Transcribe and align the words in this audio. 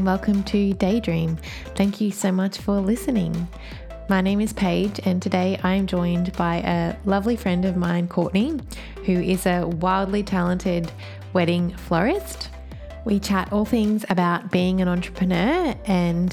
and 0.00 0.06
welcome 0.06 0.42
to 0.44 0.72
Daydream. 0.72 1.36
Thank 1.74 2.00
you 2.00 2.10
so 2.10 2.32
much 2.32 2.56
for 2.56 2.80
listening. 2.80 3.46
My 4.08 4.22
name 4.22 4.40
is 4.40 4.50
Paige, 4.54 4.98
and 5.04 5.20
today 5.20 5.60
I 5.62 5.74
am 5.74 5.86
joined 5.86 6.32
by 6.38 6.62
a 6.64 6.96
lovely 7.04 7.36
friend 7.36 7.66
of 7.66 7.76
mine, 7.76 8.08
Courtney, 8.08 8.58
who 9.04 9.12
is 9.12 9.44
a 9.44 9.66
wildly 9.66 10.22
talented 10.22 10.90
wedding 11.34 11.76
florist. 11.76 12.48
We 13.04 13.20
chat 13.20 13.52
all 13.52 13.66
things 13.66 14.06
about 14.08 14.50
being 14.50 14.80
an 14.80 14.88
entrepreneur 14.88 15.74
and 15.84 16.32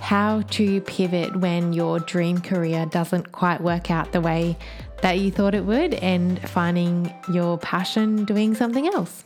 how 0.00 0.42
to 0.42 0.82
pivot 0.82 1.34
when 1.34 1.72
your 1.72 2.00
dream 2.00 2.42
career 2.42 2.84
doesn't 2.84 3.32
quite 3.32 3.62
work 3.62 3.90
out 3.90 4.12
the 4.12 4.20
way 4.20 4.54
that 5.00 5.18
you 5.18 5.30
thought 5.30 5.54
it 5.54 5.64
would, 5.64 5.94
and 5.94 6.46
finding 6.46 7.10
your 7.32 7.56
passion 7.56 8.26
doing 8.26 8.54
something 8.54 8.86
else. 8.86 9.24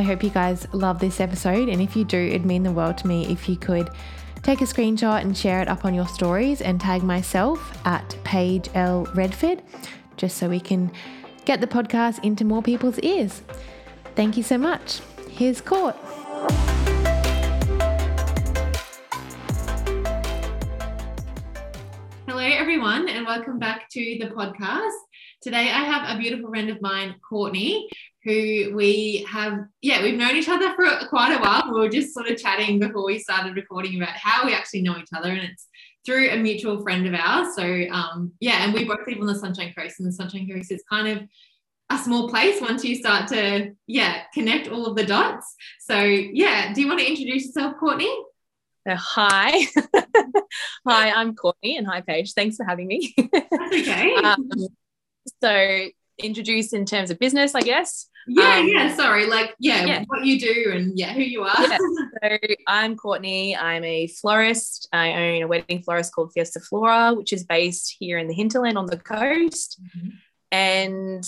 I 0.00 0.02
hope 0.02 0.24
you 0.24 0.30
guys 0.30 0.66
love 0.72 0.98
this 0.98 1.20
episode, 1.20 1.68
and 1.68 1.82
if 1.82 1.94
you 1.94 2.04
do, 2.04 2.16
it'd 2.16 2.46
mean 2.46 2.62
the 2.62 2.72
world 2.72 2.96
to 2.98 3.06
me 3.06 3.26
if 3.26 3.50
you 3.50 3.56
could 3.56 3.90
take 4.42 4.62
a 4.62 4.64
screenshot 4.64 5.20
and 5.20 5.36
share 5.36 5.60
it 5.60 5.68
up 5.68 5.84
on 5.84 5.92
your 5.92 6.08
stories 6.08 6.62
and 6.62 6.80
tag 6.80 7.02
myself 7.02 7.78
at 7.86 8.16
Paige 8.24 8.70
L. 8.72 9.04
Redford, 9.14 9.60
just 10.16 10.38
so 10.38 10.48
we 10.48 10.58
can 10.58 10.90
get 11.44 11.60
the 11.60 11.66
podcast 11.66 12.24
into 12.24 12.46
more 12.46 12.62
people's 12.62 12.98
ears. 13.00 13.42
Thank 14.14 14.38
you 14.38 14.42
so 14.42 14.56
much. 14.56 15.00
Here's 15.28 15.60
Court. 15.60 15.94
Hello, 22.26 22.38
everyone, 22.38 23.06
and 23.10 23.26
welcome 23.26 23.58
back 23.58 23.90
to 23.90 24.00
the 24.18 24.30
podcast. 24.34 24.96
Today, 25.42 25.70
I 25.70 25.84
have 25.84 26.16
a 26.16 26.18
beautiful 26.18 26.48
friend 26.48 26.70
of 26.70 26.80
mine, 26.80 27.14
Courtney, 27.26 27.88
who 28.24 28.74
we 28.74 29.26
have, 29.28 29.64
yeah, 29.80 30.02
we've 30.02 30.18
known 30.18 30.36
each 30.36 30.48
other 30.48 30.74
for 30.74 31.06
quite 31.08 31.34
a 31.34 31.40
while. 31.40 31.72
We 31.72 31.80
were 31.80 31.88
just 31.88 32.12
sort 32.12 32.28
of 32.28 32.36
chatting 32.36 32.78
before 32.78 33.04
we 33.04 33.18
started 33.18 33.56
recording 33.56 33.96
about 33.96 34.14
how 34.14 34.44
we 34.44 34.54
actually 34.54 34.82
know 34.82 34.98
each 34.98 35.08
other, 35.16 35.30
and 35.30 35.42
it's 35.42 35.68
through 36.04 36.30
a 36.30 36.36
mutual 36.36 36.82
friend 36.82 37.06
of 37.06 37.14
ours. 37.14 37.54
So, 37.54 37.62
um, 37.90 38.32
yeah, 38.40 38.64
and 38.64 38.74
we 38.74 38.84
both 38.84 39.06
live 39.06 39.20
on 39.20 39.26
the 39.26 39.34
Sunshine 39.34 39.72
Coast, 39.72 40.00
and 40.00 40.08
the 40.08 40.12
Sunshine 40.12 40.48
Coast 40.48 40.70
is 40.70 40.84
kind 40.88 41.08
of 41.08 41.28
a 41.90 41.98
small 41.98 42.28
place 42.28 42.60
once 42.60 42.84
you 42.84 42.94
start 42.94 43.28
to, 43.28 43.72
yeah, 43.86 44.22
connect 44.34 44.68
all 44.68 44.86
of 44.86 44.96
the 44.96 45.04
dots. 45.04 45.54
So, 45.80 45.98
yeah, 45.98 46.72
do 46.74 46.82
you 46.82 46.88
want 46.88 47.00
to 47.00 47.08
introduce 47.08 47.46
yourself, 47.46 47.74
Courtney? 47.80 48.14
Uh, 48.88 48.96
hi. 48.96 49.66
hi, 50.86 51.10
I'm 51.10 51.34
Courtney, 51.34 51.78
and 51.78 51.86
hi, 51.86 52.02
Paige. 52.02 52.34
Thanks 52.34 52.56
for 52.56 52.64
having 52.64 52.86
me. 52.86 53.14
That's 53.32 53.74
okay. 53.74 54.14
um, 54.24 54.50
so, 55.42 55.88
introduce 56.18 56.72
in 56.72 56.84
terms 56.84 57.10
of 57.10 57.18
business, 57.18 57.54
I 57.54 57.62
guess. 57.62 58.09
Yeah, 58.26 58.58
um, 58.58 58.68
yeah. 58.68 58.94
Sorry, 58.96 59.26
like 59.26 59.54
yeah, 59.58 59.84
yeah, 59.84 60.04
what 60.06 60.24
you 60.24 60.38
do 60.38 60.72
and 60.74 60.98
yeah, 60.98 61.12
who 61.12 61.22
you 61.22 61.42
are. 61.42 61.60
Yeah. 61.60 61.78
So 62.22 62.36
I'm 62.66 62.96
Courtney. 62.96 63.56
I'm 63.56 63.82
a 63.82 64.06
florist. 64.08 64.88
I 64.92 65.12
own 65.12 65.42
a 65.42 65.46
wedding 65.46 65.82
florist 65.82 66.14
called 66.14 66.32
Fiesta 66.32 66.60
Flora, 66.60 67.14
which 67.14 67.32
is 67.32 67.44
based 67.44 67.96
here 67.98 68.18
in 68.18 68.28
the 68.28 68.34
hinterland 68.34 68.76
on 68.76 68.86
the 68.86 68.98
coast. 68.98 69.80
Mm-hmm. 69.96 70.08
And 70.52 71.24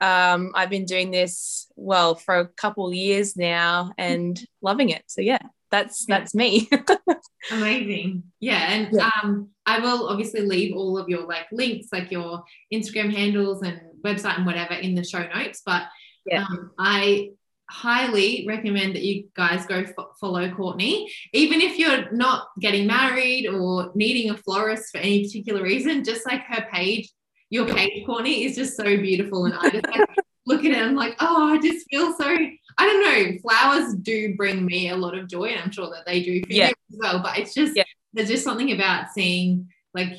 um, 0.00 0.52
I've 0.54 0.70
been 0.70 0.84
doing 0.84 1.10
this 1.10 1.66
well 1.74 2.14
for 2.14 2.38
a 2.38 2.46
couple 2.46 2.92
years 2.92 3.36
now 3.36 3.92
and 3.98 4.40
loving 4.62 4.90
it. 4.90 5.02
So 5.08 5.20
yeah, 5.20 5.40
that's 5.70 6.06
yeah. 6.08 6.18
that's 6.18 6.34
me. 6.34 6.68
Amazing. 7.50 8.24
Yeah, 8.40 8.72
and 8.72 8.88
yeah. 8.92 9.10
um, 9.22 9.50
I 9.66 9.80
will 9.80 10.08
obviously 10.08 10.42
leave 10.42 10.76
all 10.76 10.98
of 10.98 11.08
your 11.08 11.26
like 11.26 11.46
links, 11.52 11.88
like 11.92 12.10
your 12.10 12.44
Instagram 12.72 13.12
handles 13.12 13.62
and 13.62 13.80
website 14.04 14.36
and 14.36 14.46
whatever 14.46 14.74
in 14.74 14.94
the 14.94 15.04
show 15.04 15.26
notes. 15.34 15.62
But 15.64 15.84
yeah. 16.30 16.44
Um, 16.48 16.70
I 16.78 17.30
highly 17.70 18.44
recommend 18.48 18.94
that 18.94 19.02
you 19.02 19.28
guys 19.34 19.66
go 19.66 19.76
f- 19.76 19.92
follow 20.20 20.50
Courtney, 20.50 21.10
even 21.32 21.60
if 21.60 21.78
you're 21.78 22.10
not 22.12 22.48
getting 22.60 22.86
married 22.86 23.46
or 23.46 23.90
needing 23.94 24.30
a 24.30 24.36
florist 24.36 24.90
for 24.92 24.98
any 24.98 25.24
particular 25.24 25.62
reason. 25.62 26.04
Just 26.04 26.26
like 26.26 26.42
her 26.44 26.66
page, 26.72 27.10
your 27.50 27.66
page, 27.66 28.04
Courtney, 28.06 28.44
is 28.44 28.56
just 28.56 28.76
so 28.76 28.84
beautiful, 28.84 29.44
and 29.44 29.54
I 29.54 29.70
just 29.70 29.86
like, 29.86 30.08
look 30.46 30.60
at 30.60 30.70
it. 30.70 30.76
and 30.76 30.86
I'm 30.86 30.96
like, 30.96 31.16
oh, 31.20 31.52
I 31.52 31.58
just 31.58 31.86
feel 31.90 32.14
so. 32.16 32.36
I 32.80 32.86
don't 32.86 33.02
know. 33.02 33.38
Flowers 33.42 33.94
do 33.94 34.34
bring 34.36 34.64
me 34.64 34.90
a 34.90 34.96
lot 34.96 35.16
of 35.16 35.28
joy, 35.28 35.46
and 35.46 35.60
I'm 35.60 35.70
sure 35.70 35.90
that 35.90 36.06
they 36.06 36.22
do 36.22 36.42
for 36.44 36.52
yeah. 36.52 36.68
you 36.68 36.74
as 36.92 36.98
well. 36.98 37.22
But 37.22 37.38
it's 37.38 37.54
just 37.54 37.76
yeah. 37.76 37.84
there's 38.12 38.28
just 38.28 38.44
something 38.44 38.72
about 38.72 39.10
seeing 39.10 39.68
like 39.94 40.12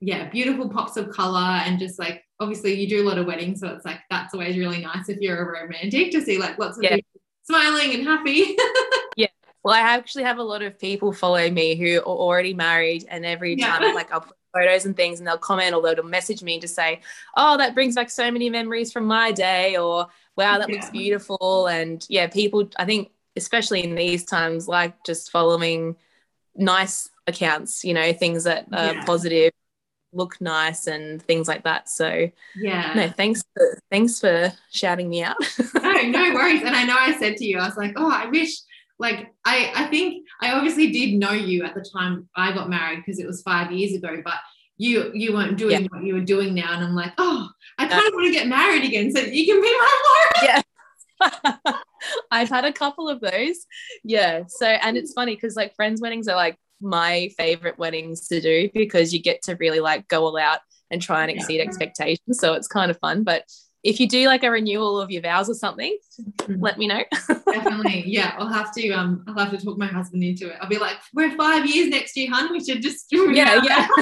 yeah, 0.00 0.28
beautiful 0.28 0.68
pops 0.68 0.96
of 0.96 1.10
color 1.10 1.38
and 1.40 1.78
just 1.78 1.98
like 1.98 2.23
obviously 2.40 2.74
you 2.74 2.88
do 2.88 3.02
a 3.02 3.06
lot 3.08 3.18
of 3.18 3.26
weddings, 3.26 3.60
so 3.60 3.68
it's 3.68 3.84
like 3.84 4.00
that's 4.10 4.34
always 4.34 4.56
really 4.56 4.80
nice 4.80 5.08
if 5.08 5.20
you're 5.20 5.38
a 5.38 5.62
romantic 5.62 6.10
to 6.12 6.22
see 6.22 6.38
like 6.38 6.58
lots 6.58 6.78
of 6.78 6.84
yeah. 6.84 6.96
people 6.96 7.20
smiling 7.44 7.94
and 7.94 8.04
happy. 8.04 8.56
yeah. 9.16 9.28
Well, 9.62 9.74
I 9.74 9.80
actually 9.80 10.24
have 10.24 10.38
a 10.38 10.42
lot 10.42 10.62
of 10.62 10.78
people 10.78 11.12
follow 11.12 11.48
me 11.50 11.76
who 11.76 11.98
are 11.98 12.04
already 12.04 12.54
married, 12.54 13.06
and 13.08 13.24
every 13.24 13.56
time 13.56 13.82
yeah. 13.82 13.92
like 13.92 14.12
I'll 14.12 14.22
put 14.22 14.36
photos 14.52 14.86
and 14.86 14.96
things, 14.96 15.18
and 15.18 15.26
they'll 15.26 15.38
comment 15.38 15.74
or 15.74 15.82
they'll 15.82 16.04
message 16.04 16.42
me 16.42 16.60
to 16.60 16.68
say, 16.68 17.00
"Oh, 17.36 17.56
that 17.56 17.74
brings 17.74 17.94
back 17.94 18.10
so 18.10 18.30
many 18.30 18.50
memories 18.50 18.92
from 18.92 19.06
my 19.06 19.32
day," 19.32 19.76
or 19.76 20.08
"Wow, 20.36 20.58
that 20.58 20.68
yeah. 20.68 20.76
looks 20.76 20.90
beautiful." 20.90 21.66
And 21.66 22.04
yeah, 22.08 22.26
people, 22.26 22.68
I 22.76 22.84
think, 22.84 23.10
especially 23.36 23.84
in 23.84 23.94
these 23.94 24.24
times, 24.24 24.68
like 24.68 25.02
just 25.04 25.30
following 25.30 25.96
nice 26.56 27.08
accounts, 27.26 27.84
you 27.84 27.94
know, 27.94 28.12
things 28.12 28.44
that 28.44 28.66
are 28.72 28.94
yeah. 28.94 29.04
positive 29.04 29.52
look 30.14 30.40
nice 30.40 30.86
and 30.86 31.20
things 31.22 31.48
like 31.48 31.64
that. 31.64 31.88
So 31.88 32.30
yeah, 32.56 32.92
no, 32.94 33.08
thanks 33.08 33.42
for 33.54 33.78
thanks 33.90 34.20
for 34.20 34.52
shouting 34.70 35.08
me 35.08 35.22
out. 35.22 35.36
no, 35.74 36.02
no 36.02 36.34
worries. 36.34 36.62
And 36.62 36.74
I 36.74 36.84
know 36.84 36.96
I 36.98 37.16
said 37.18 37.36
to 37.38 37.44
you, 37.44 37.58
I 37.58 37.66
was 37.66 37.76
like, 37.76 37.94
oh, 37.96 38.10
I 38.10 38.26
wish 38.26 38.56
like 38.98 39.32
I 39.44 39.72
I 39.74 39.86
think 39.86 40.26
I 40.40 40.52
obviously 40.52 40.90
did 40.90 41.14
know 41.14 41.32
you 41.32 41.64
at 41.64 41.74
the 41.74 41.84
time 41.84 42.28
I 42.36 42.52
got 42.52 42.70
married 42.70 43.02
because 43.04 43.18
it 43.18 43.26
was 43.26 43.42
five 43.42 43.72
years 43.72 43.94
ago, 43.94 44.20
but 44.24 44.34
you 44.76 45.10
you 45.14 45.32
weren't 45.32 45.56
doing 45.56 45.82
yeah. 45.82 45.88
what 45.90 46.02
you 46.02 46.14
were 46.14 46.20
doing 46.20 46.54
now. 46.54 46.72
And 46.74 46.84
I'm 46.84 46.94
like, 46.94 47.12
oh, 47.18 47.48
I 47.78 47.86
kind 47.86 48.06
of 48.06 48.12
want 48.14 48.26
to 48.26 48.32
get 48.32 48.46
married 48.46 48.84
again 48.84 49.12
so 49.12 49.20
you 49.20 49.46
can 49.46 49.60
be 49.60 49.78
my 49.78 50.02
wife. 50.42 50.42
Yeah. 50.42 50.60
I've 52.30 52.48
had 52.48 52.64
a 52.64 52.72
couple 52.72 53.08
of 53.08 53.20
those. 53.20 53.66
Yeah. 54.02 54.42
So, 54.48 54.66
and 54.66 54.96
it's 54.96 55.12
funny 55.12 55.34
because 55.34 55.56
like 55.56 55.74
friends' 55.74 56.00
weddings 56.00 56.28
are 56.28 56.36
like 56.36 56.58
my 56.84 57.30
favorite 57.36 57.78
weddings 57.78 58.28
to 58.28 58.40
do 58.40 58.70
because 58.74 59.12
you 59.12 59.20
get 59.20 59.42
to 59.42 59.56
really 59.56 59.80
like 59.80 60.06
go 60.08 60.24
all 60.24 60.38
out 60.38 60.60
and 60.90 61.02
try 61.02 61.22
and 61.22 61.30
exceed 61.30 61.56
yeah. 61.56 61.64
expectations. 61.64 62.38
So 62.38 62.54
it's 62.54 62.68
kind 62.68 62.90
of 62.90 62.98
fun. 62.98 63.24
But 63.24 63.44
if 63.82 64.00
you 64.00 64.08
do 64.08 64.26
like 64.26 64.42
a 64.44 64.50
renewal 64.50 65.00
of 65.00 65.10
your 65.10 65.22
vows 65.22 65.50
or 65.50 65.54
something, 65.54 65.96
mm-hmm. 66.20 66.62
let 66.62 66.78
me 66.78 66.86
know. 66.86 67.02
Definitely. 67.46 68.04
Yeah. 68.06 68.34
I'll 68.38 68.52
have 68.52 68.72
to 68.74 68.90
um 68.90 69.24
I'll 69.28 69.38
have 69.38 69.50
to 69.50 69.64
talk 69.64 69.76
my 69.76 69.86
husband 69.86 70.22
into 70.22 70.48
it. 70.48 70.56
I'll 70.60 70.68
be 70.68 70.78
like, 70.78 70.96
we're 71.12 71.36
five 71.36 71.66
years 71.66 71.88
next 71.88 72.16
year, 72.16 72.30
hun. 72.30 72.50
We 72.52 72.64
should 72.64 72.82
just 72.82 73.10
do 73.10 73.32
Yeah, 73.32 73.60
yeah. 73.62 73.86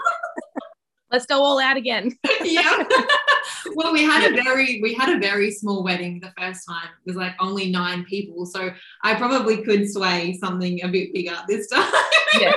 Let's 1.12 1.26
go 1.26 1.42
all 1.42 1.60
out 1.60 1.76
again. 1.76 2.16
yeah. 2.42 2.84
well, 3.74 3.92
we 3.92 4.02
had 4.02 4.32
a 4.32 4.42
very 4.42 4.80
we 4.82 4.94
had 4.94 5.14
a 5.14 5.20
very 5.20 5.50
small 5.50 5.84
wedding 5.84 6.20
the 6.20 6.32
first 6.38 6.66
time. 6.66 6.88
It 7.04 7.10
was 7.10 7.16
like 7.16 7.34
only 7.38 7.70
nine 7.70 8.04
people. 8.04 8.46
So 8.46 8.70
I 9.04 9.14
probably 9.14 9.62
could 9.62 9.90
sway 9.90 10.38
something 10.40 10.82
a 10.82 10.88
bit 10.88 11.12
bigger 11.12 11.36
this 11.46 11.68
time. 11.72 11.92
yeah. 12.40 12.52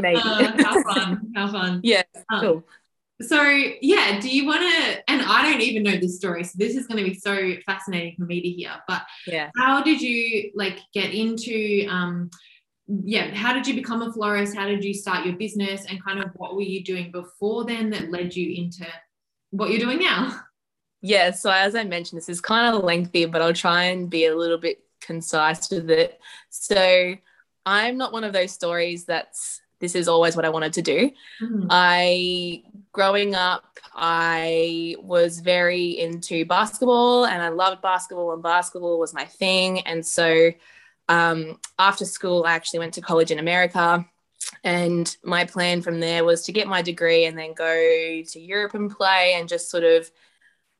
Maybe. 0.00 0.20
Uh, 0.20 0.52
how 0.58 0.82
fun. 0.82 1.32
How 1.36 1.52
fun. 1.52 1.80
Yeah. 1.84 2.02
Um, 2.32 2.40
cool. 2.40 2.64
So 3.20 3.40
yeah, 3.80 4.18
do 4.18 4.28
you 4.28 4.44
want 4.44 4.62
to? 4.62 5.10
And 5.10 5.22
I 5.22 5.48
don't 5.48 5.60
even 5.60 5.84
know 5.84 5.96
this 5.96 6.16
story, 6.16 6.42
so 6.42 6.52
this 6.56 6.74
is 6.74 6.88
going 6.88 7.04
to 7.04 7.08
be 7.08 7.14
so 7.14 7.54
fascinating 7.64 8.16
for 8.18 8.24
me 8.24 8.40
to 8.40 8.48
hear. 8.48 8.72
But 8.88 9.02
yeah, 9.28 9.50
how 9.56 9.84
did 9.84 10.02
you 10.02 10.50
like 10.56 10.80
get 10.92 11.14
into? 11.14 11.86
um 11.88 12.30
yeah, 12.86 13.34
how 13.34 13.52
did 13.52 13.66
you 13.66 13.74
become 13.74 14.02
a 14.02 14.12
florist? 14.12 14.56
How 14.56 14.66
did 14.66 14.84
you 14.84 14.94
start 14.94 15.24
your 15.24 15.36
business? 15.36 15.84
And 15.88 16.02
kind 16.02 16.22
of 16.22 16.30
what 16.34 16.54
were 16.54 16.62
you 16.62 16.82
doing 16.82 17.10
before 17.10 17.64
then 17.64 17.90
that 17.90 18.10
led 18.10 18.34
you 18.34 18.52
into 18.62 18.86
what 19.50 19.70
you're 19.70 19.80
doing 19.80 19.98
now? 19.98 20.40
Yeah, 21.04 21.32
so 21.32 21.50
as 21.50 21.74
I 21.74 21.82
mentioned, 21.82 22.16
this 22.16 22.28
is 22.28 22.40
kind 22.40 22.72
of 22.72 22.84
lengthy, 22.84 23.24
but 23.24 23.42
I'll 23.42 23.52
try 23.52 23.86
and 23.86 24.08
be 24.08 24.26
a 24.26 24.36
little 24.36 24.56
bit 24.56 24.84
concise 25.00 25.68
with 25.68 25.90
it. 25.90 26.20
So 26.48 27.16
I'm 27.66 27.98
not 27.98 28.12
one 28.12 28.22
of 28.22 28.32
those 28.32 28.52
stories 28.52 29.04
that's 29.04 29.60
this 29.80 29.96
is 29.96 30.06
always 30.06 30.36
what 30.36 30.44
I 30.44 30.48
wanted 30.48 30.74
to 30.74 30.82
do. 30.82 31.10
Mm-hmm. 31.42 31.66
I 31.68 32.62
growing 32.92 33.34
up, 33.34 33.64
I 33.94 34.94
was 35.00 35.40
very 35.40 35.98
into 35.98 36.44
basketball 36.44 37.26
and 37.26 37.42
I 37.42 37.48
loved 37.48 37.82
basketball 37.82 38.32
and 38.32 38.42
basketball 38.42 39.00
was 39.00 39.12
my 39.12 39.24
thing. 39.24 39.80
And 39.80 40.06
so 40.06 40.52
um, 41.08 41.58
after 41.78 42.04
school, 42.04 42.44
I 42.46 42.52
actually 42.52 42.80
went 42.80 42.94
to 42.94 43.00
college 43.00 43.30
in 43.30 43.38
America. 43.38 44.06
And 44.64 45.16
my 45.24 45.44
plan 45.44 45.82
from 45.82 46.00
there 46.00 46.24
was 46.24 46.42
to 46.42 46.52
get 46.52 46.68
my 46.68 46.82
degree 46.82 47.24
and 47.24 47.38
then 47.38 47.54
go 47.54 48.22
to 48.22 48.40
Europe 48.40 48.74
and 48.74 48.90
play 48.90 49.34
and 49.34 49.48
just 49.48 49.70
sort 49.70 49.84
of, 49.84 50.10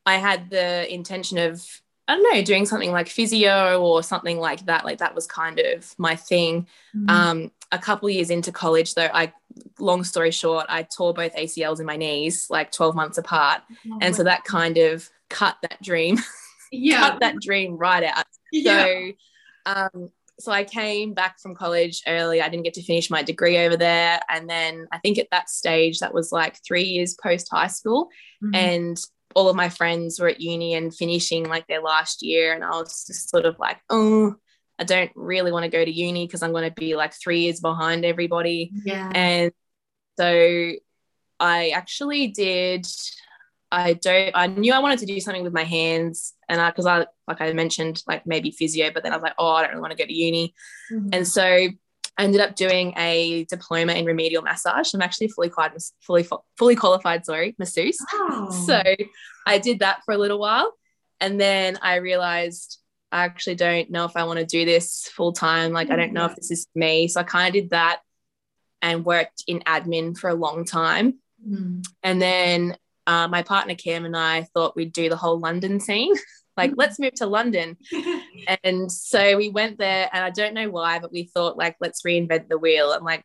I 0.04 0.16
had 0.16 0.50
the 0.50 0.92
intention 0.92 1.38
of 1.38 1.64
I 2.08 2.16
don't 2.16 2.34
know, 2.34 2.42
doing 2.42 2.66
something 2.66 2.90
like 2.90 3.08
physio 3.08 3.80
or 3.80 4.02
something 4.02 4.38
like 4.38 4.66
that. 4.66 4.84
Like 4.84 4.98
that 4.98 5.14
was 5.14 5.26
kind 5.26 5.58
of 5.60 5.94
my 5.98 6.16
thing. 6.16 6.66
Mm-hmm. 6.94 7.08
Um, 7.08 7.52
a 7.70 7.78
couple 7.78 8.10
years 8.10 8.28
into 8.28 8.50
college, 8.50 8.94
though, 8.94 9.08
I, 9.12 9.32
long 9.78 10.02
story 10.04 10.30
short, 10.30 10.66
I 10.69 10.82
tore 10.82 11.14
both 11.14 11.34
ACLs 11.34 11.80
in 11.80 11.86
my 11.86 11.96
knees 11.96 12.48
like 12.50 12.72
12 12.72 12.94
months 12.94 13.19
apart. 13.19 13.62
Oh, 13.90 13.98
and 14.00 14.16
so 14.16 14.24
that 14.24 14.44
kind 14.44 14.78
of 14.78 15.08
cut 15.30 15.56
that 15.62 15.80
dream, 15.80 16.19
yeah. 16.72 17.10
cut 17.10 17.20
that 17.20 17.36
dream 17.40 17.78
right 17.78 18.04
out. 18.04 18.24
Yeah. 18.50 19.12
So, 19.67 19.73
um, 19.73 20.09
so 20.41 20.50
I 20.50 20.64
came 20.64 21.14
back 21.14 21.38
from 21.38 21.55
college 21.55 22.03
early. 22.06 22.41
I 22.41 22.49
didn't 22.49 22.64
get 22.64 22.75
to 22.75 22.82
finish 22.82 23.11
my 23.11 23.23
degree 23.23 23.59
over 23.59 23.76
there. 23.76 24.20
And 24.29 24.49
then 24.49 24.88
I 24.91 24.99
think 24.99 25.19
at 25.19 25.29
that 25.31 25.50
stage, 25.50 26.00
that 26.00 26.14
was 26.14 26.32
like 26.32 26.59
three 26.67 26.85
years 26.85 27.14
post 27.14 27.49
high 27.50 27.69
school. 27.69 28.09
Mm-hmm. 28.43 28.55
And 28.55 29.00
all 29.35 29.49
of 29.49 29.56
my 29.56 29.69
friends 29.69 30.19
were 30.19 30.29
at 30.29 30.41
uni 30.41 30.75
and 30.75 30.94
finishing 30.94 31.44
like 31.44 31.67
their 31.67 31.81
last 31.82 32.23
year. 32.23 32.55
And 32.55 32.64
I 32.64 32.70
was 32.70 33.05
just 33.06 33.31
sort 33.31 33.44
of 33.44 33.59
like, 33.59 33.79
oh, 33.88 34.35
I 34.79 34.85
don't 34.85 35.12
really 35.14 35.53
want 35.53 35.65
to 35.65 35.70
go 35.70 35.85
to 35.85 35.91
uni 35.91 36.26
because 36.26 36.43
I'm 36.43 36.53
going 36.53 36.69
to 36.69 36.75
be 36.75 36.97
like 36.97 37.15
three 37.15 37.41
years 37.41 37.61
behind 37.61 38.05
everybody. 38.05 38.73
Yeah. 38.85 39.11
And 39.15 39.53
so 40.19 40.73
I 41.38 41.70
actually 41.70 42.29
did 42.29 42.87
I 43.72 43.94
don't 43.94 44.32
I 44.34 44.46
knew 44.48 44.74
I 44.74 44.80
wanted 44.80 44.98
to 44.98 45.06
do 45.06 45.19
something 45.19 45.42
with 45.42 45.54
my 45.54 45.64
hands 45.64 46.34
and 46.46 46.60
I 46.60 46.70
because 46.70 46.84
I 46.84 47.06
like 47.26 47.40
I 47.40 47.52
mentioned 47.54 48.02
like 48.06 48.26
maybe 48.26 48.50
physio 48.50 48.90
but 48.92 49.02
then 49.02 49.12
I 49.12 49.16
was 49.16 49.22
like 49.22 49.34
oh 49.38 49.48
I 49.48 49.62
don't 49.62 49.70
really 49.70 49.80
want 49.80 49.92
to 49.92 49.96
go 49.96 50.06
to 50.06 50.12
uni 50.12 50.54
mm-hmm. 50.92 51.08
and 51.14 51.26
so 51.26 51.42
I 51.42 51.74
ended 52.19 52.42
up 52.42 52.54
doing 52.54 52.92
a 52.98 53.46
diploma 53.46 53.94
in 53.94 54.04
remedial 54.04 54.42
massage 54.42 54.92
I'm 54.92 55.00
actually 55.00 55.28
fully 55.28 55.48
qualified 55.48 55.80
fully 56.00 56.28
fully 56.58 56.76
qualified 56.76 57.24
sorry 57.24 57.56
masseuse 57.58 57.98
oh. 58.12 58.50
so 58.66 58.82
I 59.46 59.58
did 59.58 59.78
that 59.78 60.02
for 60.04 60.12
a 60.12 60.19
little 60.19 60.38
while 60.38 60.70
and 61.19 61.40
then 61.40 61.78
I 61.80 61.96
realized 61.96 62.78
I 63.10 63.24
actually 63.24 63.54
don't 63.54 63.90
know 63.90 64.04
if 64.04 64.16
I 64.16 64.24
want 64.24 64.38
to 64.38 64.46
do 64.46 64.64
this 64.64 65.10
full 65.14 65.32
time 65.32 65.72
like. 65.72 65.90
I 65.90 65.96
don't 65.96 66.14
know 66.14 66.24
if 66.24 66.34
this 66.34 66.50
is 66.50 66.66
me 66.74 67.08
so 67.08 67.20
I 67.20 67.24
kind 67.24 67.48
of 67.48 67.52
did 67.52 67.70
that 67.70 68.00
and 68.80 69.04
worked 69.04 69.44
in 69.46 69.60
admin 69.60 70.16
for 70.16 70.28
a 70.28 70.34
long 70.34 70.64
time 70.64 71.19
mm. 71.46 71.84
and 72.02 72.20
then 72.20 72.76
uh, 73.06 73.28
my 73.28 73.43
partner 73.43 73.75
Cam 73.75 74.04
and 74.04 74.16
I 74.16 74.43
thought 74.54 74.76
we'd 74.76 74.93
do 74.93 75.08
the 75.08 75.16
whole 75.16 75.38
London 75.38 75.81
scene. 75.81 76.14
like, 76.56 76.72
let's 76.76 76.99
move 76.99 77.14
to 77.14 77.26
London. 77.26 77.76
and 78.64 78.90
so 78.90 79.37
we 79.37 79.49
went 79.49 79.78
there, 79.78 80.08
and 80.12 80.25
I 80.25 80.31
don't 80.31 80.54
know 80.54 80.70
why, 80.70 80.99
but 80.99 81.12
we 81.12 81.25
thought, 81.25 81.56
like, 81.56 81.76
let's 81.81 82.02
reinvent 82.02 82.49
the 82.49 82.58
wheel 82.58 82.93
and, 82.93 83.04
like, 83.04 83.25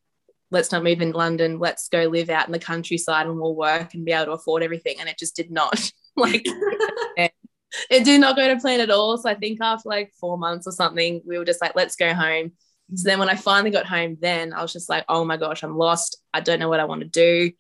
let's 0.52 0.72
not 0.72 0.84
move 0.84 1.02
in 1.02 1.12
London. 1.12 1.60
Let's 1.60 1.90
go 1.90 2.04
live 2.04 2.30
out 2.30 2.48
in 2.48 2.54
the 2.54 2.60
countryside 2.60 3.28
and 3.28 3.40
we'll 3.40 3.56
work 3.56 3.94
and 3.94 4.06
be 4.06 4.14
able 4.14 4.26
to 4.28 4.32
afford 4.32 4.64
everything. 4.64 4.96
And 5.00 5.10
it 5.10 5.20
just 5.20 5.36
did 5.36 5.52
not. 5.52 5.92
like, 6.16 6.46
it 7.90 8.04
did 8.04 8.22
not 8.22 8.36
go 8.36 8.48
to 8.48 8.60
plan 8.60 8.80
at 8.80 8.90
all. 8.90 9.18
So 9.18 9.30
I 9.30 9.36
think 9.36 9.60
after 9.62 9.90
like 9.90 10.14
four 10.20 10.38
months 10.38 10.68
or 10.68 10.72
something, 10.72 11.22
we 11.26 11.38
were 11.38 11.46
just 11.46 11.62
like, 11.62 11.76
let's 11.76 11.96
go 11.96 12.14
home. 12.14 12.54
So 12.96 13.10
then 13.10 13.20
when 13.20 13.30
I 13.30 13.36
finally 13.36 13.72
got 13.72 13.86
home, 13.86 14.18
then 14.22 14.54
I 14.54 14.62
was 14.62 14.72
just 14.72 14.90
like, 14.90 15.04
oh 15.10 15.26
my 15.26 15.36
gosh, 15.36 15.64
I'm 15.64 15.78
lost. 15.78 16.18
I 16.34 16.40
don't 16.40 16.60
know 16.60 16.70
what 16.70 16.80
I 16.80 16.86
want 16.86 17.02
to 17.02 17.08
do. 17.08 17.52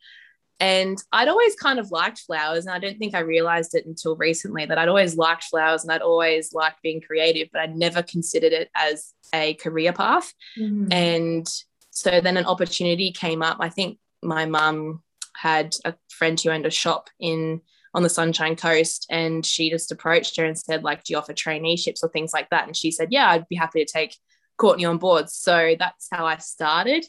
And 0.59 0.97
I'd 1.11 1.27
always 1.27 1.55
kind 1.55 1.77
of 1.77 1.91
liked 1.91 2.19
flowers. 2.19 2.65
And 2.65 2.73
I 2.73 2.79
don't 2.79 2.97
think 2.97 3.13
I 3.13 3.19
realized 3.19 3.75
it 3.75 3.85
until 3.85 4.15
recently 4.15 4.65
that 4.65 4.77
I'd 4.77 4.87
always 4.87 5.15
liked 5.15 5.43
flowers 5.45 5.83
and 5.83 5.91
I'd 5.91 6.01
always 6.01 6.53
liked 6.53 6.81
being 6.81 7.01
creative, 7.01 7.49
but 7.53 7.61
I'd 7.61 7.75
never 7.75 8.01
considered 8.01 8.53
it 8.53 8.69
as 8.75 9.13
a 9.33 9.53
career 9.55 9.93
path. 9.93 10.33
Mm-hmm. 10.59 10.91
And 10.91 11.47
so 11.91 12.21
then 12.21 12.37
an 12.37 12.45
opportunity 12.45 13.11
came 13.11 13.43
up. 13.43 13.57
I 13.59 13.69
think 13.69 13.99
my 14.23 14.45
mum 14.45 15.03
had 15.35 15.75
a 15.85 15.93
friend 16.09 16.39
who 16.39 16.49
owned 16.49 16.65
a 16.65 16.71
shop 16.71 17.09
in 17.19 17.61
on 17.93 18.03
the 18.03 18.09
Sunshine 18.09 18.55
Coast 18.55 19.07
and 19.09 19.45
she 19.45 19.69
just 19.69 19.91
approached 19.91 20.37
her 20.37 20.45
and 20.45 20.57
said, 20.57 20.83
like, 20.83 21.03
do 21.03 21.13
you 21.13 21.17
offer 21.17 21.33
traineeships 21.33 22.03
or 22.03 22.09
things 22.09 22.33
like 22.33 22.49
that? 22.49 22.65
And 22.65 22.75
she 22.75 22.91
said, 22.91 23.07
Yeah, 23.11 23.29
I'd 23.29 23.47
be 23.47 23.55
happy 23.55 23.83
to 23.83 23.91
take 23.91 24.15
Courtney 24.57 24.85
on 24.85 24.97
board. 24.97 25.29
So 25.29 25.75
that's 25.79 26.07
how 26.11 26.25
I 26.25 26.37
started. 26.37 27.05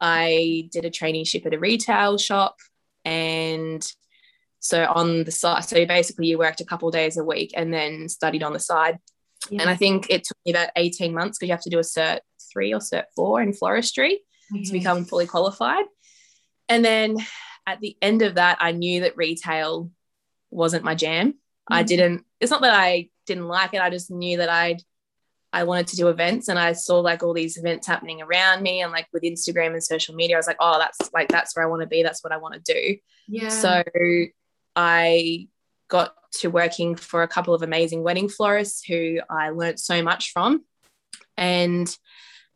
I 0.00 0.68
did 0.70 0.84
a 0.84 0.90
traineeship 0.90 1.46
at 1.46 1.54
a 1.54 1.58
retail 1.58 2.18
shop 2.18 2.56
and 3.08 3.90
so 4.60 4.84
on 4.84 5.24
the 5.24 5.30
side 5.30 5.64
so 5.64 5.86
basically 5.86 6.26
you 6.26 6.36
worked 6.36 6.60
a 6.60 6.64
couple 6.64 6.90
days 6.90 7.16
a 7.16 7.24
week 7.24 7.52
and 7.56 7.72
then 7.72 8.06
studied 8.08 8.42
on 8.42 8.52
the 8.52 8.58
side 8.58 8.98
yeah. 9.50 9.62
and 9.62 9.70
i 9.70 9.74
think 9.74 10.06
it 10.10 10.24
took 10.24 10.36
me 10.44 10.52
about 10.52 10.68
18 10.76 11.14
months 11.14 11.38
because 11.38 11.48
you 11.48 11.54
have 11.54 11.62
to 11.62 11.70
do 11.70 11.78
a 11.78 11.82
cert 11.82 12.20
3 12.52 12.74
or 12.74 12.80
cert 12.80 13.04
4 13.16 13.40
in 13.40 13.52
floristry 13.52 14.16
okay. 14.52 14.64
to 14.64 14.72
become 14.72 15.06
fully 15.06 15.26
qualified 15.26 15.86
and 16.68 16.84
then 16.84 17.16
at 17.66 17.80
the 17.80 17.96
end 18.02 18.20
of 18.20 18.34
that 18.34 18.58
i 18.60 18.72
knew 18.72 19.00
that 19.00 19.16
retail 19.16 19.90
wasn't 20.50 20.84
my 20.84 20.94
jam 20.94 21.28
mm-hmm. 21.28 21.74
i 21.74 21.82
didn't 21.82 22.24
it's 22.40 22.50
not 22.50 22.60
that 22.60 22.74
i 22.74 23.08
didn't 23.26 23.48
like 23.48 23.72
it 23.72 23.80
i 23.80 23.88
just 23.88 24.10
knew 24.10 24.36
that 24.36 24.50
i'd 24.50 24.82
I 25.52 25.64
wanted 25.64 25.86
to 25.88 25.96
do 25.96 26.08
events 26.08 26.48
and 26.48 26.58
I 26.58 26.72
saw 26.72 27.00
like 27.00 27.22
all 27.22 27.32
these 27.32 27.56
events 27.56 27.86
happening 27.86 28.20
around 28.20 28.62
me 28.62 28.82
and 28.82 28.92
like 28.92 29.06
with 29.12 29.22
Instagram 29.22 29.72
and 29.72 29.82
social 29.82 30.14
media, 30.14 30.36
I 30.36 30.38
was 30.38 30.46
like, 30.46 30.58
oh, 30.60 30.78
that's 30.78 31.10
like 31.14 31.28
that's 31.28 31.56
where 31.56 31.64
I 31.64 31.68
want 31.68 31.82
to 31.82 31.88
be. 31.88 32.02
That's 32.02 32.22
what 32.22 32.32
I 32.32 32.36
want 32.36 32.54
to 32.54 32.72
do. 32.72 32.96
Yeah. 33.28 33.48
So 33.48 33.82
I 34.76 35.48
got 35.88 36.14
to 36.40 36.48
working 36.48 36.96
for 36.96 37.22
a 37.22 37.28
couple 37.28 37.54
of 37.54 37.62
amazing 37.62 38.02
wedding 38.02 38.28
florists 38.28 38.84
who 38.84 39.20
I 39.30 39.50
learned 39.50 39.80
so 39.80 40.02
much 40.02 40.32
from. 40.32 40.64
And 41.36 41.94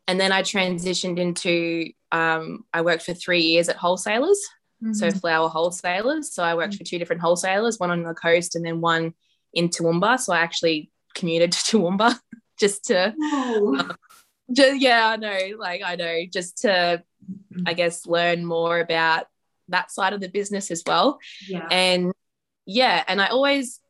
and 0.07 0.19
then 0.19 0.31
I 0.31 0.43
transitioned 0.43 1.17
into 1.17 1.91
um, 2.11 2.65
I 2.73 2.81
worked 2.81 3.03
for 3.03 3.13
three 3.13 3.41
years 3.41 3.69
at 3.69 3.77
wholesalers, 3.77 4.39
mm-hmm. 4.83 4.93
so 4.93 5.09
flower 5.09 5.49
wholesalers. 5.49 6.33
So 6.33 6.43
I 6.43 6.53
worked 6.53 6.73
mm-hmm. 6.73 6.77
for 6.77 6.83
two 6.83 6.99
different 6.99 7.21
wholesalers, 7.23 7.79
one 7.79 7.89
on 7.89 8.03
the 8.03 8.13
coast 8.13 8.55
and 8.55 8.63
then 8.63 8.81
one 8.81 9.15
in 9.53 9.69
Toowoomba. 9.69 10.19
So 10.19 10.33
I 10.33 10.39
actually 10.39 10.91
commuted 11.15 11.51
to 11.53 11.77
Toowoomba 11.77 12.19
just 12.63 12.85
to 12.85 13.13
um, 13.33 13.91
just 14.53 14.79
yeah 14.79 15.09
i 15.09 15.17
know 15.17 15.39
like 15.59 15.81
i 15.85 15.95
know 15.97 16.21
just 16.31 16.59
to 16.59 16.69
mm-hmm. 16.69 17.63
i 17.65 17.73
guess 17.73 18.05
learn 18.05 18.45
more 18.45 18.79
about 18.79 19.25
that 19.67 19.91
side 19.91 20.13
of 20.13 20.21
the 20.21 20.29
business 20.29 20.71
as 20.71 20.81
well 20.85 21.19
yeah 21.47 21.67
and 21.69 22.13
yeah 22.65 23.03
and 23.09 23.21
i 23.21 23.27
always 23.27 23.81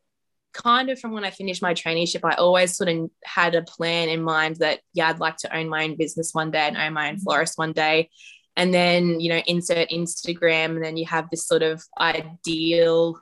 kind 0.54 0.90
of 0.90 1.00
from 1.00 1.12
when 1.12 1.24
i 1.24 1.30
finished 1.30 1.62
my 1.62 1.76
traineeship 1.76 2.22
i 2.24 2.34
always 2.36 2.76
sort 2.76 2.90
of 2.90 3.12
had 3.24 3.54
a 3.54 3.62
plan 3.62 4.10
in 4.10 4.24
mind 4.24 4.56
that 4.56 4.80
yeah 4.94 5.10
i'd 5.10 5.20
like 5.20 5.38
to 5.38 5.56
own 5.56 5.70
my 5.70 5.84
own 5.84 5.96
business 5.96 6.34
one 6.34 6.50
day 6.50 6.68
and 6.68 6.78
own 6.78 6.94
my 6.94 7.10
own 7.10 7.16
mm-hmm. 7.16 7.24
florist 7.24 7.58
one 7.58 7.74
day 7.74 8.10
and 8.56 8.74
then 8.74 9.20
you 9.20 9.30
know 9.30 9.42
insert 9.46 9.90
instagram 9.90 10.76
and 10.76 10.84
then 10.84 10.98
you 10.98 11.06
have 11.06 11.30
this 11.30 11.46
sort 11.46 11.62
of 11.62 11.84
ideal 12.00 13.20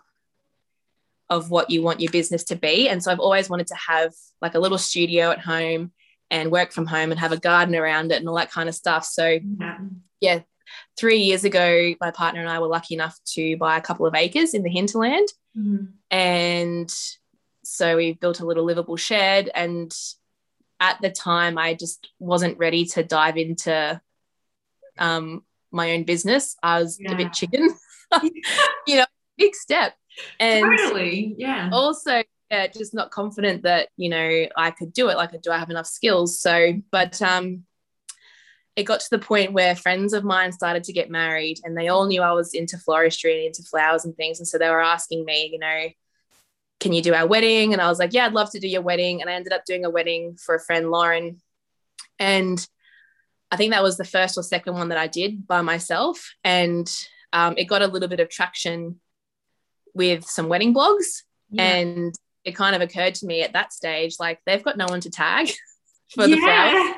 of 1.32 1.50
what 1.50 1.70
you 1.70 1.82
want 1.82 2.02
your 2.02 2.12
business 2.12 2.44
to 2.44 2.58
be. 2.58 2.90
And 2.90 3.02
so 3.02 3.10
I've 3.10 3.22
always 3.22 3.50
wanted 3.50 3.68
to 3.68 3.76
have 3.88 4.14
like 4.42 4.54
a 4.54 4.60
little 4.60 4.78
studio 4.78 5.32
at 5.32 5.40
home 5.40 5.94
and 6.30 6.52
work 6.52 6.74
from 6.74 6.86
home 6.86 7.10
and 7.10 7.20
have 7.20 7.32
a 7.32 7.38
garden 7.38 7.74
around 7.74 8.12
it 8.12 8.20
and 8.20 8.28
all 8.28 8.36
that 8.36 8.52
kind 8.52 8.68
of 8.68 8.76
stuff. 8.76 9.06
So, 9.06 9.40
yeah, 9.60 9.78
yeah 10.20 10.40
three 11.00 11.20
years 11.20 11.46
ago, 11.46 11.96
my 12.02 12.12
partner 12.12 12.42
and 12.42 12.50
I 12.50 12.60
were 12.60 12.68
lucky 12.68 12.96
enough 12.96 13.18
to 13.28 13.56
buy 13.56 13.78
a 13.78 13.82
couple 13.82 14.06
of 14.06 14.14
acres 14.14 14.54
in 14.54 14.62
the 14.62 14.70
hinterland. 14.70 15.30
Mm-hmm. 15.58 15.86
And 16.12 16.94
so 17.64 17.96
we 17.96 18.12
built 18.12 18.42
a 18.42 18.46
little 18.46 18.66
livable 18.66 18.98
shed. 18.98 19.50
And 19.56 19.96
at 20.82 21.02
the 21.02 21.12
time, 21.12 21.58
I 21.58 21.76
just 21.76 22.10
wasn't 22.20 22.58
ready 22.58 22.86
to 22.88 23.04
dive 23.04 23.38
into 23.38 24.02
um, 24.98 25.46
my 25.72 25.94
own 25.94 26.04
business. 26.04 26.58
I 26.62 26.82
was 26.82 27.00
yeah. 27.00 27.14
a 27.14 27.16
bit 27.16 27.32
chicken, 27.32 27.70
you 28.86 28.98
know, 28.98 29.06
big 29.38 29.56
step 29.56 29.94
and 30.40 30.66
totally 30.78 31.36
yeah 31.38 31.70
also 31.72 32.24
yeah, 32.52 32.68
just 32.68 32.94
not 32.94 33.12
confident 33.12 33.64
that 33.64 33.88
you 33.96 34.10
know 34.10 34.46
I 34.58 34.72
could 34.72 34.92
do 34.92 35.10
it. 35.10 35.16
Like, 35.16 35.42
do 35.42 35.52
I 35.52 35.58
have 35.58 35.70
enough 35.70 35.88
skills? 35.88 36.40
So, 36.40 36.74
but 36.92 37.22
um, 37.22 37.64
it 38.76 38.84
got 38.84 39.00
to 39.00 39.10
the 39.10 39.20
point 39.20 39.54
where 39.54 39.76
friends 39.76 40.12
of 40.12 40.26
mine 40.26 40.52
started 40.52 40.84
to 40.84 40.94
get 40.94 41.10
married, 41.10 41.60
and 41.64 41.78
they 41.78 41.88
all 41.88 42.08
knew 42.08 42.22
I 42.22 42.34
was 42.34 42.54
into 42.54 42.76
floristry 42.76 43.36
and 43.36 43.46
into 43.46 43.64
flowers 43.64 44.04
and 44.04 44.16
things, 44.18 44.40
and 44.40 44.48
so 44.48 44.58
they 44.58 44.70
were 44.70 44.84
asking 44.84 45.24
me, 45.24 45.50
you 45.52 45.60
know, 45.60 45.88
can 46.82 46.92
you 46.92 47.02
do 47.02 47.14
our 47.14 47.26
wedding? 47.26 47.72
And 47.72 47.82
I 47.82 47.88
was 47.88 48.00
like, 48.00 48.12
yeah, 48.12 48.26
I'd 48.26 48.34
love 48.34 48.52
to 48.52 48.60
do 48.60 48.68
your 48.68 48.82
wedding. 48.82 49.22
And 49.22 49.30
I 49.30 49.34
ended 49.34 49.54
up 49.54 49.64
doing 49.64 49.86
a 49.86 49.90
wedding 49.90 50.36
for 50.36 50.56
a 50.56 50.60
friend, 50.60 50.92
Lauren, 50.92 51.42
and 52.20 52.68
I 53.50 53.56
think 53.56 53.72
that 53.72 53.84
was 53.84 53.96
the 53.96 54.04
first 54.04 54.38
or 54.38 54.44
second 54.44 54.74
one 54.74 54.90
that 54.90 54.98
I 54.98 55.08
did 55.08 55.48
by 55.48 55.62
myself, 55.62 56.34
and 56.44 56.92
um, 57.32 57.54
it 57.58 57.66
got 57.66 57.82
a 57.82 57.88
little 57.88 58.10
bit 58.10 58.20
of 58.20 58.28
traction 58.28 59.00
with 59.94 60.26
some 60.26 60.48
wedding 60.48 60.74
blogs. 60.74 61.24
Yeah. 61.50 61.64
and 61.64 62.16
it 62.44 62.56
kind 62.56 62.76
of 62.76 62.82
occurred 62.82 63.16
to 63.16 63.26
me 63.26 63.42
at 63.42 63.54
that 63.54 63.74
stage 63.74 64.16
like 64.20 64.40
they've 64.46 64.64
got 64.64 64.78
no 64.78 64.86
one 64.88 65.02
to 65.02 65.10
tag 65.10 65.52
for 66.16 66.28
the 66.28 66.38
flowers. 66.38 66.96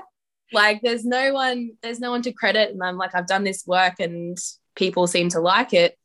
Like 0.52 0.82
there's 0.82 1.04
no 1.04 1.34
one 1.34 1.72
there's 1.82 2.00
no 2.00 2.12
one 2.12 2.22
to 2.22 2.32
credit. 2.32 2.70
And 2.70 2.82
i'm 2.84 2.98
like 2.98 3.16
i've 3.16 3.28
done 3.28 3.44
this 3.44 3.66
work 3.66 4.00
and 4.00 4.38
people 4.76 5.08
seem 5.08 5.30
to 5.30 5.40
like 5.40 5.74
it. 5.74 5.98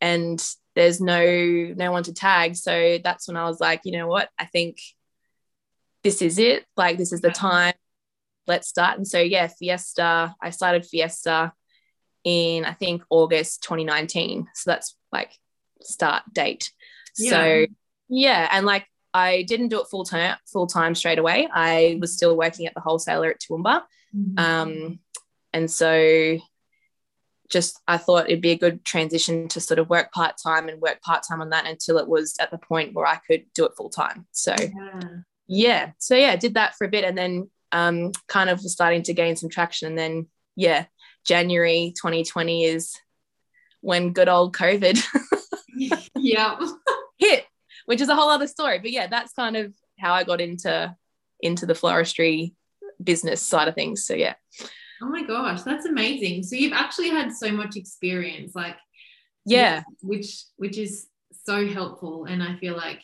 And 0.00 0.44
there's 0.74 1.00
no 1.00 1.24
no 1.76 1.92
one 1.92 2.02
to 2.04 2.12
tag. 2.12 2.56
So 2.56 2.98
that's 3.02 3.28
when 3.28 3.36
i 3.36 3.44
was 3.44 3.60
like 3.60 3.82
you 3.84 3.92
know 3.92 4.08
what? 4.08 4.28
I 4.38 4.46
think 4.46 4.78
this 6.02 6.20
is 6.20 6.38
it. 6.38 6.64
Like 6.76 6.98
this 6.98 7.12
is 7.12 7.20
the 7.20 7.30
time. 7.30 7.74
Let's 8.48 8.68
start. 8.68 8.96
And 8.96 9.06
so 9.06 9.20
yeah 9.20 9.46
fiesta 9.46 10.34
i 10.42 10.50
started 10.50 10.84
fiesta 10.84 11.52
in 12.24 12.64
i 12.64 12.72
think 12.72 13.02
august 13.10 13.64
2019 13.64 14.46
so 14.54 14.70
that's 14.70 14.96
like 15.10 15.32
start 15.86 16.22
date. 16.32 16.70
Yeah. 17.16 17.30
So 17.30 17.66
yeah, 18.08 18.48
and 18.50 18.66
like 18.66 18.86
I 19.14 19.42
didn't 19.42 19.68
do 19.68 19.80
it 19.80 19.88
full 19.88 20.04
time 20.04 20.36
full 20.46 20.66
time 20.66 20.94
straight 20.94 21.18
away. 21.18 21.48
I 21.52 21.98
was 22.00 22.14
still 22.14 22.36
working 22.36 22.66
at 22.66 22.74
the 22.74 22.80
wholesaler 22.80 23.30
at 23.30 23.40
Toowoomba. 23.40 23.82
Mm-hmm. 24.16 24.38
Um, 24.38 24.98
and 25.52 25.70
so 25.70 26.38
just 27.50 27.78
I 27.86 27.98
thought 27.98 28.26
it'd 28.26 28.40
be 28.40 28.52
a 28.52 28.58
good 28.58 28.84
transition 28.84 29.48
to 29.48 29.60
sort 29.60 29.78
of 29.78 29.90
work 29.90 30.10
part 30.12 30.36
time 30.42 30.68
and 30.68 30.80
work 30.80 31.02
part 31.02 31.22
time 31.28 31.42
on 31.42 31.50
that 31.50 31.66
until 31.66 31.98
it 31.98 32.08
was 32.08 32.36
at 32.40 32.50
the 32.50 32.58
point 32.58 32.94
where 32.94 33.06
I 33.06 33.16
could 33.26 33.44
do 33.54 33.66
it 33.66 33.76
full 33.76 33.90
time. 33.90 34.26
So 34.32 34.54
yeah. 34.58 35.00
yeah. 35.46 35.90
So 35.98 36.16
yeah, 36.16 36.36
did 36.36 36.54
that 36.54 36.74
for 36.76 36.86
a 36.86 36.90
bit 36.90 37.04
and 37.04 37.16
then 37.16 37.50
um, 37.72 38.12
kind 38.28 38.50
of 38.50 38.60
starting 38.60 39.02
to 39.04 39.14
gain 39.14 39.36
some 39.36 39.48
traction. 39.48 39.88
And 39.88 39.98
then, 39.98 40.26
yeah, 40.54 40.84
January 41.24 41.92
2020 41.96 42.64
is 42.64 42.94
when 43.80 44.12
good 44.12 44.28
old 44.28 44.54
COVID 44.54 45.02
yeah 46.22 46.58
hit, 47.18 47.44
which 47.86 48.00
is 48.00 48.08
a 48.08 48.14
whole 48.14 48.30
other 48.30 48.46
story. 48.46 48.78
But 48.78 48.90
yeah, 48.90 49.06
that's 49.06 49.32
kind 49.32 49.56
of 49.56 49.74
how 49.98 50.12
I 50.12 50.24
got 50.24 50.40
into 50.40 50.94
into 51.40 51.66
the 51.66 51.74
floristry 51.74 52.54
business 53.02 53.42
side 53.42 53.68
of 53.68 53.74
things. 53.74 54.04
So 54.04 54.14
yeah. 54.14 54.34
Oh 55.02 55.08
my 55.08 55.24
gosh, 55.24 55.62
that's 55.62 55.86
amazing. 55.86 56.44
So 56.44 56.56
you've 56.56 56.72
actually 56.72 57.08
had 57.08 57.32
so 57.32 57.50
much 57.50 57.76
experience, 57.76 58.54
like 58.54 58.76
yeah, 59.44 59.82
which 60.02 60.44
which 60.56 60.78
is 60.78 61.08
so 61.44 61.66
helpful. 61.66 62.26
And 62.26 62.42
I 62.42 62.56
feel 62.56 62.76
like, 62.76 63.02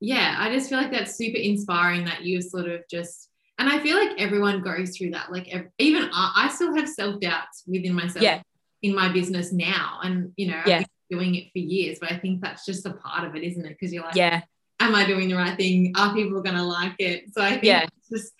yeah, 0.00 0.36
I 0.38 0.52
just 0.52 0.70
feel 0.70 0.78
like 0.78 0.90
that's 0.90 1.16
super 1.16 1.38
inspiring 1.38 2.06
that 2.06 2.22
you 2.22 2.40
sort 2.40 2.68
of 2.68 2.82
just 2.90 3.28
and 3.58 3.68
I 3.68 3.80
feel 3.80 3.96
like 3.96 4.18
everyone 4.18 4.62
goes 4.62 4.96
through 4.96 5.10
that. 5.10 5.32
Like 5.32 5.52
even 5.78 6.08
I, 6.12 6.32
I 6.44 6.48
still 6.48 6.74
have 6.76 6.88
self 6.88 7.20
doubts 7.20 7.64
within 7.66 7.92
myself 7.92 8.22
yeah. 8.22 8.40
in 8.82 8.94
my 8.94 9.12
business 9.12 9.52
now, 9.52 9.98
and 10.02 10.32
you 10.36 10.48
know, 10.48 10.62
yeah. 10.64 10.84
Doing 11.10 11.34
it 11.34 11.50
for 11.52 11.58
years. 11.58 11.98
But 12.00 12.12
I 12.12 12.18
think 12.18 12.40
that's 12.40 12.64
just 12.64 12.86
a 12.86 12.92
part 12.92 13.26
of 13.26 13.34
it, 13.36 13.42
isn't 13.42 13.64
it? 13.64 13.70
Because 13.70 13.92
you're 13.92 14.04
like, 14.04 14.14
yeah, 14.14 14.42
am 14.80 14.94
I 14.94 15.06
doing 15.06 15.28
the 15.28 15.36
right 15.36 15.56
thing? 15.56 15.92
Are 15.96 16.14
people 16.14 16.42
gonna 16.42 16.64
like 16.64 16.96
it? 16.98 17.24
So 17.32 17.42
I 17.42 17.52
think 17.52 17.64
yeah. 17.64 17.86
it's 17.98 18.08
just 18.08 18.32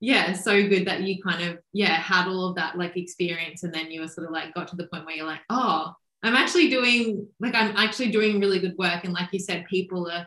yeah, 0.00 0.34
so 0.34 0.68
good 0.68 0.86
that 0.86 1.02
you 1.02 1.22
kind 1.22 1.42
of 1.48 1.58
yeah 1.72 1.96
had 1.96 2.28
all 2.28 2.48
of 2.48 2.56
that 2.56 2.76
like 2.76 2.96
experience, 2.96 3.62
and 3.62 3.72
then 3.72 3.90
you 3.90 4.00
were 4.00 4.08
sort 4.08 4.26
of 4.26 4.32
like 4.32 4.54
got 4.54 4.68
to 4.68 4.76
the 4.76 4.86
point 4.88 5.06
where 5.06 5.16
you're 5.16 5.26
like, 5.26 5.40
oh, 5.50 5.92
I'm 6.22 6.34
actually 6.34 6.68
doing 6.68 7.26
like 7.40 7.54
I'm 7.54 7.76
actually 7.76 8.10
doing 8.10 8.40
really 8.40 8.58
good 8.58 8.76
work, 8.76 9.04
and 9.04 9.12
like 9.12 9.28
you 9.32 9.38
said, 9.38 9.66
people 9.66 10.10
are 10.10 10.26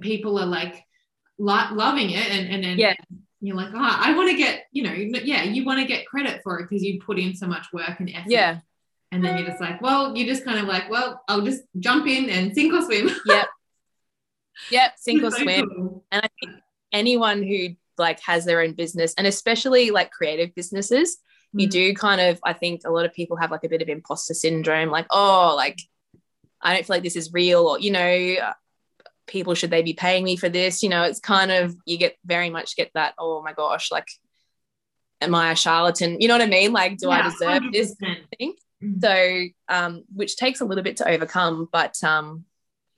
people 0.00 0.38
are 0.38 0.46
like 0.46 0.82
lo- 1.38 1.72
loving 1.72 2.10
it, 2.10 2.30
and 2.30 2.48
and 2.48 2.64
then 2.64 2.78
yeah 2.78 2.94
you're 3.44 3.56
like, 3.56 3.72
oh, 3.74 3.96
I 4.00 4.14
want 4.16 4.30
to 4.30 4.36
get, 4.36 4.64
you 4.72 4.82
know, 4.82 4.92
yeah, 4.92 5.42
you 5.42 5.64
want 5.64 5.78
to 5.78 5.86
get 5.86 6.06
credit 6.06 6.40
for 6.42 6.58
it 6.58 6.68
because 6.68 6.82
you 6.82 7.00
put 7.00 7.18
in 7.18 7.36
so 7.36 7.46
much 7.46 7.66
work 7.72 8.00
and 8.00 8.10
effort. 8.10 8.30
Yeah. 8.30 8.60
And 9.14 9.24
then 9.24 9.38
you're 9.38 9.46
just 9.46 9.60
like, 9.60 9.80
well, 9.80 10.16
you're 10.16 10.26
just 10.26 10.44
kind 10.44 10.58
of 10.58 10.66
like, 10.66 10.90
well, 10.90 11.22
I'll 11.28 11.42
just 11.42 11.62
jump 11.78 12.08
in 12.08 12.28
and 12.28 12.52
sink 12.52 12.74
or 12.74 12.82
swim. 12.82 13.10
Yep. 13.26 13.46
Yep. 14.70 14.92
Sink 14.96 15.22
or 15.22 15.30
so 15.30 15.38
swim. 15.38 15.70
Cool. 15.74 16.04
And 16.10 16.24
I 16.24 16.28
think 16.40 16.60
anyone 16.92 17.44
who 17.44 17.76
like 17.96 18.18
has 18.20 18.44
their 18.44 18.60
own 18.60 18.72
business 18.72 19.14
and 19.16 19.24
especially 19.26 19.92
like 19.92 20.10
creative 20.10 20.52
businesses, 20.56 21.16
mm-hmm. 21.16 21.60
you 21.60 21.68
do 21.68 21.94
kind 21.94 22.20
of, 22.20 22.40
I 22.42 22.54
think 22.54 22.80
a 22.84 22.90
lot 22.90 23.04
of 23.04 23.14
people 23.14 23.36
have 23.36 23.52
like 23.52 23.62
a 23.62 23.68
bit 23.68 23.82
of 23.82 23.88
imposter 23.88 24.34
syndrome, 24.34 24.90
like, 24.90 25.06
oh, 25.10 25.54
like, 25.56 25.78
I 26.60 26.74
don't 26.74 26.84
feel 26.84 26.96
like 26.96 27.04
this 27.04 27.16
is 27.16 27.32
real, 27.32 27.68
or, 27.68 27.78
you 27.78 27.92
know, 27.92 28.36
people 29.28 29.54
should 29.54 29.70
they 29.70 29.82
be 29.82 29.92
paying 29.94 30.24
me 30.24 30.36
for 30.36 30.50
this 30.50 30.82
you 30.82 30.88
know 30.90 31.02
it's 31.02 31.18
kind 31.18 31.50
of 31.50 31.74
you 31.86 31.96
get 31.96 32.14
very 32.26 32.50
much 32.50 32.76
get 32.76 32.90
that 32.92 33.14
oh 33.18 33.42
my 33.42 33.54
gosh 33.54 33.90
like 33.90 34.06
am 35.22 35.34
i 35.34 35.52
a 35.52 35.56
charlatan 35.56 36.20
you 36.20 36.28
know 36.28 36.34
what 36.34 36.42
i 36.42 36.46
mean 36.46 36.74
like 36.74 36.98
do 36.98 37.08
yeah, 37.08 37.20
i 37.20 37.22
deserve 37.22 37.62
100%. 37.62 37.72
this 37.72 37.96
thing 38.38 38.54
mm-hmm. 38.84 39.00
so 39.00 39.74
um 39.74 40.04
which 40.14 40.36
takes 40.36 40.60
a 40.60 40.64
little 40.64 40.84
bit 40.84 40.98
to 40.98 41.08
overcome 41.08 41.68
but 41.72 42.02
um 42.04 42.44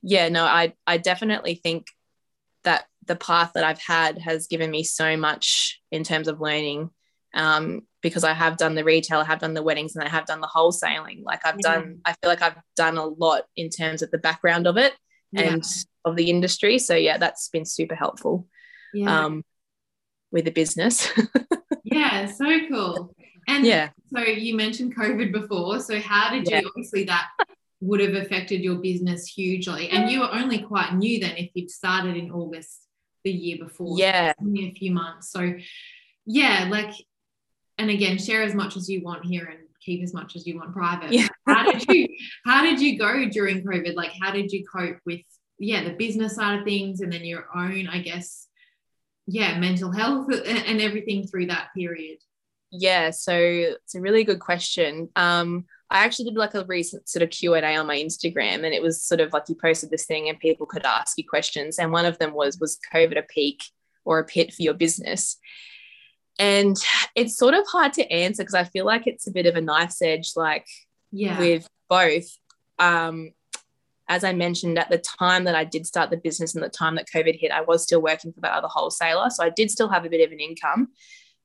yeah 0.01 0.29
no 0.29 0.43
i 0.43 0.73
i 0.85 0.97
definitely 0.97 1.55
think 1.55 1.87
that 2.63 2.85
the 3.05 3.15
path 3.15 3.51
that 3.53 3.63
i've 3.63 3.81
had 3.81 4.17
has 4.17 4.47
given 4.47 4.69
me 4.69 4.83
so 4.83 5.17
much 5.17 5.81
in 5.91 6.03
terms 6.03 6.27
of 6.27 6.41
learning 6.41 6.89
um 7.33 7.81
because 8.01 8.23
I 8.23 8.33
have 8.33 8.57
done 8.57 8.75
the 8.75 8.83
retail, 8.83 9.19
I 9.19 9.25
have 9.25 9.39
done 9.39 9.53
the 9.53 9.63
weddings, 9.63 9.95
and 9.95 10.03
I 10.03 10.09
have 10.09 10.25
done 10.25 10.39
the 10.39 10.47
wholesaling. 10.47 11.23
Like 11.23 11.45
I've 11.45 11.57
yeah. 11.61 11.73
done, 11.73 11.99
I 12.05 12.13
feel 12.13 12.29
like 12.29 12.41
I've 12.41 12.57
done 12.75 12.97
a 12.97 13.05
lot 13.05 13.43
in 13.55 13.69
terms 13.69 14.01
of 14.01 14.11
the 14.11 14.17
background 14.17 14.67
of 14.67 14.77
it 14.77 14.93
yeah. 15.31 15.41
and 15.41 15.63
of 16.05 16.15
the 16.15 16.29
industry. 16.29 16.79
So 16.79 16.95
yeah, 16.95 17.17
that's 17.17 17.49
been 17.49 17.65
super 17.65 17.95
helpful 17.95 18.47
yeah. 18.93 19.25
um, 19.25 19.43
with 20.31 20.45
the 20.45 20.51
business. 20.51 21.09
yeah, 21.83 22.25
so 22.27 22.45
cool. 22.69 23.15
And 23.47 23.65
yeah, 23.65 23.89
so 24.13 24.19
you 24.19 24.55
mentioned 24.55 24.95
COVID 24.95 25.31
before. 25.31 25.79
So 25.79 25.99
how 25.99 26.31
did 26.31 26.49
yeah. 26.49 26.61
you 26.61 26.67
obviously 26.67 27.05
that 27.05 27.27
would 27.79 27.99
have 27.99 28.13
affected 28.13 28.61
your 28.61 28.75
business 28.75 29.27
hugely? 29.27 29.89
And 29.89 30.09
you 30.09 30.21
were 30.21 30.33
only 30.33 30.59
quite 30.59 30.93
new 30.95 31.19
then 31.19 31.37
if 31.37 31.51
you'd 31.53 31.71
started 31.71 32.17
in 32.17 32.31
August 32.31 32.87
the 33.23 33.31
year 33.31 33.57
before. 33.57 33.97
Yeah. 33.97 34.33
Only 34.41 34.67
a 34.69 34.73
few 34.73 34.91
months. 34.91 35.31
So 35.31 35.53
yeah, 36.25 36.67
like 36.69 36.93
and 37.77 37.89
again, 37.89 38.17
share 38.17 38.43
as 38.43 38.53
much 38.53 38.75
as 38.75 38.89
you 38.89 39.01
want 39.03 39.25
here 39.25 39.45
and 39.45 39.59
keep 39.81 40.03
as 40.03 40.13
much 40.13 40.35
as 40.35 40.45
you 40.45 40.57
want 40.57 40.73
private. 40.73 41.11
Yeah. 41.11 41.27
how 41.45 41.71
did 41.71 41.85
you 41.87 42.07
how 42.45 42.63
did 42.63 42.81
you 42.81 42.97
go 42.97 43.25
during 43.29 43.63
COVID? 43.63 43.95
Like 43.95 44.11
how 44.21 44.31
did 44.31 44.51
you 44.51 44.65
cope 44.65 44.97
with 45.05 45.21
yeah, 45.59 45.83
the 45.83 45.91
business 45.91 46.35
side 46.35 46.59
of 46.59 46.65
things 46.65 47.01
and 47.01 47.11
then 47.11 47.25
your 47.25 47.47
own, 47.55 47.87
I 47.87 48.01
guess, 48.01 48.47
yeah, 49.25 49.57
mental 49.59 49.91
health 49.91 50.31
and 50.31 50.81
everything 50.81 51.27
through 51.27 51.47
that 51.47 51.69
period? 51.75 52.17
Yeah, 52.71 53.11
so 53.11 53.37
it's 53.37 53.95
a 53.95 54.01
really 54.01 54.23
good 54.23 54.39
question. 54.39 55.09
Um, 55.15 55.65
I 55.89 55.99
actually 56.03 56.25
did 56.25 56.37
like 56.37 56.53
a 56.53 56.65
recent 56.65 57.07
sort 57.07 57.23
of 57.23 57.29
Q&A 57.29 57.61
on 57.61 57.87
my 57.87 57.97
Instagram 57.97 58.65
and 58.65 58.73
it 58.73 58.81
was 58.81 59.01
sort 59.01 59.21
of 59.21 59.31
like 59.31 59.43
you 59.47 59.55
posted 59.55 59.89
this 59.89 60.05
thing 60.05 60.27
and 60.27 60.37
people 60.39 60.65
could 60.65 60.85
ask 60.85 61.17
you 61.17 61.23
questions 61.25 61.79
and 61.79 61.93
one 61.93 62.05
of 62.05 62.17
them 62.19 62.33
was 62.33 62.59
was 62.59 62.77
COVID 62.93 63.17
a 63.17 63.21
peak 63.21 63.63
or 64.03 64.19
a 64.19 64.25
pit 64.25 64.53
for 64.53 64.63
your 64.63 64.73
business? 64.73 65.37
And 66.39 66.75
it's 67.15 67.37
sort 67.37 67.53
of 67.53 67.65
hard 67.67 67.93
to 67.93 68.11
answer 68.11 68.43
because 68.43 68.53
I 68.53 68.65
feel 68.65 68.85
like 68.85 69.07
it's 69.07 69.27
a 69.27 69.31
bit 69.31 69.45
of 69.45 69.55
a 69.55 69.61
knife's 69.61 70.01
edge, 70.01 70.33
like 70.35 70.67
yeah. 71.11 71.39
with 71.39 71.67
both. 71.89 72.27
Um, 72.79 73.31
as 74.09 74.23
I 74.23 74.33
mentioned 74.33 74.77
at 74.77 74.89
the 74.89 74.97
time 74.97 75.45
that 75.45 75.55
I 75.55 75.63
did 75.63 75.85
start 75.85 76.09
the 76.09 76.17
business 76.17 76.53
and 76.53 76.63
the 76.63 76.69
time 76.69 76.95
that 76.95 77.09
COVID 77.13 77.39
hit, 77.39 77.51
I 77.51 77.61
was 77.61 77.83
still 77.83 78.01
working 78.01 78.31
for 78.31 78.41
that 78.41 78.53
other 78.53 78.67
wholesaler. 78.69 79.29
So 79.29 79.43
I 79.43 79.49
did 79.49 79.71
still 79.71 79.89
have 79.89 80.05
a 80.05 80.09
bit 80.09 80.25
of 80.25 80.31
an 80.31 80.39
income. 80.39 80.89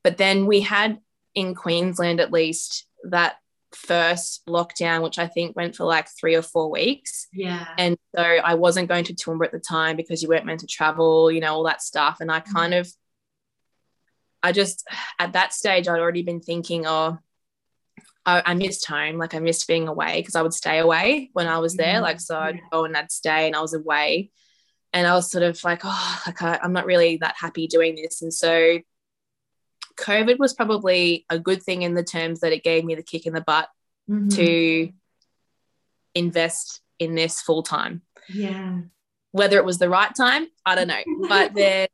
But 0.03 0.17
then 0.17 0.45
we 0.45 0.61
had 0.61 0.99
in 1.35 1.55
Queensland, 1.55 2.19
at 2.19 2.31
least, 2.31 2.85
that 3.05 3.35
first 3.75 4.45
lockdown, 4.47 5.01
which 5.01 5.19
I 5.19 5.27
think 5.27 5.55
went 5.55 5.75
for 5.75 5.85
like 5.85 6.07
three 6.07 6.35
or 6.35 6.41
four 6.41 6.69
weeks. 6.69 7.27
Yeah. 7.33 7.67
And 7.77 7.97
so 8.15 8.21
I 8.21 8.53
wasn't 8.55 8.89
going 8.89 9.05
to 9.05 9.13
Toowoomba 9.13 9.45
at 9.45 9.51
the 9.51 9.59
time 9.59 9.95
because 9.95 10.21
you 10.21 10.29
weren't 10.29 10.45
meant 10.45 10.61
to 10.61 10.67
travel, 10.67 11.31
you 11.31 11.39
know, 11.39 11.53
all 11.53 11.63
that 11.63 11.81
stuff. 11.81 12.17
And 12.19 12.31
I 12.31 12.41
mm. 12.41 12.53
kind 12.53 12.73
of, 12.73 12.87
I 14.41 14.51
just 14.51 14.87
at 15.19 15.33
that 15.33 15.53
stage 15.53 15.87
I'd 15.87 15.99
already 15.99 16.23
been 16.23 16.41
thinking, 16.41 16.85
oh, 16.85 17.17
I, 18.25 18.43
I 18.45 18.53
missed 18.53 18.87
home. 18.87 19.17
Like 19.17 19.33
I 19.33 19.39
missed 19.39 19.67
being 19.67 19.87
away 19.87 20.21
because 20.21 20.35
I 20.35 20.41
would 20.41 20.53
stay 20.53 20.79
away 20.79 21.29
when 21.33 21.47
I 21.47 21.57
was 21.59 21.75
there. 21.75 21.95
Mm-hmm. 21.95 22.03
Like 22.03 22.19
so 22.19 22.37
I'd 22.37 22.61
go 22.71 22.85
and 22.85 22.95
I'd 22.95 23.11
stay 23.11 23.47
and 23.47 23.55
I 23.55 23.61
was 23.61 23.73
away. 23.73 24.31
And 24.95 25.07
I 25.07 25.15
was 25.15 25.31
sort 25.31 25.43
of 25.43 25.61
like, 25.63 25.81
oh, 25.83 26.21
like 26.27 26.41
I, 26.43 26.59
I'm 26.61 26.73
not 26.73 26.85
really 26.85 27.17
that 27.17 27.35
happy 27.39 27.65
doing 27.67 27.95
this. 27.95 28.21
And 28.21 28.31
so 28.31 28.79
COVID 29.97 30.39
was 30.39 30.53
probably 30.53 31.25
a 31.29 31.39
good 31.39 31.63
thing 31.63 31.81
in 31.81 31.93
the 31.93 32.03
terms 32.03 32.41
that 32.41 32.53
it 32.53 32.63
gave 32.63 32.83
me 32.83 32.95
the 32.95 33.03
kick 33.03 33.25
in 33.25 33.33
the 33.33 33.41
butt 33.41 33.69
mm-hmm. 34.09 34.29
to 34.29 34.91
invest 36.15 36.81
in 36.99 37.15
this 37.15 37.41
full 37.41 37.63
time. 37.63 38.01
Yeah. 38.29 38.79
Whether 39.31 39.57
it 39.57 39.65
was 39.65 39.79
the 39.79 39.89
right 39.89 40.13
time, 40.13 40.47
I 40.65 40.75
don't 40.75 40.87
know. 40.87 41.03
But 41.27 41.53
then 41.53 41.87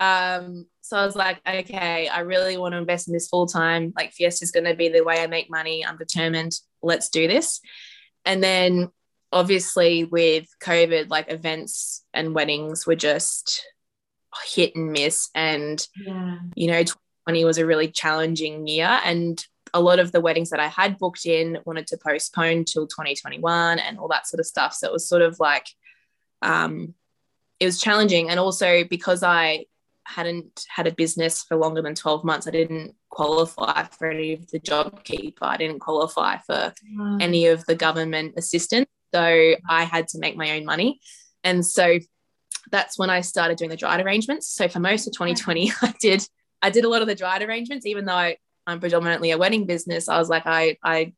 um 0.00 0.66
so 0.86 0.96
I 0.96 1.04
was 1.04 1.16
like, 1.16 1.40
okay, 1.46 2.06
I 2.06 2.20
really 2.20 2.56
want 2.56 2.72
to 2.72 2.78
invest 2.78 3.08
in 3.08 3.12
this 3.12 3.28
full 3.28 3.46
time. 3.46 3.92
Like 3.96 4.12
Fiesta 4.12 4.44
is 4.44 4.52
going 4.52 4.66
to 4.66 4.74
be 4.76 4.88
the 4.88 5.02
way 5.02 5.20
I 5.20 5.26
make 5.26 5.50
money. 5.50 5.84
I'm 5.84 5.98
determined. 5.98 6.52
Let's 6.80 7.08
do 7.08 7.26
this. 7.26 7.60
And 8.24 8.42
then 8.42 8.90
obviously 9.32 10.04
with 10.04 10.46
COVID, 10.62 11.10
like 11.10 11.28
events 11.28 12.04
and 12.14 12.36
weddings 12.36 12.86
were 12.86 12.94
just 12.94 13.66
hit 14.46 14.76
and 14.76 14.92
miss. 14.92 15.28
And, 15.34 15.84
yeah. 15.96 16.36
you 16.54 16.68
know, 16.68 16.84
2020 17.26 17.44
was 17.44 17.58
a 17.58 17.66
really 17.66 17.88
challenging 17.88 18.66
year. 18.66 19.00
And 19.04 19.44
a 19.74 19.80
lot 19.80 19.98
of 19.98 20.12
the 20.12 20.20
weddings 20.20 20.50
that 20.50 20.60
I 20.60 20.68
had 20.68 20.98
booked 20.98 21.26
in 21.26 21.58
wanted 21.64 21.86
to 21.88 21.98
postpone 21.98 22.64
till 22.64 22.86
2021 22.86 23.78
and 23.78 23.98
all 23.98 24.08
that 24.08 24.26
sort 24.26 24.40
of 24.40 24.46
stuff. 24.46 24.72
So 24.74 24.86
it 24.86 24.92
was 24.92 25.08
sort 25.08 25.22
of 25.22 25.38
like, 25.40 25.66
um, 26.42 26.94
it 27.58 27.66
was 27.66 27.80
challenging. 27.80 28.30
And 28.30 28.38
also 28.38 28.84
because 28.84 29.22
I 29.22 29.66
hadn't 30.04 30.64
had 30.68 30.86
a 30.86 30.92
business 30.92 31.42
for 31.42 31.56
longer 31.56 31.82
than 31.82 31.96
12 31.96 32.22
months. 32.22 32.46
I 32.46 32.52
didn't 32.52 32.94
qualify 33.10 33.84
for 33.84 34.08
any 34.08 34.34
of 34.34 34.46
the 34.50 34.60
job 34.60 35.02
JobKeeper. 35.04 35.42
I 35.42 35.56
didn't 35.56 35.80
qualify 35.80 36.38
for 36.38 36.72
wow. 36.96 37.18
any 37.20 37.46
of 37.46 37.66
the 37.66 37.74
government 37.74 38.34
assistance. 38.36 38.86
So 39.12 39.54
I 39.68 39.84
had 39.84 40.06
to 40.08 40.18
make 40.18 40.36
my 40.36 40.52
own 40.52 40.64
money. 40.64 41.00
And 41.42 41.66
so 41.66 41.98
that's 42.70 42.98
when 42.98 43.10
I 43.10 43.20
started 43.20 43.58
doing 43.58 43.70
the 43.70 43.76
dried 43.76 44.04
arrangements. 44.04 44.46
So 44.46 44.68
for 44.68 44.78
most 44.78 45.08
of 45.08 45.12
2020, 45.14 45.72
I 45.82 45.94
did 45.98 46.26
I 46.66 46.70
did 46.70 46.84
a 46.84 46.88
lot 46.88 47.02
of 47.02 47.08
the 47.08 47.14
dried 47.14 47.42
arrangements, 47.42 47.86
even 47.86 48.04
though 48.06 48.12
I, 48.12 48.38
I'm 48.66 48.80
predominantly 48.80 49.30
a 49.30 49.38
wedding 49.38 49.66
business. 49.66 50.08
I 50.08 50.18
was 50.18 50.28
like, 50.28 50.46
I 50.46 50.76
I, 50.82 51.12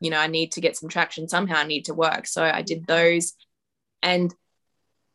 you 0.00 0.10
know, 0.10 0.18
I 0.18 0.26
need 0.26 0.52
to 0.52 0.60
get 0.60 0.76
some 0.76 0.88
traction 0.88 1.28
somehow. 1.28 1.58
I 1.58 1.64
need 1.64 1.84
to 1.84 1.94
work. 1.94 2.26
So 2.26 2.42
I 2.42 2.62
did 2.62 2.86
those. 2.86 3.34
And 4.02 4.34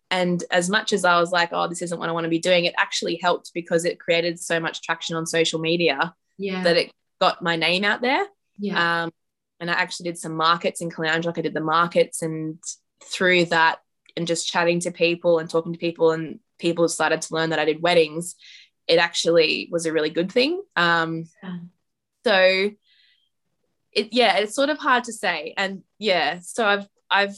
and 0.10 0.44
as 0.50 0.70
much 0.70 0.94
as 0.94 1.04
I 1.04 1.20
was 1.20 1.32
like, 1.32 1.50
oh, 1.52 1.68
this 1.68 1.82
isn't 1.82 2.00
what 2.00 2.10
I 2.10 2.14
want 2.14 2.24
to 2.24 2.30
be 2.30 2.40
doing, 2.40 2.66
it 2.66 2.74
actually 2.78 3.20
helped 3.22 3.52
because 3.54 3.86
it 3.86 4.00
created 4.00 4.40
so 4.40 4.60
much 4.60 4.82
traction 4.82 5.16
on 5.16 5.26
social 5.26 5.60
media 5.60 6.16
yeah. 6.38 6.64
that 6.64 6.78
it 6.78 6.92
got 7.20 7.44
my 7.44 7.58
name 7.58 7.84
out 7.84 8.02
there. 8.02 8.26
Yeah. 8.58 9.04
Um, 9.04 9.12
and 9.60 9.70
I 9.70 9.74
actually 9.74 10.06
did 10.06 10.18
some 10.18 10.36
markets 10.36 10.82
in 10.82 10.90
Caloundra. 10.90 11.38
I 11.38 11.42
did 11.42 11.54
the 11.54 11.62
markets, 11.62 12.22
and 12.22 12.64
through 13.04 13.46
that, 13.46 13.80
and 14.16 14.26
just 14.26 14.48
chatting 14.48 14.80
to 14.82 14.92
people 14.92 15.38
and 15.38 15.50
talking 15.50 15.74
to 15.74 15.80
people, 15.80 16.12
and 16.12 16.40
people 16.60 16.88
started 16.88 17.22
to 17.24 17.34
learn 17.34 17.50
that 17.50 17.60
I 17.60 17.66
did 17.66 17.82
weddings. 17.82 18.36
It 18.90 18.98
actually 18.98 19.70
was 19.72 19.86
a 19.86 19.94
really 19.94 20.10
good 20.10 20.32
thing. 20.32 20.62
Um, 20.76 21.30
yeah. 21.44 21.58
So 22.26 22.72
it 23.92 24.08
yeah, 24.12 24.38
it's 24.38 24.56
sort 24.56 24.70
of 24.70 24.80
hard 24.80 25.06
to 25.06 25.14
say. 25.14 25.54
And 25.56 25.84
yeah, 26.00 26.40
so 26.42 26.66
I've 26.66 26.88
I've 27.10 27.38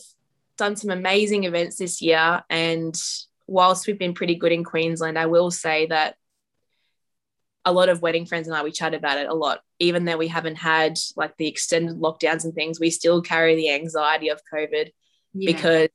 done 0.58 0.78
some 0.78 0.90
amazing 0.90 1.44
events 1.44 1.76
this 1.76 2.02
year, 2.02 2.44
and 2.50 3.00
whilst 3.48 3.86
we've 3.86 4.00
been 4.00 4.14
pretty 4.14 4.36
good 4.36 4.54
in 4.54 4.64
Queensland, 4.64 5.20
I 5.20 5.26
will 5.28 5.52
say 5.52 5.88
that 5.88 6.16
a 7.64 7.74
lot 7.74 7.90
of 7.90 8.02
wedding 8.02 8.26
friends 8.26 8.48
and 8.48 8.56
I 8.56 8.64
we 8.64 8.72
chat 8.72 8.94
about 8.94 9.20
it 9.20 9.30
a 9.30 9.34
lot. 9.34 9.62
Even 9.78 10.06
though 10.06 10.18
we 10.18 10.30
haven't 10.30 10.56
had 10.56 10.98
like 11.16 11.36
the 11.38 11.48
extended 11.48 11.98
lockdowns 11.98 12.46
and 12.46 12.56
things, 12.56 12.80
we 12.80 12.90
still 12.90 13.22
carry 13.22 13.56
the 13.56 13.72
anxiety 13.72 14.30
of 14.30 14.42
COVID 14.52 14.92
yeah. 15.34 15.52
because 15.52 15.90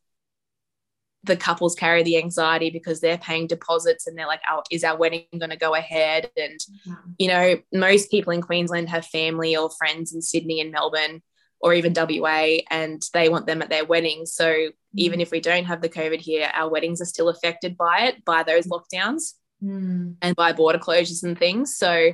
the 1.27 1.37
couples 1.37 1.75
carry 1.75 2.03
the 2.03 2.19
anxiety 2.19 2.71
because 2.71 3.01
they're 3.01 3.19
paying 3.19 3.47
deposits 3.47 4.07
and 4.07 4.17
they're 4.17 4.27
like, 4.27 4.41
oh, 4.51 4.63
is 4.71 4.85
our 4.85 4.97
wedding 4.97 5.25
going 5.39 5.51
to 5.51 5.57
go 5.57 5.75
ahead? 5.75 6.31
And, 6.37 6.59
yeah. 6.85 6.95
you 7.19 7.29
know, 7.29 7.59
most 7.73 8.11
people 8.11 8.33
in 8.33 8.43
Queensland 8.43 8.89
have 8.89 9.07
family 9.07 9.57
or 9.57 9.71
friends 9.71 10.15
in 10.15 10.23
Sydney 10.23 10.61
and 10.61 10.71
Melbourne 10.71 11.23
or 11.61 11.75
even 11.75 11.95
WA 11.95 12.59
and 12.71 13.03
they 13.13 13.29
want 13.29 13.47
them 13.47 13.63
at 13.63 13.71
their 13.71 13.85
weddings. 13.85 14.33
So 14.35 14.47
mm. 14.47 14.73
even 14.95 15.21
if 15.21 15.31
we 15.31 15.41
don't 15.41 15.65
have 15.65 15.81
the 15.81 15.89
COVID 15.89 16.21
here, 16.21 16.51
our 16.53 16.71
weddings 16.71 17.01
are 17.01 17.07
still 17.07 17.29
affected 17.29 17.77
by 17.77 18.03
it, 18.03 18.25
by 18.25 18.43
those 18.43 18.67
lockdowns 18.67 19.35
mm. 19.63 20.15
and 20.21 20.37
by 20.37 20.53
border 20.53 20.79
closures 20.79 21.23
and 21.25 21.39
things. 21.39 21.77
So, 21.77 22.13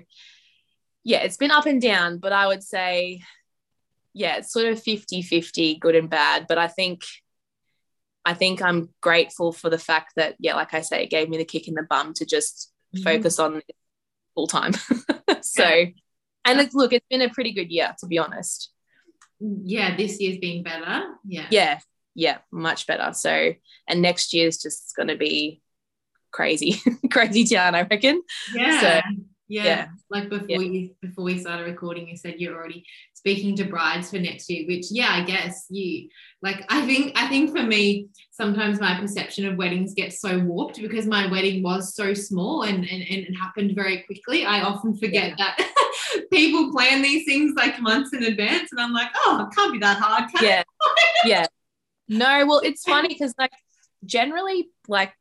yeah, 1.04 1.18
it's 1.18 1.36
been 1.36 1.50
up 1.50 1.66
and 1.66 1.82
down, 1.82 2.18
but 2.18 2.32
I 2.32 2.46
would 2.46 2.62
say, 2.62 3.22
yeah, 4.14 4.36
it's 4.36 4.52
sort 4.52 4.66
of 4.66 4.80
50 4.82 5.22
50, 5.22 5.76
good 5.76 5.94
and 5.96 6.08
bad. 6.08 6.46
But 6.48 6.58
I 6.58 6.68
think 6.68 7.02
I 8.24 8.34
think 8.34 8.62
I'm 8.62 8.90
grateful 9.00 9.52
for 9.52 9.68
the 9.68 9.78
fact 9.78 10.12
that, 10.16 10.36
yeah, 10.38 10.54
like 10.54 10.74
I 10.74 10.80
say, 10.80 11.02
it 11.02 11.10
gave 11.10 11.28
me 11.28 11.38
the 11.38 11.44
kick 11.44 11.68
in 11.68 11.74
the 11.74 11.82
bum 11.82 12.14
to 12.14 12.26
just 12.26 12.72
mm-hmm. 12.94 13.02
focus 13.02 13.38
on 13.38 13.62
full 14.34 14.46
time. 14.46 14.72
so, 15.42 15.68
yeah. 15.68 15.86
and 16.44 16.60
it's, 16.60 16.74
look, 16.74 16.92
it's 16.92 17.06
been 17.10 17.22
a 17.22 17.30
pretty 17.30 17.52
good 17.52 17.70
year, 17.70 17.94
to 17.98 18.06
be 18.06 18.18
honest. 18.18 18.70
Yeah, 19.40 19.96
this 19.96 20.20
year's 20.20 20.38
been 20.38 20.62
better. 20.62 21.04
Yeah. 21.24 21.46
Yeah. 21.50 21.80
Yeah, 22.14 22.38
much 22.52 22.86
better. 22.86 23.12
So, 23.14 23.54
and 23.88 24.02
next 24.02 24.34
year's 24.34 24.58
just 24.58 24.94
going 24.94 25.08
to 25.08 25.16
be 25.16 25.62
crazy, 26.30 26.80
crazy 27.10 27.44
town, 27.44 27.74
I 27.74 27.82
reckon. 27.82 28.22
Yeah. 28.54 28.80
So, 28.80 29.00
yeah. 29.52 29.64
yeah. 29.64 29.86
Like 30.08 30.30
before 30.30 30.46
yeah. 30.48 30.58
you 30.60 30.90
before 31.02 31.24
we 31.24 31.38
started 31.38 31.64
recording, 31.64 32.08
you 32.08 32.16
said 32.16 32.36
you're 32.38 32.56
already 32.56 32.86
speaking 33.12 33.54
to 33.56 33.64
brides 33.64 34.08
for 34.10 34.18
next 34.18 34.48
year, 34.48 34.66
which 34.66 34.86
yeah, 34.90 35.10
I 35.10 35.24
guess 35.24 35.66
you 35.68 36.08
like 36.40 36.64
I 36.70 36.86
think 36.86 37.12
I 37.16 37.28
think 37.28 37.54
for 37.54 37.62
me, 37.62 38.08
sometimes 38.30 38.80
my 38.80 38.98
perception 38.98 39.46
of 39.46 39.58
weddings 39.58 39.92
gets 39.92 40.20
so 40.20 40.38
warped 40.38 40.80
because 40.80 41.06
my 41.06 41.30
wedding 41.30 41.62
was 41.62 41.94
so 41.94 42.14
small 42.14 42.62
and, 42.62 42.78
and, 42.78 43.02
and 43.02 43.26
it 43.26 43.34
happened 43.34 43.74
very 43.74 44.02
quickly. 44.04 44.46
I 44.46 44.62
often 44.62 44.96
forget 44.96 45.34
yeah. 45.38 45.52
that 45.58 46.24
people 46.32 46.72
plan 46.72 47.02
these 47.02 47.26
things 47.26 47.52
like 47.54 47.78
months 47.78 48.14
in 48.14 48.24
advance 48.24 48.72
and 48.72 48.80
I'm 48.80 48.94
like, 48.94 49.10
oh, 49.14 49.46
it 49.46 49.54
can't 49.54 49.72
be 49.72 49.78
that 49.80 49.98
hard. 49.98 50.30
yeah. 50.40 50.62
yeah. 51.26 51.46
No, 52.08 52.46
well, 52.46 52.60
it's 52.60 52.84
funny 52.84 53.08
because 53.08 53.34
like 53.38 53.52
generally 54.04 54.70
like 54.88 55.12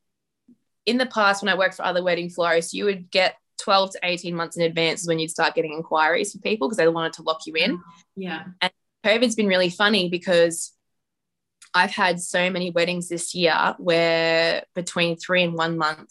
in 0.85 0.97
the 0.97 1.05
past 1.05 1.43
when 1.43 1.49
I 1.49 1.57
worked 1.57 1.75
for 1.75 1.83
other 1.83 2.01
wedding 2.01 2.29
florists, 2.29 2.73
you 2.73 2.85
would 2.85 3.11
get 3.11 3.35
12 3.63 3.91
to 3.91 3.99
18 4.03 4.35
months 4.35 4.57
in 4.57 4.63
advance 4.63 5.01
is 5.01 5.07
when 5.07 5.19
you'd 5.19 5.31
start 5.31 5.55
getting 5.55 5.73
inquiries 5.73 6.31
for 6.31 6.39
people 6.39 6.67
because 6.67 6.77
they 6.77 6.87
wanted 6.87 7.13
to 7.13 7.23
lock 7.23 7.41
you 7.45 7.53
in. 7.55 7.81
Yeah. 8.15 8.43
And 8.61 8.71
COVID's 9.05 9.35
been 9.35 9.47
really 9.47 9.69
funny 9.69 10.09
because 10.09 10.73
I've 11.73 11.91
had 11.91 12.19
so 12.19 12.49
many 12.49 12.71
weddings 12.71 13.07
this 13.07 13.33
year 13.33 13.75
where 13.77 14.63
between 14.75 15.15
three 15.15 15.43
and 15.43 15.53
one 15.53 15.77
month 15.77 16.09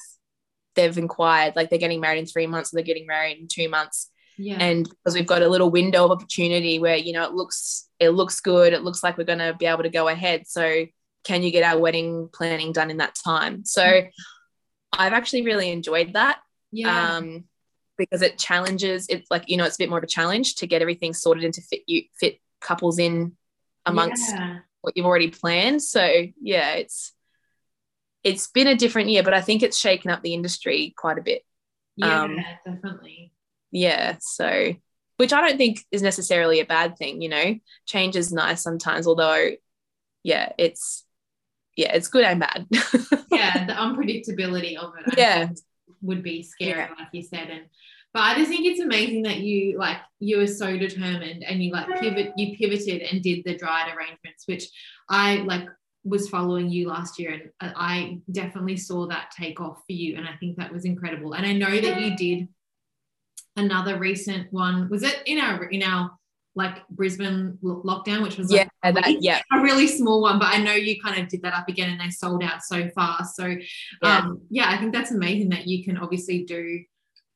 they've 0.75 0.97
inquired, 0.97 1.57
like 1.57 1.71
they're 1.71 1.79
getting 1.79 2.01
married 2.01 2.21
in 2.21 2.27
three 2.27 2.47
months, 2.47 2.73
or 2.73 2.77
they're 2.77 2.85
getting 2.85 3.07
married 3.07 3.39
in 3.39 3.49
two 3.49 3.69
months. 3.69 4.11
Yeah. 4.39 4.57
And 4.59 4.89
because 4.89 5.15
we've 5.15 5.27
got 5.27 5.43
a 5.43 5.49
little 5.49 5.71
window 5.71 6.07
of 6.07 6.13
opportunity 6.13 6.79
where, 6.79 6.97
you 6.97 7.13
know, 7.13 7.25
it 7.25 7.33
looks 7.33 7.89
it 7.99 8.11
looks 8.11 8.41
good, 8.41 8.73
it 8.73 8.83
looks 8.83 9.03
like 9.03 9.19
we're 9.19 9.25
gonna 9.25 9.55
be 9.55 9.67
able 9.67 9.83
to 9.83 9.91
go 9.91 10.09
ahead. 10.09 10.47
So 10.47 10.87
can 11.25 11.43
you 11.43 11.51
get 11.51 11.65
our 11.65 11.79
wedding 11.79 12.31
planning 12.33 12.73
done 12.73 12.91
in 12.91 12.97
that 12.99 13.15
time? 13.15 13.65
So 13.65 13.83
mm-hmm. 13.83 14.09
I've 14.93 15.13
actually 15.13 15.43
really 15.43 15.71
enjoyed 15.71 16.15
that 16.15 16.39
yeah. 16.73 17.17
Um, 17.17 17.45
because 17.99 18.23
it 18.23 18.39
challenges 18.39 19.07
it's 19.11 19.31
like 19.31 19.45
you 19.47 19.59
know 19.59 19.65
it's 19.65 19.77
a 19.77 19.79
bit 19.79 19.91
more 19.91 19.99
of 19.99 20.05
a 20.05 20.07
challenge 20.09 20.55
to 20.57 20.67
get 20.67 20.81
everything 20.81 21.13
sorted 21.13 21.45
and 21.45 21.53
to 21.53 21.61
fit 21.61 21.83
you 21.87 22.05
fit 22.19 22.41
couples 22.61 22.99
in 22.99 23.37
amongst 23.85 24.33
yeah. 24.33 24.59
what 24.81 24.97
you've 24.97 25.07
already 25.07 25.29
planned. 25.29 25.83
So 25.83 26.03
yeah 26.41 26.73
it's 26.73 27.13
it's 28.23 28.49
been 28.49 28.67
a 28.67 28.77
different 28.77 29.09
year 29.09 29.23
but 29.23 29.33
i 29.33 29.41
think 29.41 29.63
it's 29.63 29.79
shaken 29.79 30.11
up 30.11 30.23
the 30.23 30.35
industry 30.35 30.95
quite 30.97 31.19
a 31.19 31.23
bit. 31.23 31.43
Yeah 31.97 32.23
um, 32.23 32.39
definitely. 32.65 33.33
yeah 33.71 34.17
so 34.21 34.75
which 35.17 35.33
i 35.33 35.41
don't 35.41 35.59
think 35.59 35.81
is 35.91 36.03
necessarily 36.03 36.61
a 36.61 36.67
bad 36.67 36.97
thing 36.97 37.21
you 37.23 37.29
know? 37.29 37.57
Change 37.87 38.17
is 38.17 38.33
nice 38.33 38.63
sometimes 38.63 39.07
although 39.07 39.51
yeah 40.23 40.53
it's 40.59 41.05
yeah 41.77 41.95
it's 41.95 42.09
good 42.09 42.25
and 42.25 42.41
bad. 42.41 42.67
Yeah 43.31 43.65
the 43.65 43.73
unpredictability 43.73 44.77
of 44.77 44.93
it 44.99 45.05
I 45.07 45.15
yeah. 45.17 45.47
think 45.47 45.59
would 46.03 46.23
be 46.23 46.43
scary, 46.43 46.79
yeah. 46.79 46.89
like 46.99 47.09
you 47.13 47.23
said. 47.23 47.49
And 47.51 47.63
but 48.13 48.23
I 48.23 48.35
just 48.35 48.49
think 48.49 48.67
it's 48.67 48.81
amazing 48.81 49.23
that 49.23 49.39
you 49.39 49.79
like 49.79 49.99
you 50.19 50.39
were 50.39 50.47
so 50.47 50.77
determined 50.77 51.45
and 51.45 51.63
you 51.63 51.73
like 51.73 51.89
pivot 52.01 52.33
you 52.37 52.57
pivoted 52.57 53.03
and 53.03 53.23
did 53.23 53.45
the 53.45 53.57
dried 53.57 53.95
arrangements, 53.95 54.45
which 54.47 54.65
I 55.09 55.37
like 55.39 55.69
was 56.03 56.29
following 56.29 56.71
you 56.71 56.89
last 56.89 57.19
year 57.19 57.33
and 57.33 57.73
I 57.77 58.21
definitely 58.31 58.79
saw 58.79 59.07
that 59.09 59.33
take 59.37 59.61
off 59.61 59.83
for 59.87 59.93
you 59.93 60.17
and 60.17 60.27
I 60.27 60.35
think 60.41 60.57
that 60.57 60.73
was 60.73 60.85
incredible. 60.85 61.35
And 61.35 61.45
I 61.45 61.53
know 61.53 61.71
that 61.71 62.01
you 62.01 62.17
did 62.17 62.49
another 63.57 63.99
recent 63.99 64.53
one. 64.53 64.89
Was 64.89 65.03
it 65.03 65.23
in 65.27 65.39
our 65.39 65.65
in 65.65 65.83
our 65.83 66.11
like 66.55 66.87
Brisbane 66.89 67.59
lockdown, 67.63 68.23
which 68.23 68.37
was 68.37 68.51
like 68.51 68.70
yeah, 68.83 68.93
that, 68.93 69.23
yeah, 69.23 69.43
a 69.53 69.61
really 69.61 69.87
small 69.87 70.23
one. 70.23 70.39
But 70.39 70.49
I 70.49 70.63
know 70.63 70.73
you 70.73 71.01
kind 71.01 71.21
of 71.21 71.29
did 71.29 71.43
that 71.43 71.55
up 71.55 71.69
again, 71.69 71.91
and 71.91 72.01
they 72.01 72.11
sold 72.11 72.43
out 72.43 72.63
so 72.63 72.89
fast. 72.91 73.37
So, 73.37 73.47
yeah. 74.03 74.19
um, 74.19 74.43
yeah, 74.51 74.71
I 74.71 74.79
think 74.79 74.93
that's 74.93 75.11
amazing 75.11 75.51
that 75.51 75.67
you 75.67 75.85
can 75.85 75.99
obviously 75.99 76.45
do. 76.45 76.85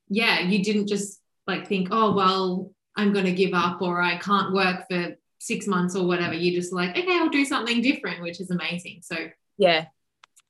Yeah, 0.09 0.39
you 0.39 0.63
didn't 0.63 0.87
just 0.87 1.21
like 1.47 1.67
think, 1.67 1.89
oh 1.91 2.13
well, 2.13 2.71
I'm 2.95 3.13
going 3.13 3.25
to 3.25 3.31
give 3.31 3.53
up, 3.53 3.81
or 3.81 4.01
I 4.01 4.17
can't 4.17 4.53
work 4.53 4.85
for 4.89 5.15
six 5.39 5.67
months 5.67 5.95
or 5.95 6.07
whatever. 6.07 6.33
You 6.33 6.53
just 6.53 6.73
like, 6.73 6.97
okay, 6.97 7.17
I'll 7.19 7.29
do 7.29 7.45
something 7.45 7.81
different, 7.81 8.21
which 8.21 8.41
is 8.41 8.49
amazing. 8.49 9.01
So, 9.03 9.15
yeah, 9.57 9.85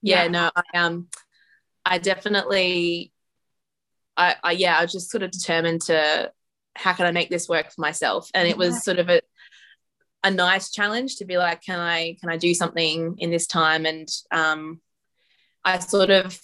yeah, 0.01 0.23
yeah. 0.23 0.27
no, 0.27 0.51
I 0.55 0.77
um, 0.77 1.08
I 1.86 1.97
definitely, 1.97 3.12
I, 4.15 4.36
I 4.43 4.51
yeah, 4.53 4.77
I 4.77 4.81
was 4.81 4.91
just 4.91 5.12
sort 5.12 5.23
of 5.23 5.31
determined 5.31 5.81
to 5.84 6.31
how 6.75 6.93
can 6.93 7.05
I 7.05 7.12
make 7.12 7.29
this 7.29 7.47
work 7.47 7.71
for 7.71 7.81
myself? 7.81 8.29
And 8.34 8.47
it 8.47 8.58
was 8.58 8.84
sort 8.84 8.99
of 8.99 9.10
a 9.10 9.21
a 10.25 10.31
nice 10.31 10.71
challenge 10.71 11.17
to 11.17 11.25
be 11.25 11.38
like, 11.38 11.61
can 11.61 11.79
I 11.79 12.17
can 12.19 12.29
I 12.29 12.38
do 12.38 12.53
something 12.53 13.15
in 13.19 13.29
this 13.29 13.45
time? 13.45 13.85
And 13.85 14.09
um, 14.31 14.81
I 15.63 15.79
sort 15.79 16.09
of 16.09 16.38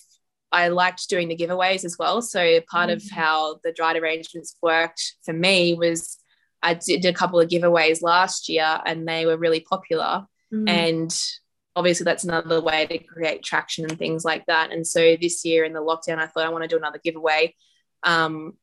I 0.51 0.67
liked 0.67 1.09
doing 1.09 1.29
the 1.29 1.35
giveaways 1.35 1.83
as 1.83 1.97
well. 1.97 2.21
So 2.21 2.61
part 2.69 2.89
mm-hmm. 2.89 2.97
of 2.97 3.01
mm. 3.01 3.11
how 3.11 3.59
the 3.63 3.71
dried 3.73 3.97
arrangements 3.97 4.55
worked 4.61 5.15
for 5.25 5.33
me 5.33 5.73
was 5.73 6.17
I 6.61 6.75
did 6.75 7.05
a 7.05 7.13
couple 7.13 7.39
of 7.39 7.49
giveaways 7.49 8.03
last 8.03 8.49
year 8.49 8.79
and 8.85 9.07
they 9.07 9.25
were 9.25 9.37
really 9.37 9.61
popular. 9.61 10.27
Mm-hmm. 10.53 10.67
And 10.67 11.21
obviously 11.75 12.03
that's 12.03 12.23
another 12.25 12.61
way 12.61 12.85
to 12.85 12.99
create 12.99 13.43
traction 13.43 13.85
and 13.85 13.97
things 13.97 14.23
like 14.23 14.45
that. 14.45 14.71
And 14.71 14.85
so 14.85 15.17
this 15.19 15.43
year 15.43 15.63
in 15.63 15.73
the 15.73 15.79
lockdown, 15.79 16.19
I 16.19 16.27
thought 16.27 16.45
I 16.45 16.49
want 16.49 16.63
to 16.63 16.67
do 16.67 16.77
another 16.77 16.99
giveaway. 17.03 17.55
Um, 18.03 18.53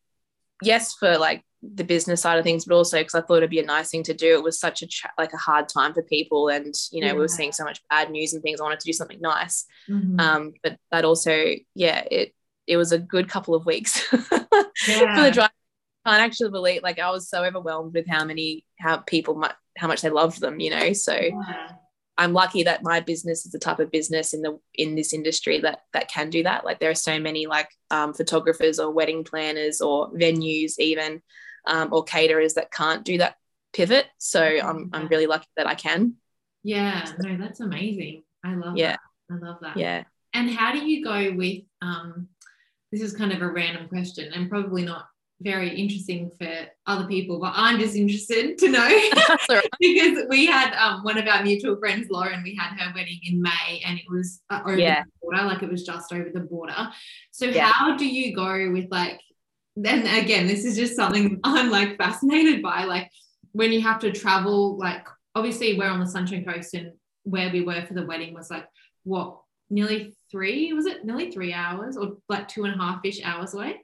yes, 0.62 0.94
for 0.94 1.18
like 1.18 1.42
the 1.62 1.85
business 1.85 2.23
side 2.23 2.38
of 2.38 2.44
things, 2.44 2.64
but 2.64 2.75
also 2.75 2.99
because 2.99 3.14
I 3.14 3.21
thought 3.21 3.38
it'd 3.38 3.51
be 3.51 3.61
a 3.61 3.64
nice 3.64 3.90
thing 3.90 4.05
to 4.05 4.14
do. 4.14 4.35
It 4.35 4.42
was 4.42 4.61
such 4.61 4.83
a 4.83 4.87
like 5.16 5.33
a 5.33 5.38
hard 5.38 5.68
time 5.68 5.92
for 5.92 6.03
people, 6.03 6.49
and 6.49 6.75
you 6.92 7.01
know 7.01 7.09
yeah. 7.09 7.12
we 7.14 7.21
were 7.21 7.29
seeing 7.29 7.53
so 7.53 7.64
much 7.64 7.83
bad 7.90 8.11
news 8.11 8.33
and 8.33 8.42
things. 8.42 8.61
I 8.61 8.64
wanted 8.64 8.81
to 8.81 8.87
do 8.87 8.92
something 8.92 9.21
nice, 9.21 9.64
mm-hmm. 9.88 10.21
um, 10.21 10.53
but 10.62 10.79
that 10.92 11.05
also, 11.05 11.55
yeah, 11.75 12.05
it 12.11 12.35
it 12.66 12.77
was 12.77 12.92
a 12.92 12.99
good 12.99 13.29
couple 13.29 13.55
of 13.55 13.66
weeks 13.66 14.07
yeah. 14.12 14.18
for 15.16 15.23
the 15.23 15.31
drive. 15.33 15.51
I 16.05 16.11
can't 16.11 16.23
actually 16.23 16.51
believe, 16.51 16.83
like, 16.83 16.99
I 16.99 17.11
was 17.11 17.29
so 17.29 17.44
overwhelmed 17.44 17.94
with 17.94 18.07
how 18.09 18.25
many 18.25 18.64
how 18.79 18.99
people 18.99 19.42
how 19.77 19.88
much 19.88 20.03
they 20.03 20.11
loved 20.11 20.40
them, 20.40 20.61
you 20.61 20.71
know. 20.71 20.92
So. 20.92 21.14
Yeah. 21.14 21.73
I'm 22.21 22.33
lucky 22.33 22.64
that 22.64 22.83
my 22.83 22.99
business 22.99 23.47
is 23.47 23.53
the 23.53 23.61
type 23.61 23.79
of 23.79 23.92
business 23.92 24.35
in 24.35 24.42
the 24.42 24.59
in 24.75 24.97
this 24.97 25.12
industry 25.12 25.61
that 25.61 25.83
that 25.92 26.11
can 26.11 26.31
do 26.31 26.42
that. 26.42 26.64
Like 26.64 26.81
there 26.81 26.90
are 26.90 26.94
so 26.97 27.21
many 27.21 27.47
like 27.47 27.68
um, 27.92 28.12
photographers 28.12 28.81
or 28.81 28.90
wedding 28.90 29.23
planners 29.23 29.81
or 29.81 30.11
venues 30.11 30.81
even 30.81 31.23
um, 31.68 31.92
or 31.92 32.02
caterers 32.02 32.54
that 32.54 32.72
can't 32.72 33.04
do 33.04 33.18
that 33.18 33.37
pivot. 33.72 34.07
So 34.18 34.42
I'm, 34.42 34.90
I'm 34.92 35.09
really 35.09 35.26
lucky 35.26 35.46
that 35.57 35.66
I 35.66 35.74
can. 35.74 36.14
Yeah, 36.64 37.09
no, 37.20 37.37
that's 37.37 37.61
amazing. 37.61 38.24
I 38.44 38.54
love 38.54 38.76
yeah. 38.76 38.96
that. 39.31 39.35
I 39.35 39.46
love 39.46 39.59
that. 39.61 39.76
Yeah. 39.76 40.04
And 40.35 40.50
how 40.50 40.72
do 40.72 40.78
you 40.78 41.04
go 41.04 41.33
with 41.35 41.62
um 41.83 42.28
this 42.90 43.02
is 43.02 43.14
kind 43.14 43.33
of 43.33 43.42
a 43.42 43.48
random 43.48 43.88
question 43.88 44.33
and 44.33 44.48
probably 44.48 44.83
not 44.83 45.07
very 45.40 45.70
interesting 45.70 46.31
for 46.38 46.66
other 46.87 47.07
people, 47.07 47.38
but 47.38 47.52
I'm 47.54 47.78
just 47.78 47.94
interested 47.94 48.59
to 48.59 48.68
know 48.68 48.88
That's 49.28 49.48
all 49.48 49.57
right. 49.57 49.68
because 49.81 50.24
we 50.28 50.46
had 50.46 50.74
um, 50.74 51.04
one 51.04 51.16
of 51.16 51.26
our 51.28 51.42
mutual 51.44 51.76
friends, 51.76 52.09
Lauren. 52.11 52.42
We 52.42 52.57
had 52.57 52.76
her 52.78 52.92
wedding 52.94 53.20
in 53.22 53.40
May, 53.40 53.83
and 53.87 53.98
it 53.98 54.04
was 54.11 54.40
uh, 54.50 54.62
over 54.62 54.76
Yeah. 54.78 55.04
the 55.04 55.11
border, 55.22 55.44
like 55.44 55.62
it 55.62 55.70
was 55.70 55.85
just 55.85 56.12
over 56.12 56.31
the 56.33 56.40
border. 56.40 56.88
So 57.31 57.46
Yeah. 57.46 57.70
how 57.72 57.96
do 57.96 58.07
you 58.07 58.35
go 58.35 58.70
with 58.72 58.87
like? 58.90 59.20
Then 59.80 60.06
again, 60.06 60.46
this 60.46 60.64
is 60.64 60.76
just 60.76 60.96
something 60.96 61.38
I'm 61.44 61.70
like 61.70 61.96
fascinated 61.96 62.62
by. 62.62 62.84
Like 62.84 63.10
when 63.52 63.72
you 63.72 63.80
have 63.82 64.00
to 64.00 64.10
travel, 64.12 64.76
like 64.78 65.06
obviously 65.34 65.78
we're 65.78 65.88
on 65.88 66.00
the 66.00 66.06
Sunshine 66.06 66.44
Coast, 66.44 66.74
and 66.74 66.92
where 67.22 67.50
we 67.52 67.62
were 67.62 67.84
for 67.86 67.94
the 67.94 68.06
wedding 68.06 68.34
was 68.34 68.50
like 68.50 68.66
what 69.04 69.38
nearly 69.70 70.14
three 70.30 70.72
was 70.72 70.86
it 70.86 71.04
nearly 71.04 71.30
three 71.30 71.52
hours 71.52 71.96
or 71.96 72.16
like 72.28 72.48
two 72.48 72.64
and 72.64 72.74
a 72.74 72.78
half 72.82 73.00
ish 73.04 73.22
hours 73.22 73.54
away 73.54 73.76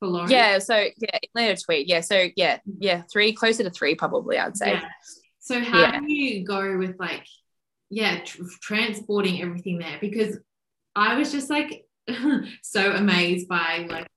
for 0.00 0.08
Lauren? 0.08 0.30
Yeah, 0.30 0.58
so 0.58 0.74
yeah, 0.98 1.18
later 1.34 1.60
tweet. 1.62 1.86
Yeah, 1.86 2.00
so 2.00 2.28
yeah, 2.36 2.58
yeah, 2.80 3.02
three, 3.12 3.32
closer 3.32 3.62
to 3.62 3.70
three, 3.70 3.94
probably. 3.94 4.38
I'd 4.38 4.56
say. 4.56 4.72
Yeah. 4.72 4.82
So 5.38 5.60
how 5.60 5.80
Yeah. 5.80 6.00
do 6.00 6.12
you 6.12 6.44
go 6.44 6.76
with 6.78 6.98
like, 6.98 7.24
yeah, 7.90 8.24
tr- 8.24 8.42
transporting 8.62 9.42
everything 9.42 9.78
there? 9.78 9.98
Because 10.00 10.38
I 10.96 11.16
was 11.16 11.30
just 11.30 11.50
like 11.50 11.84
so 12.62 12.92
amazed 12.92 13.46
by 13.46 13.86
like 13.88 14.08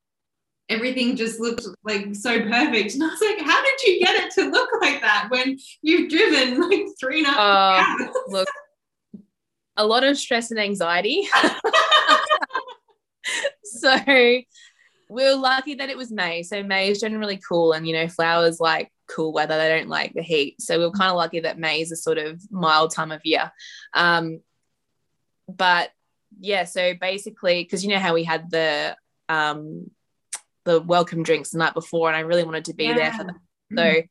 everything 0.69 1.15
just 1.15 1.39
looked 1.39 1.65
like 1.83 2.13
so 2.15 2.39
perfect, 2.41 2.93
and 2.93 3.03
I 3.03 3.07
was 3.07 3.21
like, 3.21 3.39
how 3.39 3.63
did 3.63 3.81
you 3.83 3.99
get 3.99 4.15
it 4.23 4.31
to 4.33 4.49
look 4.49 4.69
like 4.81 5.01
that 5.01 5.27
when 5.29 5.57
you've 5.81 6.09
driven 6.09 6.69
like 6.69 6.85
three 6.99 7.19
and 7.19 7.27
a 7.27 7.31
half 7.31 7.39
Uh, 7.39 8.03
hours? 8.03 8.15
look, 8.27 8.47
a 9.77 9.85
lot 9.85 10.03
of 10.03 10.17
stress 10.17 10.51
and 10.51 10.59
anxiety. 10.59 11.27
so 13.63 13.95
we 15.09 15.23
were 15.23 15.35
lucky 15.35 15.75
that 15.75 15.89
it 15.89 15.97
was 15.97 16.11
May. 16.11 16.43
So 16.43 16.63
May 16.63 16.89
is 16.89 16.99
generally 16.99 17.39
cool, 17.47 17.73
and 17.73 17.87
you 17.87 17.93
know, 17.93 18.07
flowers 18.07 18.59
like 18.59 18.91
cool 19.07 19.31
weather. 19.31 19.57
They 19.57 19.69
don't 19.69 19.89
like 19.89 20.13
the 20.13 20.21
heat. 20.21 20.61
So 20.61 20.77
we 20.77 20.85
are 20.85 20.91
kind 20.91 21.11
of 21.11 21.17
lucky 21.17 21.41
that 21.41 21.59
May 21.59 21.81
is 21.81 21.91
a 21.91 21.95
sort 21.95 22.17
of 22.17 22.41
mild 22.51 22.93
time 22.93 23.11
of 23.11 23.21
year. 23.23 23.51
Um, 23.93 24.41
but 25.47 25.91
yeah, 26.39 26.65
so 26.65 26.93
basically, 26.93 27.63
because 27.63 27.83
you 27.83 27.89
know 27.91 27.99
how 27.99 28.13
we 28.13 28.25
had 28.25 28.51
the 28.51 28.97
um, 29.29 29.89
the 30.67 30.81
welcome 30.81 31.23
drinks 31.23 31.49
the 31.49 31.57
night 31.57 31.73
before, 31.73 32.09
and 32.09 32.17
I 32.17 32.21
really 32.21 32.43
wanted 32.43 32.65
to 32.65 32.73
be 32.73 32.87
there 32.93 33.11
for 33.13 33.23
that. 33.23 33.35
So 33.75 34.01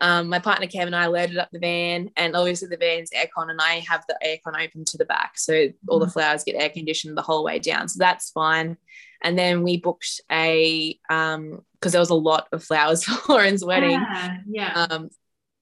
um, 0.00 0.28
my 0.28 0.38
partner 0.38 0.66
Kev 0.66 0.86
and 0.86 0.96
I 0.96 1.06
loaded 1.06 1.38
up 1.38 1.48
the 1.52 1.58
van, 1.58 2.10
and 2.16 2.36
obviously 2.36 2.68
the 2.68 2.76
van's 2.76 3.10
aircon, 3.10 3.50
and 3.50 3.60
I 3.60 3.84
have 3.88 4.04
the 4.08 4.18
aircon 4.24 4.62
open 4.62 4.84
to 4.86 4.98
the 4.98 5.04
back, 5.04 5.38
so 5.38 5.68
all 5.88 5.98
the 5.98 6.06
flowers 6.10 6.44
get 6.44 6.56
air 6.60 6.70
conditioned 6.70 7.16
the 7.16 7.22
whole 7.22 7.44
way 7.44 7.58
down. 7.58 7.88
So 7.88 7.96
that's 7.98 8.30
fine. 8.30 8.76
And 9.22 9.38
then 9.38 9.62
we 9.62 9.76
booked 9.76 10.20
a 10.30 10.98
um 11.08 11.64
because 11.74 11.92
there 11.92 12.00
was 12.00 12.10
a 12.10 12.14
lot 12.14 12.48
of 12.52 12.62
flowers 12.64 13.04
for 13.06 13.32
Lauren's 13.32 13.64
wedding. 13.64 13.90
Yeah, 13.92 14.36
yeah. 14.48 14.86
Um, 14.90 15.10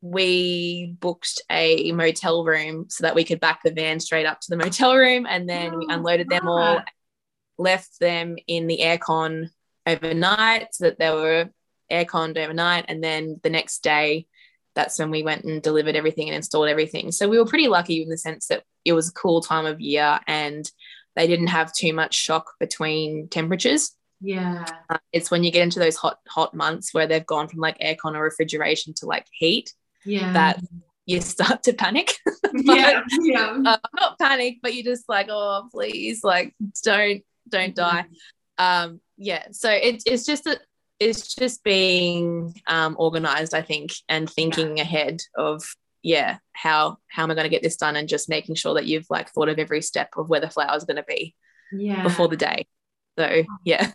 we 0.02 0.96
booked 1.00 1.42
a 1.50 1.92
motel 1.92 2.44
room 2.44 2.86
so 2.88 3.02
that 3.02 3.14
we 3.14 3.24
could 3.24 3.40
back 3.40 3.60
the 3.62 3.70
van 3.70 4.00
straight 4.00 4.24
up 4.24 4.40
to 4.40 4.46
the 4.50 4.56
motel 4.56 4.96
room, 4.96 5.26
and 5.28 5.48
then 5.48 5.78
we 5.78 5.86
Oh, 5.90 5.94
unloaded 5.94 6.30
them 6.30 6.48
all, 6.48 6.82
left 7.58 8.00
them 8.00 8.36
in 8.46 8.66
the 8.66 8.80
aircon 8.82 9.50
overnight 9.86 10.74
so 10.74 10.84
that 10.84 10.98
they 10.98 11.10
were 11.10 11.48
airconned 11.90 12.36
overnight. 12.38 12.86
And 12.88 13.02
then 13.02 13.40
the 13.42 13.50
next 13.50 13.82
day, 13.82 14.26
that's 14.74 14.98
when 14.98 15.10
we 15.10 15.22
went 15.22 15.44
and 15.44 15.60
delivered 15.62 15.96
everything 15.96 16.28
and 16.28 16.36
installed 16.36 16.68
everything. 16.68 17.10
So 17.12 17.28
we 17.28 17.38
were 17.38 17.46
pretty 17.46 17.68
lucky 17.68 18.02
in 18.02 18.08
the 18.08 18.16
sense 18.18 18.46
that 18.48 18.62
it 18.84 18.92
was 18.92 19.08
a 19.08 19.12
cool 19.12 19.40
time 19.40 19.66
of 19.66 19.80
year 19.80 20.20
and 20.26 20.70
they 21.16 21.26
didn't 21.26 21.48
have 21.48 21.72
too 21.72 21.92
much 21.92 22.14
shock 22.14 22.52
between 22.60 23.28
temperatures. 23.28 23.90
yeah. 24.20 24.64
Uh, 24.88 24.98
it's 25.12 25.30
when 25.30 25.42
you 25.42 25.50
get 25.50 25.62
into 25.64 25.80
those 25.80 25.96
hot, 25.96 26.18
hot 26.28 26.54
months 26.54 26.94
where 26.94 27.06
they've 27.08 27.26
gone 27.26 27.48
from 27.48 27.58
like 27.58 27.78
aircon 27.80 28.14
or 28.14 28.22
refrigeration 28.22 28.94
to 28.94 29.06
like 29.06 29.26
heat 29.32 29.74
Yeah. 30.04 30.32
that 30.34 30.62
you 31.04 31.20
start 31.20 31.64
to 31.64 31.72
panic. 31.72 32.14
yeah. 32.54 33.00
Yeah. 33.20 33.58
uh, 33.66 33.76
not 33.98 34.18
panic, 34.20 34.58
but 34.62 34.72
you're 34.74 34.84
just 34.84 35.08
like, 35.08 35.26
oh, 35.30 35.68
please, 35.72 36.22
like, 36.22 36.54
don't, 36.84 37.22
don't 37.48 37.74
die. 37.74 38.04
Um, 38.56 39.00
yeah. 39.20 39.44
So 39.52 39.70
it's 39.70 40.02
it's 40.06 40.24
just 40.26 40.46
a, 40.46 40.58
it's 40.98 41.34
just 41.34 41.62
being 41.62 42.54
um, 42.66 42.96
organized, 42.98 43.54
I 43.54 43.62
think, 43.62 43.92
and 44.08 44.28
thinking 44.28 44.80
ahead 44.80 45.20
of 45.36 45.62
yeah, 46.02 46.38
how 46.52 46.96
how 47.08 47.22
am 47.24 47.30
I 47.30 47.34
going 47.34 47.44
to 47.44 47.50
get 47.50 47.62
this 47.62 47.76
done, 47.76 47.94
and 47.96 48.08
just 48.08 48.28
making 48.28 48.54
sure 48.56 48.74
that 48.74 48.86
you've 48.86 49.06
like 49.10 49.30
thought 49.30 49.48
of 49.50 49.58
every 49.58 49.82
step 49.82 50.08
of 50.16 50.28
where 50.30 50.40
the 50.40 50.48
flower 50.50 50.76
is 50.76 50.84
going 50.84 50.96
to 50.96 51.04
be 51.04 51.34
Yeah. 51.72 52.02
before 52.02 52.26
the 52.28 52.36
day. 52.38 52.66
So 53.18 53.42
yeah, 53.64 53.92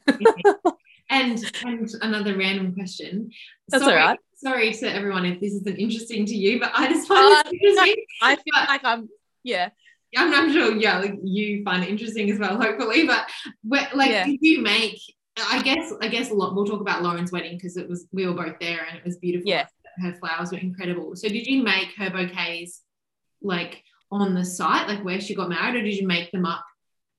And 1.10 1.40
and 1.64 1.90
another 2.02 2.36
random 2.38 2.74
question. 2.74 3.32
That's 3.70 3.84
sorry, 3.84 4.00
all 4.02 4.08
right. 4.10 4.20
Sorry 4.36 4.74
to 4.74 4.94
everyone 4.94 5.26
if 5.26 5.40
this 5.40 5.54
isn't 5.54 5.78
interesting 5.78 6.26
to 6.26 6.36
you, 6.36 6.60
but 6.60 6.72
I 6.76 6.88
just 6.90 7.08
find 7.08 7.34
Uh, 7.34 7.44
this 7.44 7.54
interesting. 7.54 8.06
I 8.22 8.36
feel 8.36 8.44
But- 8.54 8.70
like 8.70 8.82
I'm 8.84 9.10
yeah. 9.44 9.70
I'm, 10.16 10.34
I'm 10.34 10.52
sure, 10.52 10.76
yeah, 10.76 11.00
like 11.00 11.16
you 11.24 11.64
find 11.64 11.84
it 11.84 11.90
interesting 11.90 12.30
as 12.32 12.40
well, 12.40 12.58
hopefully. 12.62 13.06
But 13.08 13.28
like, 13.96 14.12
Yeah. 14.12 14.26
did 14.26 14.40
you 14.42 14.62
make? 14.62 15.00
I 15.38 15.62
guess, 15.62 15.92
I 16.02 16.08
guess 16.08 16.32
a 16.32 16.34
lot. 16.34 16.56
We'll 16.56 16.66
talk 16.66 16.80
about 16.82 17.04
Lauren's 17.04 17.32
wedding 17.32 17.58
because 17.58 17.76
it 17.76 17.90
was 17.90 18.08
we 18.14 18.26
were 18.26 18.34
both 18.34 18.56
there 18.62 18.86
and 18.90 18.98
it 18.98 19.04
was 19.06 19.18
beautiful. 19.18 19.50
Yeah. 19.50 19.66
her 19.98 20.14
flowers 20.16 20.52
were 20.52 20.58
incredible. 20.60 21.16
So, 21.16 21.28
did 21.28 21.46
you 21.46 21.62
make 21.64 21.90
her 21.98 22.10
bouquets 22.10 22.82
like 23.42 23.84
on 24.12 24.34
the 24.34 24.46
site, 24.46 24.88
like 24.88 25.04
where 25.04 25.20
she 25.20 25.36
got 25.36 25.50
married, 25.50 25.76
or 25.76 25.84
did 25.84 25.96
you 25.96 26.08
make 26.08 26.32
them 26.32 26.46
up 26.46 26.64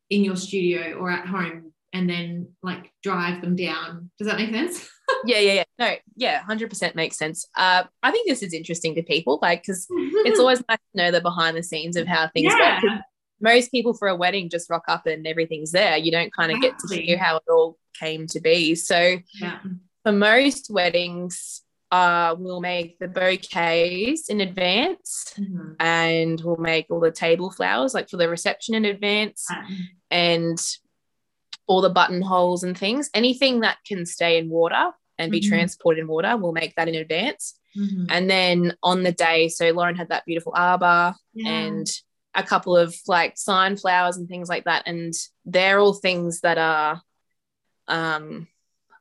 in 0.09 0.25
your 0.25 0.37
studio 0.37 0.95
or 0.95 1.11
at 1.11 1.27
home 1.27 1.73
and 1.93 2.09
then 2.09 2.49
like 2.63 2.91
drive 3.03 3.43
them 3.43 3.55
down? 3.57 4.11
Does 4.19 4.29
that 4.29 4.39
make 4.39 4.51
sense? 4.53 4.89
Yeah, 5.25 5.39
yeah, 5.39 5.53
yeah. 5.53 5.65
No, 5.79 5.95
yeah, 6.17 6.43
hundred 6.43 6.69
percent 6.71 6.95
makes 6.97 7.17
sense. 7.17 7.47
Uh, 7.57 7.85
I 8.03 8.11
think 8.11 8.29
this 8.29 8.43
is 8.43 8.53
interesting 8.53 8.95
to 8.97 9.03
people, 9.03 9.39
like, 9.43 9.63
because 9.63 9.87
it's 9.91 10.39
always 10.41 10.63
nice 10.69 10.79
to 10.79 11.03
know 11.03 11.11
the 11.11 11.21
behind 11.21 11.57
the 11.57 11.63
scenes 11.63 11.97
of 11.97 12.07
how 12.07 12.29
things 12.29 12.53
yeah. 12.59 12.81
work. 12.83 13.01
Most 13.41 13.71
people 13.71 13.93
for 13.95 14.09
a 14.09 14.17
wedding 14.17 14.49
just 14.49 14.71
rock 14.71 14.85
up 14.89 15.07
and 15.07 15.27
everything's 15.27 15.73
there. 15.73 15.97
You 15.97 16.11
don't 16.11 16.33
kind 16.33 16.53
of 16.53 16.61
get 16.61 16.79
to 16.79 16.85
Exactly. 16.85 17.07
hear 17.07 17.19
how 17.19 17.37
it 17.37 17.43
all 17.51 17.77
came 17.99 18.27
to 18.29 18.41
be. 18.41 18.75
So 18.75 19.19
yeah. 19.41 19.59
for 20.03 20.13
most 20.13 20.71
weddings, 20.71 21.63
uh, 21.93 22.35
we'll 22.39 22.61
make 22.61 22.99
the 22.99 23.09
bouquets 23.09 24.29
in 24.29 24.41
advance 24.41 25.33
Mhm. 25.39 25.77
and 25.79 26.41
we'll 26.41 26.57
make 26.57 26.87
all 26.91 26.99
the 27.01 27.13
table 27.13 27.51
flowers 27.51 27.95
like 27.95 28.09
for 28.09 28.17
the 28.17 28.29
reception 28.29 28.75
in 28.75 28.85
advance 28.85 29.47
and 30.11 30.59
all 31.67 31.81
the 31.81 31.91
buttonholes 31.91 32.63
and 32.63 32.77
things. 32.79 33.11
Anything 33.15 33.61
that 33.61 33.79
can 33.87 34.07
stay 34.07 34.39
in 34.39 34.49
water 34.49 34.93
and 35.19 35.33
be 35.33 35.41
Mhm. 35.41 35.49
transported 35.49 36.01
in 36.03 36.09
water, 36.09 36.37
we'll 36.37 36.53
make 36.53 36.75
that 36.77 36.89
in 36.89 36.95
advance. 36.95 37.59
Mhm. 37.77 38.07
And 38.09 38.31
then 38.31 38.77
on 38.83 39.03
the 39.03 39.13
day, 39.13 39.49
so 39.49 39.71
Lauren 39.71 39.97
had 39.97 40.09
that 40.11 40.25
beautiful 40.27 40.53
arbor 40.55 41.15
Yeah. 41.35 41.51
and 41.51 41.87
a 42.35 42.43
couple 42.43 42.77
of 42.77 42.95
like 43.07 43.37
sign 43.39 43.77
flowers 43.77 44.17
and 44.17 44.29
things 44.29 44.49
like 44.49 44.65
that. 44.65 44.83
And 44.87 45.13
they're 45.45 45.79
all 45.81 45.95
things 45.95 46.41
that 46.41 46.59
are, 46.59 47.03
um, 47.89 48.49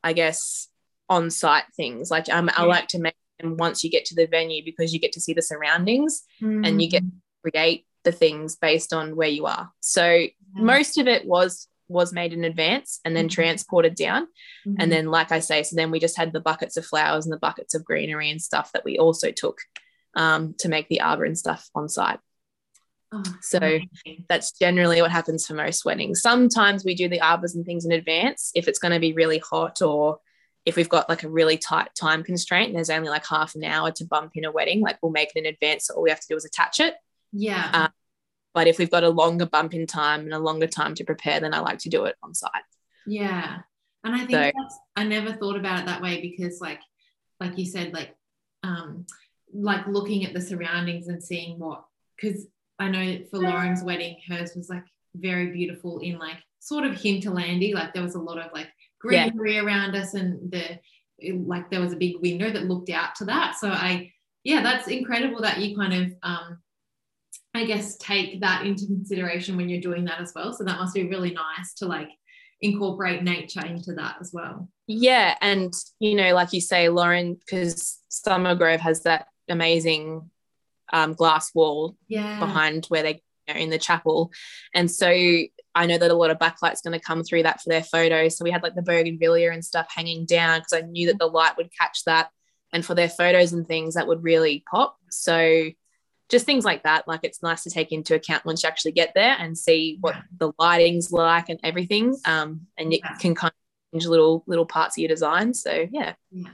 I 0.04 0.14
guess, 0.14 0.70
on 1.10 1.30
site 1.30 1.66
things. 1.76 2.10
Like 2.10 2.30
um, 2.34 2.50
I 2.54 2.64
like 2.66 2.88
to 2.90 3.00
make 3.00 3.16
them 3.40 3.58
once 3.58 3.84
you 3.84 3.90
get 3.92 4.06
to 4.06 4.16
the 4.16 4.26
venue 4.26 4.64
because 4.64 4.94
you 4.94 5.00
get 5.00 5.12
to 5.14 5.22
see 5.22 5.34
the 5.34 5.42
surroundings 5.42 6.24
and 6.66 6.82
you 6.82 6.90
get 6.90 7.04
Mhm. 7.04 7.12
create 7.44 7.86
the 8.04 8.12
things 8.12 8.56
based 8.56 8.94
on 8.94 9.16
where 9.16 9.28
you 9.30 9.46
are. 9.46 9.72
So 9.82 10.28
most 10.56 10.98
of 10.98 11.08
it 11.08 11.26
was 11.26 11.68
was 11.88 12.12
made 12.14 12.34
in 12.34 12.44
advance 12.44 13.00
and 13.06 13.16
then 13.16 13.28
Mhm. 13.28 13.32
transported 13.32 13.96
down 13.96 14.28
Mhm. 14.66 14.76
and 14.80 14.92
then 14.92 15.06
like 15.08 15.32
i 15.32 15.40
say 15.40 15.62
so 15.64 15.76
then 15.76 15.92
we 15.92 16.00
just 16.00 16.18
had 16.18 16.34
the 16.34 16.40
buckets 16.40 16.78
of 16.78 16.86
flowers 16.86 17.26
and 17.26 17.34
the 17.34 17.38
buckets 17.40 17.74
of 17.76 17.86
greenery 17.86 18.32
and 18.32 18.42
stuff 18.42 18.72
that 18.74 18.84
we 18.86 18.98
also 18.98 19.32
took 19.32 19.60
um, 20.16 20.54
to 20.60 20.70
make 20.70 20.88
the 20.88 21.02
arbor 21.02 21.26
and 21.26 21.38
stuff 21.38 21.70
on 21.76 21.88
site 21.90 22.20
Oh, 23.12 23.24
so 23.42 23.60
amazing. 23.60 24.26
that's 24.28 24.52
generally 24.54 25.02
what 25.02 25.12
happens 25.12 25.46
for 25.46 25.54
most 25.54 25.86
weddings 25.86 26.22
sometimes 26.22 26.84
we 26.84 26.96
do 26.96 27.08
the 27.08 27.22
arbors 27.22 27.54
and 27.56 27.66
things 27.66 27.86
in 27.86 27.92
advance 27.92 28.52
if 28.56 28.68
it's 28.68 28.80
going 28.80 28.94
to 28.94 29.00
be 29.00 29.14
really 29.14 29.38
hot 29.38 29.82
or 29.82 30.20
if 30.66 30.76
we've 30.76 30.90
got 30.90 31.08
like 31.08 31.22
a 31.24 31.30
really 31.30 31.58
tight 31.58 31.90
time 31.94 32.24
constraint 32.24 32.70
and 32.70 32.76
there's 32.76 32.90
only 32.90 33.10
like 33.10 33.26
half 33.28 33.54
an 33.54 33.64
hour 33.64 33.92
to 33.92 34.06
bump 34.06 34.32
in 34.36 34.44
a 34.46 34.52
wedding 34.52 34.82
like 34.82 34.98
we'll 35.02 35.12
make 35.12 35.30
it 35.36 35.40
in 35.40 35.46
advance 35.46 35.86
so 35.86 35.94
all 35.94 36.02
we 36.02 36.10
have 36.10 36.20
to 36.20 36.28
do 36.28 36.36
is 36.36 36.46
attach 36.46 36.80
it 36.80 36.96
yeah. 37.32 37.70
uh, 37.74 37.88
but 38.56 38.68
if 38.68 38.80
we've 38.80 38.90
got 38.90 39.04
a 39.04 39.10
longer 39.22 39.46
bump 39.46 39.74
in 39.76 39.86
time 39.86 40.22
and 40.22 40.34
a 40.34 40.40
longer 40.40 40.66
time 40.68 40.96
to 40.96 41.04
prepare 41.04 41.40
then 41.40 41.54
i 41.54 41.60
like 41.60 41.78
to 41.80 41.90
do 41.90 42.06
it 42.06 42.16
on 42.24 42.34
site 42.34 42.64
Yeah. 43.06 43.60
And 44.04 44.14
I 44.16 44.20
think 44.20 44.32
So- 44.32 44.52
that's 44.60 44.78
I 44.96 45.04
never 45.04 45.34
thought 45.34 45.58
about 45.58 45.80
it 45.82 45.86
that 45.88 46.02
way 46.02 46.22
because 46.22 46.62
like 46.62 46.80
like 47.40 47.58
you 47.60 47.66
said, 47.66 47.92
like 47.94 48.12
um 48.64 49.06
like 49.54 49.86
looking 49.88 50.26
at 50.26 50.34
the 50.34 50.42
surroundings 50.50 51.08
and 51.08 51.24
seeing 51.24 51.58
what 51.60 51.80
because 52.16 52.48
I 52.80 52.90
know 52.90 53.08
for 53.30 53.40
Lauren's 53.40 53.84
wedding, 53.84 54.18
hers 54.28 54.52
was 54.56 54.70
like 54.70 54.86
very 55.16 55.48
beautiful 55.58 56.00
in 56.00 56.18
like 56.20 56.38
sort 56.60 56.84
of 56.86 56.94
hinterlandy. 56.94 57.74
Like 57.74 57.94
there 57.94 58.04
was 58.04 58.16
a 58.16 58.22
lot 58.30 58.38
of 58.38 58.52
like 58.54 58.70
Yeah. 59.10 59.30
greenery 59.30 59.58
around 59.60 59.96
us 59.96 60.14
and 60.14 60.52
the 60.52 60.66
like 61.54 61.70
there 61.72 61.82
was 61.82 61.94
a 61.94 61.98
big 62.06 62.16
window 62.22 62.50
that 62.52 62.66
looked 62.72 62.92
out 62.92 63.16
to 63.16 63.26
that. 63.26 63.56
So 63.62 63.70
I 63.70 64.12
yeah, 64.44 64.62
that's 64.62 64.88
incredible 64.88 65.42
that 65.42 65.58
you 65.62 65.76
kind 65.76 65.94
of 66.02 66.06
um 66.32 66.60
I 67.58 67.66
guess 67.66 67.98
take 67.98 68.42
that 68.42 68.66
into 68.66 68.86
consideration 68.86 69.58
when 69.58 69.70
you're 69.70 69.82
doing 69.82 70.06
that 70.06 70.20
as 70.20 70.34
well. 70.36 70.54
So 70.54 70.64
that 70.64 70.80
must 70.80 70.94
be 70.94 71.08
really 71.08 71.32
nice 71.32 71.74
to 71.76 71.86
like 71.86 72.10
incorporate 72.62 73.24
nature 73.24 73.66
into 73.66 73.94
that 73.96 74.16
as 74.22 74.32
well. 74.34 74.70
Yeah. 74.88 75.36
And, 75.42 75.74
you 76.00 76.16
know, 76.16 76.34
like 76.34 76.54
you 76.54 76.62
say, 76.62 76.90
Lauren, 76.90 77.36
because 77.36 78.00
Summer 78.10 78.56
Grove 78.56 78.80
has 78.82 79.04
that 79.04 79.28
amazing 79.50 80.30
um, 80.94 81.14
glass 81.14 81.54
wall 81.54 81.96
Yeah. 82.08 82.40
behind 82.40 82.86
where 82.88 83.04
they 83.04 83.22
you 83.48 83.54
know, 83.54 83.60
in 83.60 83.70
the 83.70 83.78
chapel. 83.78 84.32
And 84.74 84.90
so 84.90 85.08
I 85.08 85.86
know 85.86 85.98
that 85.98 86.12
a 86.12 86.16
lot 86.16 86.32
of 86.32 86.40
backlight's 86.40 86.82
going 86.82 86.98
to 86.98 87.06
come 87.06 87.24
through 87.24 87.44
that 87.44 87.62
for 87.62 87.70
their 87.70 87.84
photos. 87.84 88.38
So 88.38 88.44
we 88.44 88.52
had 88.52 88.64
like 88.64 88.76
the 88.76 88.82
bougainvillea 88.82 89.52
and 89.52 89.64
stuff 89.64 89.88
hanging 89.94 90.26
down 90.26 90.60
because 90.60 90.74
I 90.74 90.88
knew 90.88 91.08
that 91.08 91.20
the 91.20 91.28
light 91.28 91.58
would 91.58 91.70
catch 91.78 92.04
that. 92.06 92.30
And 92.74 92.86
for 92.86 92.96
their 92.96 93.10
photos 93.10 93.54
and 93.54 93.68
things, 93.68 93.94
that 93.96 94.08
would 94.08 94.24
really 94.24 94.64
pop. 94.70 94.98
So 95.10 95.70
just 96.30 96.46
things 96.46 96.66
like 96.66 96.84
that. 96.84 97.08
Like 97.08 97.22
it's 97.24 97.44
nice 97.44 97.64
to 97.64 97.70
take 97.70 97.92
into 97.92 98.16
account 98.16 98.46
once 98.46 98.64
you 98.64 98.68
actually 98.68 98.94
get 98.94 99.12
there 99.16 99.36
and 99.40 99.58
see 99.58 99.98
what 100.02 100.16
Yeah. 100.16 100.22
the 100.40 100.52
lighting's 100.58 101.12
like 101.12 101.50
and 101.50 101.60
everything. 101.64 102.16
Um, 102.26 102.68
and 102.78 102.92
you 102.92 103.00
Yeah. 103.04 103.16
can 103.18 103.36
kind 103.36 103.52
of 103.52 104.00
change 104.02 104.08
little 104.08 104.44
little 104.48 104.66
parts 104.66 104.98
of 104.98 105.02
your 105.02 105.10
design. 105.10 105.54
So 105.54 105.88
yeah. 105.92 106.14
Yeah. 106.32 106.50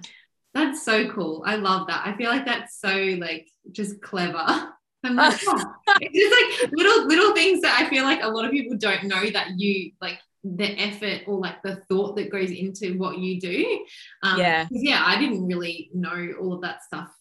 That's 0.54 0.84
so 0.84 1.10
cool. 1.12 1.44
I 1.46 1.56
love 1.56 1.88
that. 1.88 2.06
I 2.06 2.16
feel 2.18 2.30
like 2.30 2.46
that's 2.46 2.78
so 2.80 2.94
like 3.20 3.48
just 3.72 4.02
clever. 4.02 4.38
I'm 5.04 5.16
like, 5.16 5.40
oh. 5.48 5.64
it's 6.02 6.20
just 6.20 6.64
like 6.64 6.72
little 6.74 7.08
little 7.08 7.34
things 7.34 7.62
that 7.62 7.80
I 7.82 7.90
feel 7.90 8.04
like 8.04 8.22
a 8.22 8.28
lot 8.28 8.46
of 8.46 8.52
people 8.52 8.78
don't 8.78 9.06
know 9.06 9.30
that 9.32 9.52
you 9.58 9.92
like 10.02 10.20
the 10.44 10.66
effort 10.80 11.22
or 11.28 11.40
like 11.40 11.62
the 11.64 11.78
thought 11.88 12.16
that 12.18 12.30
goes 12.32 12.52
into 12.52 12.98
what 12.98 13.18
you 13.20 13.40
do. 13.40 13.86
Um, 14.24 14.38
Yeah. 14.40 14.68
Yeah. 14.72 15.04
I 15.06 15.18
didn't 15.20 15.48
really 15.48 15.90
know 15.94 16.34
all 16.42 16.54
of 16.54 16.62
that 16.62 16.84
stuff 16.84 17.16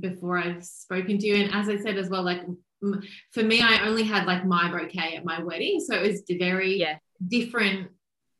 before 0.00 0.38
I've 0.38 0.64
spoken 0.64 1.18
to 1.18 1.26
you. 1.26 1.36
And 1.44 1.54
as 1.54 1.68
I 1.68 1.76
said 1.76 1.96
as 1.98 2.08
well, 2.08 2.22
like 2.22 2.42
for 3.32 3.42
me, 3.42 3.60
I 3.62 3.86
only 3.86 4.02
had 4.02 4.26
like 4.26 4.44
my 4.44 4.70
bouquet 4.70 5.16
at 5.16 5.24
my 5.24 5.42
wedding. 5.42 5.80
So 5.80 5.94
it 5.96 6.02
was 6.10 6.22
very 6.38 6.76
Yeah. 6.78 6.98
different. 7.26 7.90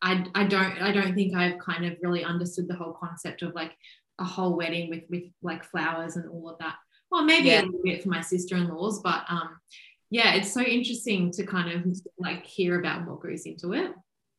I, 0.03 0.27
I 0.35 0.45
don't 0.45 0.81
I 0.83 0.93
don't 0.93 1.15
think 1.15 1.35
I've 1.35 1.59
kind 1.59 1.87
of 1.87 1.97
really 2.03 2.23
understood 2.23 2.69
the 2.69 2.77
whole 2.77 2.93
concept 2.93 3.43
of 3.43 3.55
like 3.55 3.73
a 4.19 4.25
whole 4.25 4.57
wedding 4.57 4.91
with 4.91 5.05
with 5.11 5.25
like 5.43 5.65
flowers 5.65 6.17
and 6.17 6.29
all 6.31 6.51
of 6.51 6.59
that. 6.59 6.77
Well, 7.11 7.25
maybe 7.25 7.49
Yeah. 7.49 7.63
a 7.63 7.65
little 7.65 7.81
bit 7.83 8.03
for 8.03 8.11
my 8.11 8.21
sister-in-laws, 8.21 9.01
but 9.03 9.25
um 9.29 9.59
yeah, 10.11 10.35
it's 10.35 10.53
so 10.53 10.61
interesting 10.61 11.33
to 11.33 11.45
kind 11.45 11.73
of 11.73 11.85
like 12.19 12.45
hear 12.47 12.79
about 12.79 13.07
what 13.09 13.21
goes 13.23 13.45
into 13.47 13.73
it. 13.73 13.91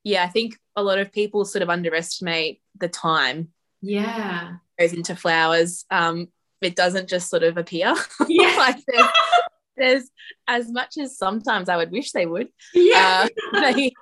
Yeah. 0.03 0.23
I 0.23 0.27
think 0.29 0.57
a 0.77 0.83
lot 0.83 0.99
of 0.99 1.11
people 1.11 1.43
sort 1.43 1.63
of 1.63 1.69
underestimate 1.69 2.61
the 2.79 2.87
time 2.87 3.49
Yeah. 3.81 4.57
goes 4.79 4.93
into 4.93 5.15
flowers. 5.15 5.85
Um, 5.89 6.27
it 6.61 6.75
doesn't 6.75 7.09
just 7.09 7.29
sort 7.29 7.43
of 7.43 7.57
appear. 7.57 7.93
Yeah. 8.27 8.55
like 8.57 8.77
there's, 8.87 9.07
there's 9.77 10.11
as 10.47 10.71
much 10.71 10.97
as 10.97 11.17
sometimes 11.17 11.69
I 11.69 11.77
would 11.77 11.91
wish 11.91 12.11
they 12.11 12.25
would. 12.25 12.49
Yeah. 12.73 13.27
Uh, 13.53 13.59
they, 13.73 13.93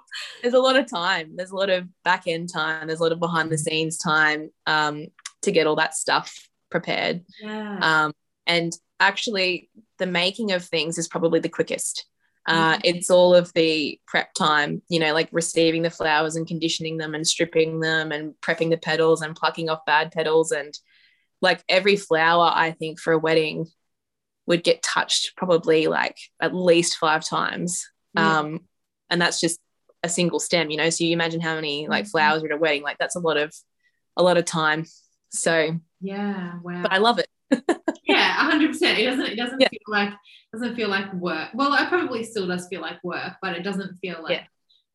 there's 0.41 0.53
a 0.53 0.59
lot 0.59 0.77
of 0.77 0.89
time. 0.89 1.35
There's 1.35 1.51
a 1.51 1.55
lot 1.55 1.69
of 1.69 1.87
back 2.03 2.23
end 2.27 2.49
time. 2.51 2.87
There's 2.87 2.99
a 2.99 3.03
lot 3.03 3.11
of 3.11 3.19
behind 3.19 3.51
the 3.51 3.57
scenes 3.57 3.97
time 3.97 4.51
um, 4.65 5.07
to 5.41 5.51
get 5.51 5.67
all 5.67 5.75
that 5.75 5.95
stuff 5.95 6.49
prepared. 6.71 7.23
yeah. 7.41 8.05
Um, 8.05 8.13
and 8.47 8.73
actually, 8.99 9.69
the 9.97 10.05
making 10.05 10.51
of 10.51 10.63
things 10.63 10.97
is 10.97 11.07
probably 11.07 11.39
the 11.39 11.49
quickest. 11.49 12.05
Uh, 12.47 12.77
it's 12.83 13.09
all 13.09 13.33
of 13.33 13.51
the 13.53 13.99
prep 14.05 14.31
time, 14.35 14.79
you 14.87 14.99
know, 14.99 15.13
like 15.13 15.27
receiving 15.31 15.81
the 15.81 15.89
flowers 15.89 16.35
and 16.35 16.45
conditioning 16.45 16.97
them 16.97 17.15
and 17.15 17.25
stripping 17.25 17.79
them 17.79 18.11
and 18.11 18.35
prepping 18.39 18.69
the 18.69 18.77
petals 18.77 19.23
and 19.23 19.35
plucking 19.35 19.67
off 19.67 19.83
bad 19.85 20.11
petals. 20.11 20.51
And 20.51 20.71
like 21.41 21.63
every 21.69 21.95
flower, 21.95 22.51
I 22.53 22.71
think 22.71 22.99
for 22.99 23.13
a 23.13 23.19
wedding 23.19 23.67
would 24.47 24.63
get 24.63 24.83
touched 24.83 25.35
probably 25.35 25.87
like 25.87 26.17
at 26.41 26.53
least 26.55 26.97
five 26.97 27.25
times. 27.25 27.87
Yeah. 28.13 28.39
Um, 28.39 28.59
and 29.09 29.21
that's 29.21 29.39
just 29.39 29.59
a 30.03 30.09
single 30.09 30.39
stem, 30.39 30.69
you 30.69 30.77
know. 30.77 30.89
So 30.89 31.03
you 31.03 31.13
imagine 31.13 31.41
how 31.41 31.55
many 31.55 31.87
like 31.87 32.05
Mhm. 32.05 32.11
flowers 32.11 32.43
are 32.43 32.47
at 32.47 32.51
a 32.51 32.57
wedding, 32.57 32.83
like 32.83 32.97
that's 32.97 33.15
a 33.15 33.19
lot 33.19 33.37
of 33.37 33.53
a 34.17 34.23
lot 34.23 34.37
of 34.37 34.45
time. 34.45 34.85
So, 35.29 35.79
yeah. 35.99 36.59
Wow. 36.63 36.81
but 36.83 36.93
I 36.93 36.97
love 36.99 37.19
it. 37.19 37.27
yeah, 38.07 38.33
hundred 38.33 38.69
percent. 38.69 38.97
It 38.99 39.05
doesn't. 39.05 39.25
It 39.25 39.35
doesn't 39.35 39.59
Yeah. 39.59 39.67
feel 39.69 39.79
like 39.87 40.13
doesn't 40.53 40.75
feel 40.75 40.89
like 40.89 41.11
work. 41.13 41.49
Well, 41.53 41.73
it 41.73 41.89
probably 41.89 42.23
still 42.23 42.47
does 42.47 42.67
feel 42.67 42.81
like 42.81 43.03
work, 43.03 43.33
but 43.41 43.55
it 43.55 43.63
doesn't 43.63 43.97
feel 43.99 44.21
like. 44.23 44.43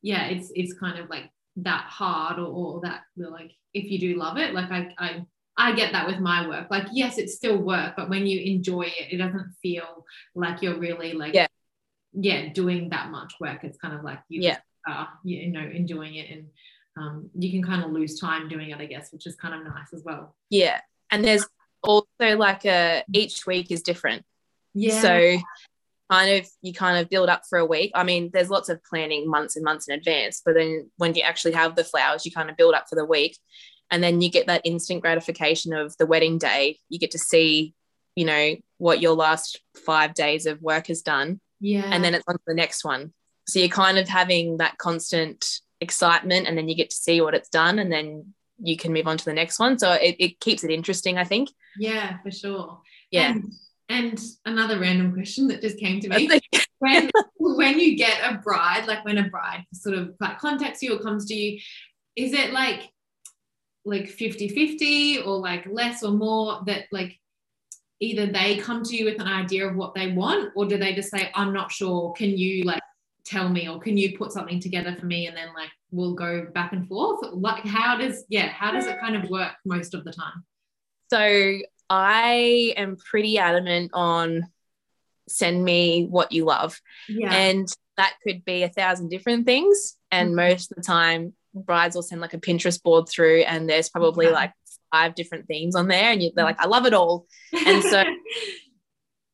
Yeah, 0.03 0.27
it's 0.27 0.51
it's 0.55 0.73
kind 0.79 0.99
of 0.99 1.11
like 1.11 1.31
that 1.57 1.85
hard 1.89 2.39
or, 2.39 2.47
or 2.47 2.81
that 2.83 3.03
like 3.17 3.53
if 3.75 3.85
you 3.91 3.99
do 3.99 4.17
love 4.19 4.39
it, 4.39 4.55
like 4.55 4.71
I 4.71 4.95
I 4.99 5.27
I 5.61 5.75
get 5.75 5.93
that 5.93 6.07
with 6.07 6.21
my 6.21 6.49
work. 6.49 6.69
Like 6.71 6.87
yes, 6.91 7.19
it's 7.19 7.35
still 7.35 7.59
work, 7.59 7.93
but 7.95 8.09
when 8.09 8.27
you 8.27 8.41
enjoy 8.41 8.83
it, 8.83 9.13
it 9.13 9.19
doesn't 9.19 9.53
feel 9.61 10.07
like 10.35 10.63
you're 10.63 10.79
really 10.79 11.13
like 11.13 11.35
Yeah. 11.35 11.49
yeah 12.15 12.49
doing 12.53 12.89
that 12.91 13.11
much 13.11 13.35
work. 13.39 13.63
It's 13.63 13.77
kind 13.77 13.95
of 13.95 14.03
like 14.03 14.21
you, 14.29 14.41
yeah. 14.41 14.59
are, 14.89 15.09
you 15.23 15.49
know 15.49 15.61
enjoying 15.61 16.15
it 16.15 16.31
and 16.31 16.47
um, 16.97 17.31
you 17.39 17.51
can 17.51 17.63
kind 17.63 17.85
of 17.85 17.91
lose 17.93 18.19
time 18.19 18.49
doing 18.49 18.71
it, 18.71 18.79
I 18.79 18.87
guess, 18.87 19.13
which 19.13 19.27
is 19.27 19.37
kind 19.37 19.55
of 19.55 19.63
nice 19.63 19.93
as 19.93 20.03
well. 20.03 20.35
Yeah. 20.49 20.81
And 21.11 21.23
there's 21.23 21.47
also 21.83 22.37
like 22.37 22.65
a 22.65 23.05
each 23.13 23.47
week 23.47 23.71
is 23.71 23.83
different. 23.83 24.25
Yeah. 24.75 25.01
So 25.01 25.37
kind 26.11 26.39
of 26.41 26.49
you 26.63 26.73
kind 26.73 26.99
of 26.99 27.11
build 27.11 27.29
up 27.29 27.43
for 27.49 27.59
a 27.59 27.67
week. 27.67 27.93
I 27.95 28.03
mean, 28.03 28.31
there's 28.33 28.51
lots 28.51 28.71
of 28.71 28.83
planning 28.83 29.29
months 29.29 29.57
and 29.57 29.65
months 29.65 29.89
in 29.89 29.95
advance, 29.95 30.41
but 30.45 30.55
then 30.55 30.91
when 30.97 31.15
you 31.15 31.23
actually 31.23 31.53
have 31.53 31.77
the 31.77 31.85
flowers, 31.85 32.25
you 32.25 32.33
kind 32.33 32.49
of 32.49 32.57
build 32.57 32.75
up 32.75 32.87
for 32.89 32.97
the 32.97 33.05
week. 33.05 33.37
And 33.91 34.03
then 34.03 34.21
you 34.21 34.31
get 34.31 34.47
that 34.47 34.63
instant 34.65 35.01
gratification 35.01 35.73
of 35.73 35.97
the 35.97 36.07
wedding 36.07 36.39
day. 36.39 36.79
You 36.89 36.99
get 36.99 37.13
to 37.13 37.19
see, 37.19 37.75
you 38.15 38.25
know, 38.25 38.57
what 38.79 39.01
your 39.01 39.15
last 39.15 39.61
five 39.85 40.15
days 40.15 40.47
of 40.47 40.63
work 40.63 40.87
has 40.87 41.03
done. 41.03 41.41
yeah. 41.61 41.91
And 41.91 42.03
then 42.03 42.15
it's 42.15 42.25
on 42.27 42.35
to 42.35 42.43
the 42.47 42.55
next 42.55 42.85
one. 42.85 43.13
So 43.47 43.59
you're 43.59 43.69
kind 43.69 43.99
of 43.99 44.09
having 44.09 44.59
that 44.59 44.79
constant 44.79 45.45
excitement 45.81 46.47
and 46.47 46.57
then 46.57 46.69
you 46.69 46.77
get 46.77 46.91
to 46.91 46.97
see 46.97 47.21
what 47.21 47.35
it's 47.35 47.49
done 47.49 47.79
and 47.79 47.91
then 47.91 48.35
you 48.63 48.77
can 48.77 48.93
move 48.93 49.07
on 49.07 49.17
to 49.17 49.25
the 49.25 49.33
next 49.33 49.59
one. 49.59 49.79
So 49.79 49.93
it, 49.93 50.17
it 50.19 50.41
keeps 50.41 50.63
it 50.63 50.71
interesting, 50.71 51.19
I 51.19 51.25
think. 51.25 51.51
Yeah, 51.79 52.19
for 52.23 52.31
sure. 52.31 52.81
Yeah. 53.11 53.33
And, 53.33 53.53
and 53.89 54.21
another 54.45 54.79
random 54.79 55.13
question 55.13 55.49
that 55.49 55.63
just 55.63 55.79
came 55.79 56.01
to 56.01 56.09
me. 56.09 56.31
when 56.79 57.11
when 57.39 57.79
you 57.81 57.97
get 57.97 58.21
a 58.23 58.39
bride, 58.39 58.87
like 58.87 59.05
when 59.05 59.19
a 59.19 59.29
bride 59.29 59.65
sort 59.73 59.97
of 59.97 60.15
like 60.21 60.39
contacts 60.39 60.83
you 60.83 60.97
or 60.97 61.03
comes 61.03 61.27
to 61.27 61.35
you, 61.35 61.61
is 62.17 62.33
it 62.33 62.53
like 62.53 62.91
like 63.85 64.09
50-50 64.09 65.19
or 65.25 65.37
like 65.39 65.67
less 65.67 66.03
or 66.03 66.13
more 66.13 66.63
that 66.67 66.85
like 66.93 67.19
either 68.01 68.27
they 68.27 68.57
come 68.57 68.83
to 68.83 68.97
you 68.97 69.05
with 69.05 69.21
an 69.21 69.27
idea 69.27 69.69
of 69.69 69.77
what 69.77 69.95
they 69.95 70.13
want 70.13 70.53
or 70.55 70.67
do 70.67 70.77
they 70.79 70.95
just 70.95 71.11
say, 71.11 71.31
I'm 71.35 71.53
not 71.53 71.71
sure, 71.73 72.13
can 72.13 72.37
you 72.37 72.65
like 72.65 72.83
tell 73.25 73.49
me 73.49 73.69
or 73.69 73.79
can 73.79 73.97
you 73.97 74.17
put 74.17 74.33
something 74.33 74.61
together 74.61 74.97
for 74.99 75.07
me 75.07 75.27
and 75.27 75.37
then 75.37 75.49
like 75.55 75.71
we'll 75.91 76.15
go 76.15 76.47
back 76.55 76.73
and 76.73 76.87
forth? 76.89 77.21
Like 77.33 77.65
how 77.65 77.97
does 77.97 78.25
yeah, 78.29 78.49
how 78.49 78.71
does 78.71 78.87
it 78.87 78.99
kind 79.01 79.17
of 79.17 79.29
work 79.31 79.53
most 79.65 79.95
of 79.95 80.05
the 80.05 80.13
time? 80.13 80.45
So 81.11 81.59
I 81.89 82.73
am 82.77 82.97
pretty 82.97 83.39
adamant 83.39 83.91
on 83.95 84.47
send 85.29 85.65
me 85.65 86.07
what 86.09 86.33
you 86.33 86.45
love. 86.45 86.81
Yeah. 87.09 87.33
And 87.35 87.69
that 87.97 88.15
could 88.27 88.45
be 88.45 88.63
a 88.63 88.69
thousand 88.69 89.11
different 89.11 89.47
things. 89.47 89.97
And 90.11 90.31
Mhm. 90.31 90.37
most 90.37 90.73
of 90.73 90.77
the 90.77 90.83
time, 90.83 91.35
brides 91.55 91.95
will 91.95 92.03
send 92.03 92.21
like 92.21 92.35
a 92.35 92.39
Pinterest 92.39 92.83
board 92.83 93.09
through, 93.09 93.41
and 93.43 93.69
there's 93.69 93.89
probably 93.89 94.27
Yeah. 94.27 94.33
like 94.33 94.53
five 94.93 95.15
different 95.15 95.47
themes 95.47 95.77
on 95.77 95.89
there. 95.89 96.11
And 96.11 96.23
you, 96.23 96.33
they're 96.35 96.45
like, 96.45 96.61
I 96.61 96.67
love 96.67 96.87
it 96.87 96.95
all. 96.95 97.27
And 97.67 97.83
so 97.83 98.05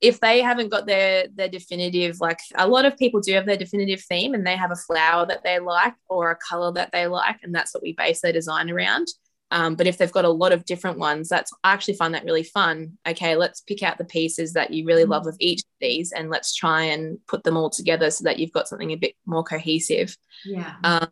if 0.00 0.20
they 0.20 0.42
haven't 0.42 0.68
got 0.68 0.86
their 0.86 1.26
their 1.34 1.48
definitive 1.48 2.20
like 2.20 2.38
a 2.56 2.68
lot 2.68 2.84
of 2.84 2.96
people 2.96 3.20
do 3.20 3.32
have 3.32 3.46
their 3.46 3.56
definitive 3.56 4.02
theme 4.02 4.34
and 4.34 4.46
they 4.46 4.56
have 4.56 4.70
a 4.70 4.76
flower 4.76 5.26
that 5.26 5.42
they 5.42 5.58
like 5.58 5.94
or 6.08 6.30
a 6.30 6.36
color 6.36 6.72
that 6.72 6.90
they 6.92 7.06
like 7.06 7.36
and 7.42 7.54
that's 7.54 7.72
what 7.72 7.82
we 7.82 7.92
base 7.92 8.20
their 8.20 8.32
design 8.32 8.70
around 8.70 9.08
um, 9.52 9.76
but 9.76 9.86
if 9.86 9.96
they've 9.96 10.12
got 10.12 10.24
a 10.24 10.30
lot 10.30 10.52
of 10.52 10.64
different 10.64 10.98
ones 10.98 11.28
that's 11.28 11.50
i 11.64 11.72
actually 11.72 11.94
find 11.94 12.12
that 12.12 12.24
really 12.24 12.42
fun 12.42 12.98
okay 13.08 13.36
let's 13.36 13.62
pick 13.62 13.82
out 13.82 13.96
the 13.96 14.04
pieces 14.04 14.52
that 14.52 14.70
you 14.70 14.84
really 14.84 15.04
love 15.04 15.26
of 15.26 15.36
each 15.40 15.60
of 15.60 15.80
these 15.80 16.12
and 16.12 16.28
let's 16.28 16.54
try 16.54 16.82
and 16.82 17.18
put 17.26 17.42
them 17.44 17.56
all 17.56 17.70
together 17.70 18.10
so 18.10 18.24
that 18.24 18.38
you've 18.38 18.52
got 18.52 18.68
something 18.68 18.90
a 18.90 18.96
bit 18.96 19.14
more 19.24 19.44
cohesive 19.44 20.16
yeah. 20.44 20.74
um, 20.84 21.08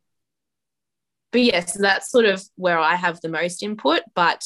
but 1.35 1.43
yes 1.43 1.77
that's 1.79 2.11
sort 2.11 2.25
of 2.25 2.41
where 2.55 2.79
i 2.79 2.95
have 2.95 3.21
the 3.21 3.29
most 3.29 3.63
input 3.63 4.03
but 4.15 4.43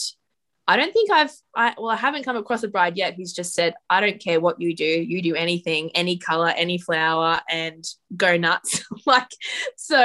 I 0.71 0.77
don't 0.77 0.93
think 0.93 1.11
I've, 1.11 1.33
I, 1.57 1.75
well, 1.79 1.89
I 1.89 1.97
haven't 1.97 2.25
come 2.25 2.37
across 2.37 2.63
a 2.63 2.69
bride 2.69 2.99
yet 2.99 3.15
who's 3.15 3.33
just 3.33 3.55
said, 3.55 3.73
I 3.89 4.03
don't 4.03 4.21
care 4.21 4.39
what 4.39 4.61
you 4.61 4.77
do, 4.77 4.85
you 4.85 5.23
do 5.23 5.35
anything, 5.35 5.91
any 5.95 6.19
color, 6.19 6.53
any 6.55 6.77
flower, 6.77 7.41
and 7.49 7.83
go 8.15 8.37
nuts. 8.37 8.85
like, 9.07 9.31
so 9.77 9.97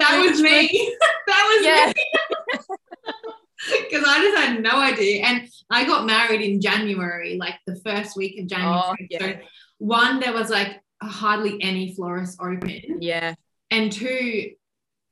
That 0.00 0.26
was 0.28 0.42
me. 0.42 0.96
that 1.28 1.92
was 1.94 1.94
me. 1.94 2.02
Because 3.68 4.04
I 4.08 4.20
just 4.20 4.38
had 4.38 4.62
no 4.62 4.70
idea. 4.70 5.22
And 5.22 5.46
I 5.68 5.84
got 5.84 6.06
married 6.06 6.40
in 6.40 6.62
January, 6.62 7.36
like 7.36 7.56
the 7.66 7.76
first 7.76 8.16
week 8.16 8.40
of 8.40 8.46
January. 8.46 8.80
Oh, 8.82 8.94
yeah. 9.10 9.18
So 9.20 9.34
one, 9.76 10.18
there 10.18 10.32
was 10.32 10.48
like 10.48 10.80
hardly 11.02 11.62
any 11.62 11.94
florists 11.94 12.38
open. 12.40 13.00
yeah, 13.00 13.34
And 13.70 13.92
two, 13.92 14.52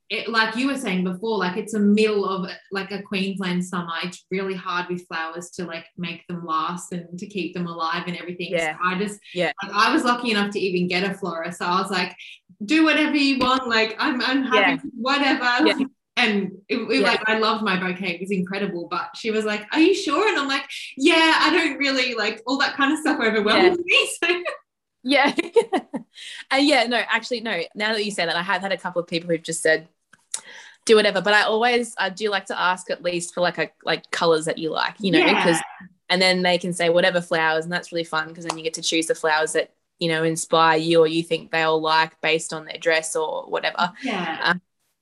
it, 0.09 0.27
like 0.27 0.55
you 0.55 0.67
were 0.67 0.77
saying 0.77 1.03
before, 1.03 1.37
like 1.37 1.55
it's 1.57 1.75
a 1.75 1.79
middle 1.79 2.27
of 2.27 2.49
like 2.71 2.91
a 2.91 3.01
Queensland 3.01 3.63
summer. 3.63 3.93
It's 4.03 4.25
really 4.31 4.55
hard 4.55 4.87
with 4.89 5.05
flowers 5.07 5.51
to 5.51 5.65
like 5.65 5.85
make 5.97 6.25
them 6.27 6.45
last 6.45 6.91
and 6.91 7.17
to 7.19 7.27
keep 7.27 7.53
them 7.53 7.67
alive 7.67 8.03
and 8.07 8.17
everything. 8.17 8.51
Yeah. 8.51 8.73
So 8.73 8.79
I 8.83 8.97
just, 8.97 9.19
Yeah. 9.33 9.51
like, 9.61 9.71
I 9.71 9.93
was 9.93 10.03
lucky 10.03 10.31
enough 10.31 10.51
to 10.53 10.59
even 10.59 10.87
get 10.87 11.03
a 11.03 11.13
florist. 11.13 11.59
So 11.59 11.65
I 11.65 11.79
was 11.79 11.91
like, 11.91 12.15
do 12.65 12.83
whatever 12.83 13.15
you 13.15 13.37
want. 13.39 13.67
Like 13.67 13.95
I'm, 13.99 14.19
I'm 14.21 14.43
happy, 14.43 14.81
Yeah. 14.83 14.89
whatever. 14.95 15.67
Yeah. 15.67 15.85
And 16.17 16.51
it, 16.67 16.75
it, 16.79 16.99
Yeah. 16.99 17.07
like 17.07 17.21
I 17.29 17.37
loved 17.39 17.63
my 17.63 17.79
bouquet; 17.79 18.15
it 18.15 18.19
was 18.19 18.29
incredible. 18.31 18.89
But 18.91 19.15
she 19.15 19.31
was 19.31 19.45
like, 19.45 19.65
"Are 19.71 19.79
you 19.79 19.95
sure?" 19.95 20.27
And 20.27 20.37
I'm 20.37 20.49
like, 20.49 20.65
"Yeah, 20.97 21.15
I 21.39 21.49
don't 21.49 21.77
really 21.77 22.13
like 22.13 22.41
all 22.45 22.57
that 22.57 22.75
kind 22.75 22.91
of 22.91 22.99
stuff 22.99 23.21
overwhelms 23.21 23.77
me." 23.81 24.09
So 24.21 24.43
Yeah. 25.01 25.33
and 26.51 26.65
yeah, 26.67 26.83
no, 26.87 26.97
actually, 26.97 27.39
no. 27.39 27.61
Now 27.73 27.93
that 27.93 28.03
you 28.03 28.11
say 28.11 28.25
that, 28.25 28.35
I 28.35 28.41
have 28.41 28.61
had 28.61 28.73
a 28.73 28.77
couple 28.77 29.01
of 29.01 29.07
people 29.07 29.29
who've 29.29 29.41
just 29.41 29.61
said, 29.61 29.87
do 30.85 30.95
whatever. 30.95 31.21
But 31.21 31.33
I 31.33 31.43
always, 31.43 31.93
I 31.97 32.09
do 32.09 32.29
like 32.29 32.45
to 32.47 32.59
ask 32.59 32.89
at 32.89 33.03
least 33.03 33.33
for 33.33 33.41
like 33.41 33.57
a 33.57 33.69
like 33.83 34.09
colors 34.11 34.45
that 34.45 34.57
you 34.57 34.71
like, 34.71 34.95
you 34.99 35.11
know, 35.11 35.19
Yeah. 35.19 35.35
because, 35.35 35.61
and 36.09 36.21
then 36.21 36.41
they 36.41 36.57
can 36.57 36.73
say 36.73 36.89
whatever 36.89 37.21
flowers, 37.21 37.65
and 37.65 37.71
that's 37.71 37.91
really 37.91 38.03
fun 38.03 38.29
because 38.29 38.45
then 38.45 38.57
you 38.57 38.63
get 38.63 38.73
to 38.75 38.81
choose 38.81 39.07
the 39.07 39.15
flowers 39.15 39.53
that 39.53 39.73
you 39.99 40.07
know 40.07 40.23
inspire 40.23 40.77
you 40.77 40.99
or 40.99 41.07
you 41.07 41.21
think 41.21 41.51
they'll 41.51 41.79
like 41.79 42.19
based 42.21 42.53
on 42.53 42.65
their 42.65 42.77
dress 42.79 43.15
or 43.15 43.43
whatever, 43.43 43.91
yeah, 44.03 44.53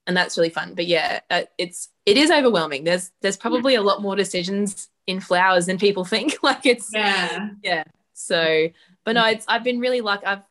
and 0.07 0.17
that's 0.17 0.37
really 0.37 0.49
fun. 0.49 0.73
But 0.73 0.87
yeah, 0.87 1.19
uh, 1.29 1.43
it's 1.57 1.89
it 2.05 2.17
is 2.17 2.31
overwhelming. 2.31 2.83
There's 2.83 3.11
there's 3.21 3.37
probably 3.37 3.75
a 3.75 3.81
lot 3.81 4.01
more 4.01 4.15
decisions 4.15 4.89
in 5.05 5.19
flowers 5.21 5.67
than 5.67 5.77
people 5.77 6.03
think. 6.03 6.35
like 6.43 6.65
it's 6.65 6.89
yeah 6.93 7.49
yeah, 7.63 7.83
so, 8.13 8.67
but 9.05 9.13
no, 9.13 9.25
it's 9.27 9.45
I've 9.47 9.63
been 9.63 9.79
really 9.79 10.01
lucky. 10.01 10.25
I've 10.25 10.41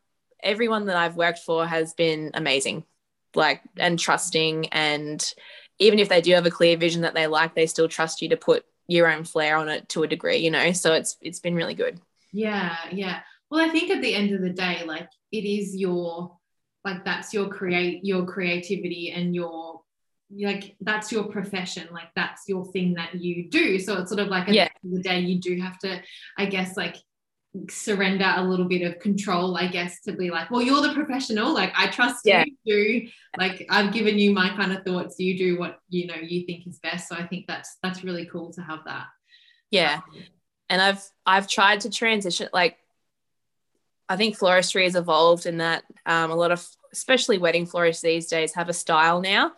everyone 0.43 0.87
that 0.87 0.97
I've 0.97 1.17
worked 1.17 1.41
for 1.41 1.67
has 1.67 1.93
been 1.95 2.31
amazing, 2.35 2.85
like 3.37 3.63
and 3.77 3.99
trusting, 3.99 4.69
and 4.69 5.33
even 5.79 5.99
if 5.99 6.09
they 6.09 6.21
do 6.21 6.33
have 6.35 6.47
a 6.47 6.51
clear 6.51 6.77
vision 6.77 7.03
that 7.03 7.15
they 7.15 7.27
like, 7.27 7.55
they 7.55 7.67
still 7.67 7.89
trust 7.89 8.23
you 8.23 8.31
to 8.31 8.37
put 8.37 8.65
your 8.89 9.11
own 9.11 9.25
flair 9.25 9.57
on 9.57 9.69
it 9.69 9.89
to 9.91 10.03
a 10.03 10.09
degree, 10.09 10.39
you 10.39 10.51
know. 10.51 10.73
So 10.73 10.95
it's 10.95 11.17
it's 11.21 11.41
been 11.41 11.55
really 11.55 11.75
good. 11.75 12.01
yeah, 12.33 12.77
yeah. 12.93 13.21
Well, 13.51 13.65
I 13.65 13.69
think 13.71 13.91
at 13.91 14.03
the 14.03 14.15
end 14.15 14.35
of 14.35 14.41
the 14.41 14.51
day, 14.51 14.83
like 14.87 15.09
it 15.31 15.45
is 15.45 15.77
your, 15.77 16.37
like 16.85 17.05
that's 17.05 17.33
your 17.35 17.49
create 17.49 18.05
your 18.05 18.25
creativity 18.27 19.13
and 19.15 19.35
your 19.35 19.83
like 20.41 20.75
that's 20.81 21.13
your 21.13 21.25
profession 21.25 21.87
like 21.93 22.09
that's 22.17 22.43
your 22.49 22.65
thing 22.73 22.95
that 22.95 23.15
you 23.15 23.49
do 23.49 23.79
so 23.79 23.99
it's 24.01 24.11
sort 24.11 24.21
of 24.21 24.27
like 24.27 24.49
at 24.49 24.55
Yeah. 24.55 24.69
the 24.83 24.89
end 24.89 24.97
of 24.99 25.03
the 25.03 25.09
day 25.09 25.21
you 25.21 25.39
do 25.41 25.61
have 25.61 25.79
to 25.79 26.03
i 26.37 26.47
guess 26.47 26.77
like 26.77 26.97
surrender 27.71 28.33
a 28.37 28.43
little 28.45 28.67
bit 28.67 28.83
of 28.83 28.99
control 29.01 29.57
i 29.57 29.67
guess 29.67 30.01
to 30.03 30.13
be 30.13 30.31
like 30.31 30.51
well 30.51 30.63
you're 30.63 30.83
the 30.83 30.93
professional 30.95 31.53
like 31.55 31.73
i 31.77 31.87
trust 31.87 32.21
Yeah. 32.25 32.45
you 32.45 32.57
do 32.67 33.09
like 33.39 33.67
i've 33.71 33.93
given 33.93 34.19
you 34.19 34.33
my 34.33 34.49
kind 34.57 34.73
of 34.73 34.85
thoughts 34.85 35.17
you 35.19 35.37
do 35.39 35.59
what 35.59 35.79
you 35.89 36.07
know 36.07 36.15
you 36.17 36.45
think 36.47 36.67
is 36.67 36.79
best 36.81 37.09
so 37.09 37.17
i 37.17 37.27
think 37.27 37.47
that's 37.47 37.77
that's 37.83 38.05
really 38.05 38.27
cool 38.27 38.53
to 38.55 38.63
have 38.63 38.81
that 38.87 39.07
Yeah, 39.71 40.01
and 40.69 40.81
I've 40.83 41.03
I've 41.25 41.49
tried 41.49 41.81
to 41.81 41.91
transition 41.91 42.49
like. 42.53 42.77
I 44.09 44.17
think 44.17 44.39
floristry 44.39 44.85
has 44.85 44.95
evolved 44.95 45.47
in 45.47 45.59
that 45.59 45.83
um, 46.07 46.31
a 46.31 46.37
lot 46.37 46.53
of, 46.53 46.65
especially 46.93 47.39
wedding 47.39 47.67
florists 47.67 48.03
these 48.03 48.29
days, 48.29 48.55
have 48.55 48.69
a 48.69 48.73
style 48.73 49.21
now. 49.21 49.53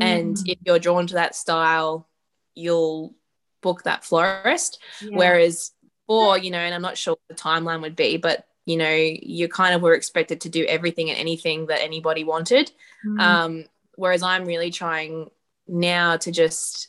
And 0.00 0.36
Mm, 0.36 0.46
if 0.46 0.58
you're 0.66 0.78
drawn 0.78 1.06
to 1.06 1.14
that 1.14 1.34
style, 1.34 2.06
you'll 2.54 3.14
book 3.62 3.84
that 3.84 4.04
florist. 4.04 4.78
yeah. 5.00 5.16
Whereas, 5.16 5.72
or, 6.06 6.38
you 6.38 6.50
know, 6.50 6.58
and 6.58 6.74
I'm 6.74 6.82
not 6.82 6.98
sure 6.98 7.14
what 7.14 7.36
the 7.36 7.42
timeline 7.42 7.80
would 7.82 7.96
be, 7.96 8.16
but, 8.16 8.46
you 8.66 8.76
know, 8.76 8.94
you 8.94 9.48
kind 9.48 9.74
of 9.74 9.82
were 9.82 9.94
expected 9.94 10.42
to 10.42 10.48
do 10.48 10.64
everything 10.66 11.10
and 11.10 11.18
anything 11.18 11.66
that 11.66 11.82
anybody 11.82 12.24
wanted. 12.24 12.70
Mm, 13.06 13.20
Um, 13.20 13.64
whereas 13.96 14.22
I'm 14.22 14.44
really 14.44 14.70
trying 14.70 15.30
now 15.66 16.16
to 16.18 16.30
just, 16.32 16.88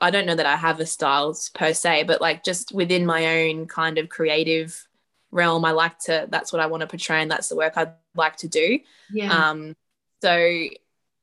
I 0.00 0.10
don't 0.10 0.26
know 0.26 0.34
that 0.36 0.46
I 0.46 0.56
have 0.56 0.80
a 0.80 0.86
style 0.86 1.36
per 1.54 1.72
se, 1.74 2.04
but 2.04 2.20
like 2.20 2.44
just 2.44 2.72
within 2.72 3.04
my 3.04 3.42
own 3.42 3.66
kind 3.66 3.98
of 3.98 4.08
creative 4.08 4.86
realm, 5.30 5.64
I 5.64 5.72
like 5.72 5.98
to, 6.00 6.26
that's 6.30 6.52
what 6.52 6.62
I 6.62 6.66
want 6.66 6.80
to 6.82 6.86
portray 6.86 7.20
and 7.20 7.30
that's 7.30 7.48
the 7.48 7.56
work 7.56 7.74
I'd 7.76 7.92
like 8.14 8.36
to 8.36 8.48
do. 8.48 8.78
yeah 9.12 9.50
Um, 9.50 9.76
so, 10.22 10.68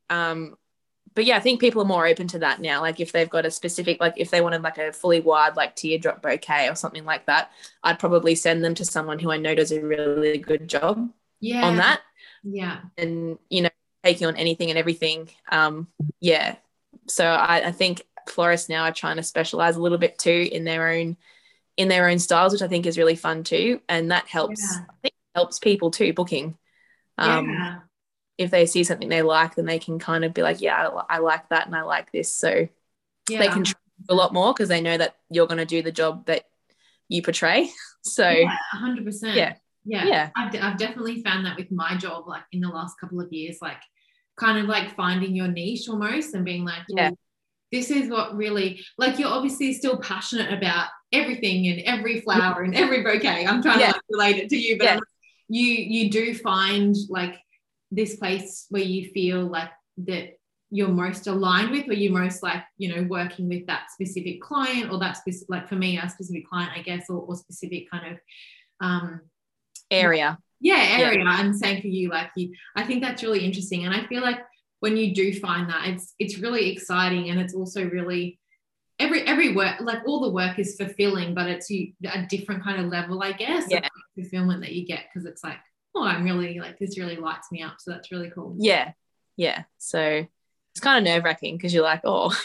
um, 0.09 0.55
but 1.15 1.23
yeah, 1.23 1.37
I 1.37 1.39
think 1.39 1.61
people 1.61 1.81
are 1.81 1.85
more 1.85 2.05
open 2.05 2.27
to 2.27 2.39
that 2.39 2.59
now. 2.59 2.81
Like 2.81 2.99
if 2.99 3.13
they've 3.13 3.29
got 3.29 3.45
a 3.45 3.51
specific, 3.51 4.01
like 4.01 4.15
if 4.17 4.29
they 4.31 4.41
wanted 4.41 4.61
like 4.61 4.77
a 4.77 4.91
fully 4.91 5.21
wide 5.21 5.55
like 5.55 5.75
teardrop 5.75 6.21
bouquet 6.21 6.69
or 6.69 6.75
something 6.75 7.05
like 7.05 7.25
that, 7.27 7.51
I'd 7.83 7.99
probably 7.99 8.35
send 8.35 8.63
them 8.63 8.75
to 8.75 8.85
someone 8.85 9.17
who 9.17 9.31
I 9.31 9.37
know 9.37 9.55
does 9.55 9.71
a 9.71 9.81
really 9.81 10.37
good 10.37 10.67
job 10.67 11.09
yeah 11.39 11.65
on 11.65 11.77
that, 11.77 12.01
yeah 12.43 12.79
and 12.97 13.37
you 13.49 13.61
know, 13.63 13.69
taking 14.03 14.27
on 14.27 14.35
anything 14.35 14.69
and 14.69 14.77
everything. 14.77 15.29
Um, 15.49 15.87
yeah. 16.19 16.57
So 17.07 17.25
I, 17.25 17.67
I 17.67 17.71
think 17.71 18.03
florists 18.27 18.67
now 18.67 18.83
are 18.83 18.93
trying 18.93 19.15
to 19.15 19.23
specialize 19.23 19.77
a 19.77 19.81
little 19.81 19.97
bit 19.97 20.19
too 20.19 20.49
in 20.51 20.65
their 20.65 20.89
own 20.89 21.15
in 21.77 21.87
their 21.87 22.09
own 22.09 22.19
styles, 22.19 22.51
which 22.51 22.61
I 22.61 22.67
think 22.67 22.85
is 22.85 22.97
really 22.97 23.15
fun 23.15 23.43
too, 23.43 23.79
and 23.87 24.11
that 24.11 24.27
helps. 24.27 24.61
Yeah. 24.61 24.85
I 24.89 24.93
think 25.01 25.13
helps 25.33 25.59
people 25.59 25.91
too 25.91 26.13
booking. 26.13 26.57
Um, 27.17 27.49
yeah 27.49 27.79
if 28.37 28.51
they 28.51 28.65
see 28.65 28.83
something 28.83 29.09
they 29.09 29.21
like, 29.21 29.55
then 29.55 29.65
they 29.65 29.79
can 29.79 29.97
kind 29.99 30.25
of 30.25 30.33
be 30.33 30.41
like, 30.41 30.61
yeah, 30.61 30.87
I, 31.09 31.15
I 31.15 31.17
like 31.19 31.49
that 31.49 31.67
and 31.67 31.75
I 31.75 31.83
like 31.83 32.11
this. 32.11 32.35
So 32.35 32.67
yeah 33.29 33.39
they 33.39 33.47
can 33.47 33.63
trust 33.63 33.77
a 34.09 34.13
lot 34.13 34.33
more 34.33 34.53
because 34.53 34.69
they 34.69 34.81
know 34.81 34.97
that 34.97 35.15
you're 35.29 35.47
going 35.47 35.57
to 35.57 35.65
do 35.65 35.81
the 35.81 35.91
job 35.91 36.25
that 36.27 36.45
you 37.07 37.21
portray. 37.21 37.69
So 38.07 38.29
Yeah, 38.29 38.55
100%. 38.75 39.35
Yeah. 39.35 39.55
Yeah. 39.83 40.05
Yeah. 40.05 40.29
I've, 40.37 40.53
I've 40.61 40.77
definitely 40.77 41.23
found 41.23 41.43
that 41.47 41.57
with 41.57 41.71
my 41.71 41.97
job, 41.97 42.27
like 42.27 42.43
in 42.51 42.61
the 42.61 42.67
last 42.69 42.99
couple 43.01 43.19
of 43.19 43.33
years, 43.33 43.57
like 43.63 43.79
kind 44.37 44.59
of 44.59 44.65
like 44.65 44.95
finding 44.95 45.35
your 45.35 45.47
niche 45.47 45.89
almost 45.89 46.35
and 46.35 46.45
being 46.45 46.65
like, 46.65 46.83
Yeah. 46.87 47.09
this 47.71 47.89
is 47.89 48.07
what 48.11 48.35
really, 48.35 48.79
like, 48.99 49.17
you're 49.17 49.29
obviously 49.29 49.73
still 49.73 49.97
passionate 49.97 50.53
about 50.53 50.89
everything 51.11 51.65
and 51.67 51.81
every 51.81 52.21
flower 52.21 52.61
and 52.61 52.75
every 52.75 53.01
bouquet. 53.07 53.47
I'm 53.47 53.63
trying 53.63 53.79
Yeah. 53.79 53.93
to 53.93 53.93
like 53.93 54.03
relate 54.11 54.37
it 54.37 54.49
to 54.49 54.55
you, 54.55 54.77
but 54.77 54.83
Yeah. 54.85 54.93
Like, 54.95 55.03
you, 55.47 55.65
you 55.65 56.09
do 56.11 56.35
find 56.35 56.95
like 57.09 57.39
this 57.91 58.15
place 58.17 58.65
where 58.69 58.83
you 58.83 59.09
feel 59.11 59.41
like 59.43 59.69
that 59.97 60.37
you're 60.71 60.89
most 60.89 61.27
aligned 61.27 61.71
with, 61.71 61.87
where 61.87 61.95
you're 61.95 62.11
most 62.11 62.43
like, 62.43 62.63
you 62.77 62.93
know, 62.93 63.03
working 63.03 63.47
with 63.47 63.65
that 63.67 63.91
specific 63.91 64.41
client 64.41 64.91
or 64.91 64.99
that 64.99 65.15
specific, 65.17 65.47
like 65.49 65.69
for 65.69 65.75
me, 65.75 65.97
a 65.97 66.09
specific 66.09 66.47
client, 66.49 66.71
I 66.75 66.81
guess, 66.81 67.09
or, 67.09 67.19
or 67.21 67.35
specific 67.35 67.89
kind 67.89 68.13
of, 68.13 68.19
um, 68.81 69.21
area. 69.91 70.37
yeah, 70.59 70.97
area. 70.99 71.23
And 71.25 71.55
same 71.55 71.81
for 71.81 71.87
you, 71.87 72.09
like 72.09 72.31
you, 72.35 72.53
I 72.75 72.83
think 72.83 73.01
that's 73.03 73.23
really 73.23 73.45
interesting. 73.45 73.85
And 73.85 73.93
I 73.93 74.05
feel 74.07 74.21
like 74.21 74.39
when 74.79 74.97
you 74.97 75.13
do 75.13 75.33
find 75.39 75.69
that, 75.69 75.87
it's 75.87 76.13
it's 76.19 76.39
really 76.39 76.71
exciting 76.71 77.29
and 77.29 77.39
it's 77.39 77.53
also 77.53 77.85
really 77.87 78.39
every 78.99 79.21
every 79.27 79.53
work 79.53 79.75
like 79.81 79.99
all 80.07 80.21
the 80.21 80.29
work 80.31 80.57
is 80.59 80.75
fulfilling, 80.75 81.33
but 81.35 81.47
it's 81.47 81.69
you 81.69 81.93
a 82.11 82.25
different 82.25 82.63
kind 82.63 82.81
of 82.81 82.87
level, 82.91 83.21
I 83.23 83.31
guess, 83.33 83.65
Yeah. 83.69 83.79
of 83.79 83.83
fulfillment 84.15 84.61
that 84.61 84.73
you 84.73 84.85
get 84.85 85.05
because 85.13 85.25
it's 85.25 85.43
like, 85.43 85.59
oh, 85.95 86.03
I'm 86.03 86.23
really 86.23 86.59
like 86.59 86.77
this 86.79 86.97
really 86.97 87.15
lights 87.15 87.51
me 87.51 87.61
up. 87.63 87.75
So 87.79 87.91
that's 87.91 88.11
really 88.11 88.29
cool. 88.29 88.55
Yeah. 88.59 88.91
Yeah. 89.37 89.63
So 89.77 89.99
it's 90.71 90.79
kind 90.81 90.97
of 90.97 91.03
nerve 91.11 91.23
wracking 91.23 91.57
because 91.57 91.73
you're 91.73 91.83
like, 91.83 92.01
oh, 92.03 92.35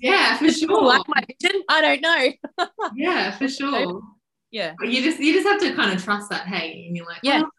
Yeah, 0.00 0.36
for 0.38 0.50
sure. 0.50 0.82
like 0.84 1.02
my 1.08 1.22
vision? 1.40 1.62
I 1.68 1.80
don't 1.80 2.00
know. 2.00 2.66
Yeah, 2.94 3.36
for 3.36 3.48
sure. 3.48 4.02
Yeah. 4.50 4.74
But 4.78 4.88
you 4.88 5.02
just 5.02 5.18
you 5.20 5.32
just 5.34 5.46
have 5.46 5.60
to 5.60 5.74
kind 5.74 5.92
of 5.92 6.02
trust 6.02 6.30
that, 6.30 6.46
hey, 6.46 6.84
and 6.86 6.96
you're 6.96 7.06
like, 7.06 7.20
Yeah. 7.22 7.40
well, 7.42 7.50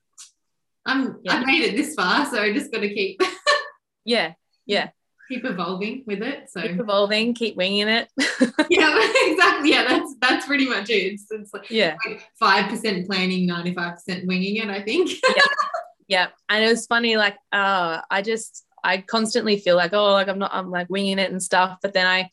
I'm 0.86 1.20
Yeah. 1.24 1.36
I've 1.36 1.46
made 1.46 1.64
it 1.64 1.76
this 1.78 1.94
far, 1.96 2.26
so 2.26 2.42
I 2.42 2.54
just 2.54 2.72
gotta 2.72 2.90
keep 2.90 3.22
yeah, 4.06 4.34
Yeah. 4.66 4.90
Keep 5.30 5.46
evolving 5.46 6.04
with 6.06 6.22
it. 6.22 6.50
So 6.50 6.62
Keep 6.62 6.80
evolving, 6.80 7.34
keep 7.34 7.56
winging 7.56 7.88
it. 7.88 8.10
yeah, 8.70 8.98
exactly. 9.26 9.72
Yeah, 9.72 9.86
that's 9.88 10.16
that's 10.22 10.46
pretty 10.46 10.68
much 10.68 10.90
it. 10.90 11.14
It's, 11.14 11.26
it's 11.32 11.54
like 11.54 11.70
yeah. 11.70 11.96
five 12.40 12.70
percent 12.70 13.06
planning, 13.08 13.46
ninety 13.46 13.74
five 13.74 13.96
percent 13.96 14.26
winging 14.28 14.58
it. 14.58 14.70
I 14.70 14.82
think. 14.84 15.12
Yeah. 15.36 15.44
yeah, 16.08 16.28
And 16.48 16.64
it 16.64 16.70
was 16.70 16.86
funny, 16.86 17.18
like, 17.18 17.36
uh, 17.52 18.00
I 18.10 18.22
just 18.22 18.66
I 18.84 19.00
constantly 19.00 19.58
feel 19.58 19.76
like, 19.76 19.94
oh, 19.94 20.14
like 20.14 20.30
I'm 20.30 20.40
not 20.40 20.52
I'm 20.54 20.72
like 20.72 20.90
winging 20.90 21.20
it 21.20 21.32
and 21.32 21.44
stuff. 21.44 21.78
But 21.82 21.94
then 21.94 22.08
I 22.08 22.30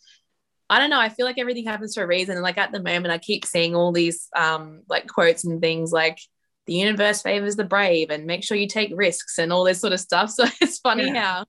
I 0.70 0.78
don't 0.78 0.90
know, 0.90 1.00
I 1.00 1.08
feel 1.08 1.26
like 1.26 1.38
everything 1.38 1.64
happens 1.66 1.94
for 1.94 2.04
a 2.04 2.06
reason. 2.06 2.34
And 2.36 2.42
like 2.42 2.56
at 2.58 2.70
the 2.72 2.82
moment 2.82 3.12
I 3.12 3.18
keep 3.18 3.44
seeing 3.44 3.74
all 3.74 3.90
these 3.92 4.28
um 4.36 4.82
like 4.88 5.08
quotes 5.08 5.44
and 5.44 5.60
things 5.60 5.90
like 5.92 6.18
the 6.66 6.74
universe 6.74 7.20
favors 7.20 7.56
the 7.56 7.64
brave 7.64 8.10
and 8.10 8.24
make 8.26 8.42
sure 8.44 8.56
you 8.56 8.66
take 8.68 8.90
risks 8.94 9.38
and 9.38 9.52
all 9.52 9.64
this 9.64 9.80
sort 9.80 9.92
of 9.92 10.00
stuff. 10.00 10.30
So 10.30 10.44
it's 10.60 10.78
funny 10.78 11.06
Yeah. 11.06 11.22
how 11.22 11.44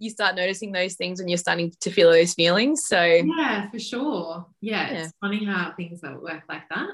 you 0.00 0.10
start 0.10 0.34
noticing 0.34 0.72
those 0.72 0.94
things 0.94 1.20
when 1.20 1.28
you're 1.28 1.38
starting 1.38 1.72
to 1.80 1.90
feel 1.90 2.10
those 2.10 2.34
feelings. 2.34 2.86
So 2.86 3.00
yeah, 3.02 3.70
for 3.70 3.78
sure. 3.78 4.46
Yeah, 4.60 4.90
Yeah. 4.90 5.04
it's 5.04 5.12
funny 5.20 5.44
how 5.44 5.72
things 5.76 6.00
that 6.00 6.20
work 6.20 6.42
like 6.48 6.68
that. 6.70 6.88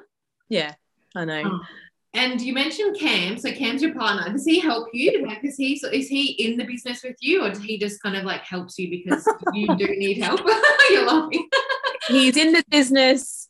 yeah, 0.48 0.74
I 1.14 1.24
know. 1.24 1.42
Oh. 1.46 1.60
And 2.14 2.40
you 2.40 2.54
mentioned 2.54 2.96
Cam. 2.98 3.36
So 3.38 3.52
Cam's 3.52 3.82
your 3.82 3.94
partner. 3.94 4.32
Does 4.32 4.44
he 4.46 4.58
help 4.58 4.88
you? 4.94 5.26
Like, 5.26 5.44
is 5.44 5.56
he 5.56 5.78
so 5.78 5.88
is 5.90 6.08
he 6.08 6.32
in 6.32 6.56
the 6.56 6.64
business 6.64 7.02
with 7.02 7.16
you, 7.20 7.44
or 7.44 7.50
does 7.50 7.62
he 7.62 7.78
just 7.78 8.02
kind 8.02 8.16
of 8.16 8.24
like 8.24 8.40
helps 8.42 8.78
you 8.78 8.88
because 8.90 9.26
you 9.52 9.66
do 9.76 9.86
need 9.96 10.22
help? 10.22 10.40
You're 10.90 11.06
laughing. 11.06 11.48
He's 12.08 12.36
in 12.36 12.52
the 12.52 12.64
business 12.70 13.48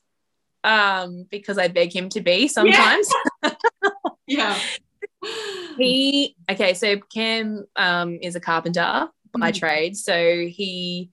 um 0.65 1.27
because 1.31 1.59
I 1.59 1.69
beg 1.69 1.95
him 1.95 2.09
to 2.11 2.21
be 2.21 2.49
sometimes. 2.49 3.09
Yeah. 4.27 4.59
he 5.79 6.37
okay 6.51 6.75
so 6.75 6.97
cam 7.13 7.65
um 7.77 8.19
is 8.23 8.35
a 8.37 8.41
carpenter 8.41 9.09
by 9.39 9.53
Mhm. 9.53 9.59
trade 9.59 9.97
so 9.97 10.47
he 10.47 11.11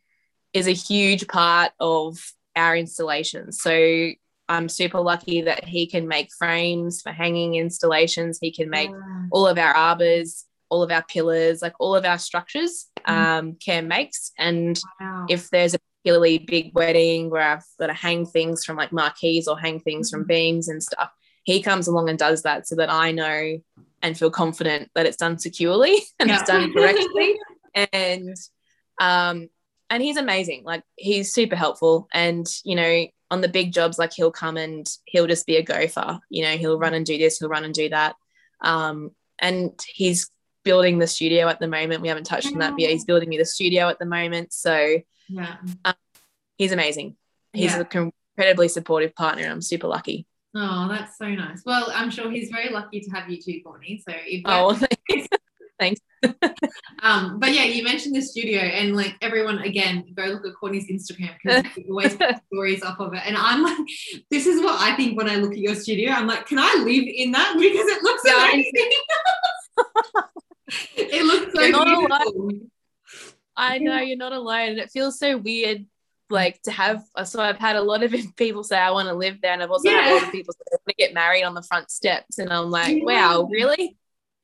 is 0.53 0.67
a 0.67 0.71
huge 0.71 1.27
part 1.27 1.71
of 1.79 2.17
our 2.55 2.75
installations 2.77 3.61
so 3.61 4.09
i'm 4.49 4.69
super 4.69 4.99
lucky 4.99 5.41
that 5.41 5.65
he 5.65 5.87
can 5.87 6.07
make 6.07 6.29
frames 6.37 7.01
for 7.01 7.11
hanging 7.11 7.55
installations 7.55 8.37
he 8.41 8.51
can 8.51 8.69
make 8.69 8.89
Yeah. 8.89 9.23
all 9.31 9.47
of 9.47 9.57
our 9.57 9.73
arbors 9.73 10.45
all 10.69 10.81
of 10.81 10.91
our 10.91 11.03
pillars, 11.03 11.61
like 11.61 11.73
all 11.79 11.95
of 11.95 12.03
our 12.03 12.17
structures, 12.17 12.87
Mm. 13.07 13.13
um, 13.15 13.55
Cam 13.63 13.87
makes. 13.87 14.31
And 14.39 14.81
Wow. 14.99 15.27
if 15.29 15.51
there's 15.51 15.75
a 15.75 15.79
particularly 15.79 16.39
big 16.39 16.73
wedding 16.73 17.29
where 17.29 17.43
I've 17.43 17.63
got 17.79 17.87
to 17.87 17.93
hang 17.93 18.25
things 18.25 18.65
from 18.65 18.77
like 18.77 18.91
marquees 18.91 19.47
or 19.47 19.55
hang 19.59 19.79
things 19.81 20.09
from 20.09 20.23
Mhm. 20.23 20.27
beams 20.29 20.69
and 20.69 20.81
stuff, 20.81 21.11
he 21.43 21.61
comes 21.61 21.87
along 21.87 22.09
and 22.09 22.17
does 22.17 22.41
that 22.41 22.65
so 22.67 22.75
that 22.77 22.89
I 22.89 23.11
know 23.11 23.59
and 24.01 24.17
feel 24.17 24.31
confident 24.31 24.89
that 24.95 25.05
it's 25.05 25.17
done 25.17 25.37
securely 25.37 25.95
and 26.19 26.27
Yeah. 26.29 26.39
it's 26.39 26.49
done 26.49 26.73
correctly. 26.73 27.37
and 27.75 28.35
um, 28.99 29.49
and 29.89 30.03
he's 30.03 30.17
amazing. 30.17 30.63
Like 30.63 30.83
he's 30.95 31.33
super 31.33 31.55
helpful. 31.55 32.07
And 32.13 32.47
you 32.63 32.75
know, 32.75 33.05
on 33.31 33.41
the 33.41 33.47
big 33.47 33.73
jobs, 33.73 33.97
like 33.99 34.13
he'll 34.13 34.31
come 34.31 34.57
and 34.57 34.87
he'll 35.05 35.27
just 35.27 35.45
be 35.45 35.57
a 35.57 35.63
gopher. 35.63 36.19
You 36.29 36.43
know, 36.43 36.57
he'll 36.57 36.79
run 36.79 36.93
and 36.93 37.05
do 37.05 37.17
this, 37.17 37.39
he'll 37.39 37.49
run 37.49 37.63
and 37.63 37.73
do 37.73 37.89
that. 37.89 38.15
Um, 38.61 39.11
and 39.39 39.71
he's 39.93 40.29
building 40.63 40.99
the 40.99 41.07
studio 41.07 41.47
at 41.49 41.59
the 41.59 41.67
moment. 41.67 42.01
We 42.01 42.07
haven't 42.07 42.23
touched 42.25 42.47
on 42.47 42.59
that, 42.59 42.71
but 42.71 42.79
yeah, 42.79 42.89
he's 42.89 43.05
building 43.05 43.29
me 43.29 43.37
the 43.37 43.45
studio 43.45 43.89
at 43.89 43.99
the 43.99 44.05
moment. 44.05 44.53
So 44.53 44.97
yeah. 45.27 45.57
he's 46.57 46.71
amazing. 46.71 47.15
He's 47.51 47.71
Yeah. 47.71 47.83
an 47.91 48.11
incredibly 48.37 48.67
supportive 48.67 49.13
partner, 49.15 49.43
and 49.43 49.51
I'm 49.51 49.61
super 49.61 49.87
lucky. 49.87 50.25
Oh, 50.55 50.87
that's 50.87 51.17
so 51.17 51.27
nice. 51.27 51.63
Well, 51.65 51.91
I'm 51.93 52.11
sure 52.11 52.29
he's 52.31 52.49
very 52.49 52.69
lucky 52.69 53.01
to 53.01 53.09
have 53.11 53.29
you 53.29 53.41
too, 53.41 53.59
Courtney. 53.63 54.01
So 54.07 54.15
if 54.15 54.41
Oh, 54.45 54.79
um, 57.01 57.39
but 57.39 57.51
yeah, 57.53 57.63
you 57.63 57.83
mentioned 57.83 58.15
the 58.15 58.21
studio 58.21 58.59
and 58.61 58.95
like 58.95 59.15
everyone 59.21 59.59
again, 59.59 60.05
go 60.15 60.23
look 60.25 60.45
at 60.45 60.53
Courtney's 60.55 60.89
Instagram 60.89 61.31
because 61.43 61.63
he 61.75 61.85
always 61.89 62.15
puts 62.15 62.39
stories 62.51 62.83
off 62.83 62.99
of 62.99 63.13
it. 63.13 63.21
And 63.25 63.35
I'm 63.37 63.61
like, 63.63 63.77
this 64.31 64.47
is 64.47 64.61
what 64.61 64.79
I 64.79 64.95
think 64.95 65.17
when 65.17 65.29
I 65.29 65.35
look 65.35 65.51
at 65.51 65.57
your 65.57 65.75
studio. 65.75 66.11
I'm 66.11 66.27
like, 66.27 66.45
can 66.47 66.59
I 66.59 66.73
live 66.85 67.05
in 67.07 67.31
that? 67.31 67.55
Because 67.59 67.87
it 67.87 68.03
looks 68.03 68.23
Yeah, 68.25 68.49
amazing. 68.51 68.91
it 70.95 71.25
looks 71.25 71.53
so 71.53 71.61
You're 71.61 71.83
beautiful. 71.85 72.51
I 73.55 73.77
know 73.77 73.99
you're 73.99 74.17
not 74.17 74.33
alone, 74.33 74.69
and 74.69 74.79
it 74.79 74.89
feels 74.91 75.19
so 75.19 75.37
weird. 75.37 75.85
Like 76.29 76.61
to 76.63 76.71
have, 76.71 77.03
so 77.25 77.41
I've 77.41 77.59
had 77.59 77.75
a 77.75 77.81
lot 77.81 78.01
of 78.01 78.11
people 78.37 78.63
say 78.63 78.77
I 78.77 78.89
want 78.91 79.07
to 79.07 79.13
live 79.13 79.39
there, 79.41 79.51
and 79.53 79.61
I've 79.61 79.69
also 79.69 79.89
had 79.89 80.09
a 80.09 80.13
lot 80.15 80.23
of 80.23 80.31
people 80.31 80.53
say 80.53 80.59
I 80.71 80.75
want 80.75 80.87
to 80.87 80.95
get 80.95 81.13
married 81.13 81.43
on 81.43 81.53
the 81.53 81.61
front 81.61 81.91
steps, 81.91 82.39
and 82.39 82.51
I'm 82.51 82.71
like, 82.71 82.95
Yeah. 82.97 83.03
wow, 83.03 83.49
really? 83.51 83.97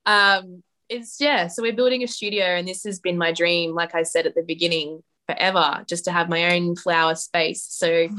Um, 0.05 0.61
it's 0.89 1.17
yeah. 1.19 1.47
So 1.47 1.61
we're 1.61 1.73
building 1.75 2.03
a 2.03 2.07
studio, 2.07 2.43
and 2.45 2.67
this 2.67 2.83
has 2.83 2.99
been 2.99 3.17
my 3.17 3.31
dream, 3.31 3.73
like 3.73 3.95
I 3.95 4.03
said 4.03 4.25
at 4.25 4.35
the 4.35 4.43
beginning, 4.43 5.01
forever, 5.27 5.83
just 5.87 6.05
to 6.05 6.11
have 6.11 6.29
my 6.29 6.55
own 6.55 6.75
flower 6.75 7.15
space. 7.15 7.65
So 7.69 8.09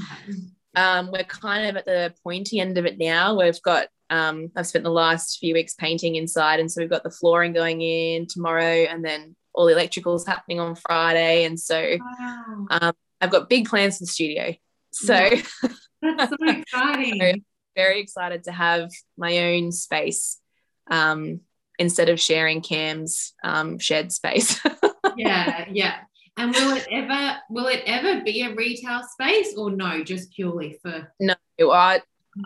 um, 0.76 1.10
we're 1.12 1.24
kind 1.24 1.68
of 1.68 1.76
at 1.76 1.84
the 1.84 2.14
pointy 2.22 2.60
end 2.60 2.78
of 2.78 2.86
it 2.86 2.98
now. 2.98 3.38
We've 3.38 3.60
got 3.62 3.88
um, 4.08 4.50
I've 4.56 4.66
spent 4.66 4.84
the 4.84 4.90
last 4.90 5.38
few 5.38 5.54
weeks 5.54 5.74
painting 5.74 6.16
inside, 6.16 6.60
and 6.60 6.70
so 6.70 6.80
we've 6.80 6.90
got 6.90 7.02
the 7.02 7.10
flooring 7.10 7.52
going 7.52 7.80
in 7.82 8.26
tomorrow, 8.26 8.62
and 8.84 9.04
then 9.04 9.34
all 9.52 9.66
the 9.66 9.74
electricals 9.74 10.26
happening 10.26 10.60
on 10.60 10.76
Friday, 10.76 11.44
and 11.44 11.58
so 11.58 11.96
Wow. 12.00 12.66
um, 12.70 12.92
I've 13.20 13.30
got 13.30 13.48
big 13.48 13.68
plans 13.68 13.98
for 13.98 14.04
the 14.04 14.08
studio. 14.08 14.54
So 14.92 15.14
That's 16.02 16.30
so 16.40 16.48
exciting. 16.48 17.44
very 17.76 18.00
excited 18.00 18.44
to 18.44 18.52
have 18.52 18.90
my 19.18 19.54
own 19.54 19.70
space 19.72 20.38
um, 20.90 21.40
instead 21.80 22.10
of 22.10 22.20
sharing 22.20 22.60
Cam's 22.60 23.32
um, 23.42 23.78
shed 23.78 24.12
space. 24.12 24.60
yeah, 25.16 25.64
yeah. 25.72 25.96
And 26.36 26.54
will 26.54 26.76
it 26.76 26.86
ever 26.92 27.38
will 27.50 27.66
it 27.66 27.82
ever 27.86 28.22
be 28.22 28.42
a 28.42 28.54
retail 28.54 29.02
space 29.02 29.54
or 29.56 29.70
no, 29.70 30.04
just 30.04 30.32
purely 30.32 30.78
for 30.80 31.12
no. 31.18 31.34
I, 31.60 32.00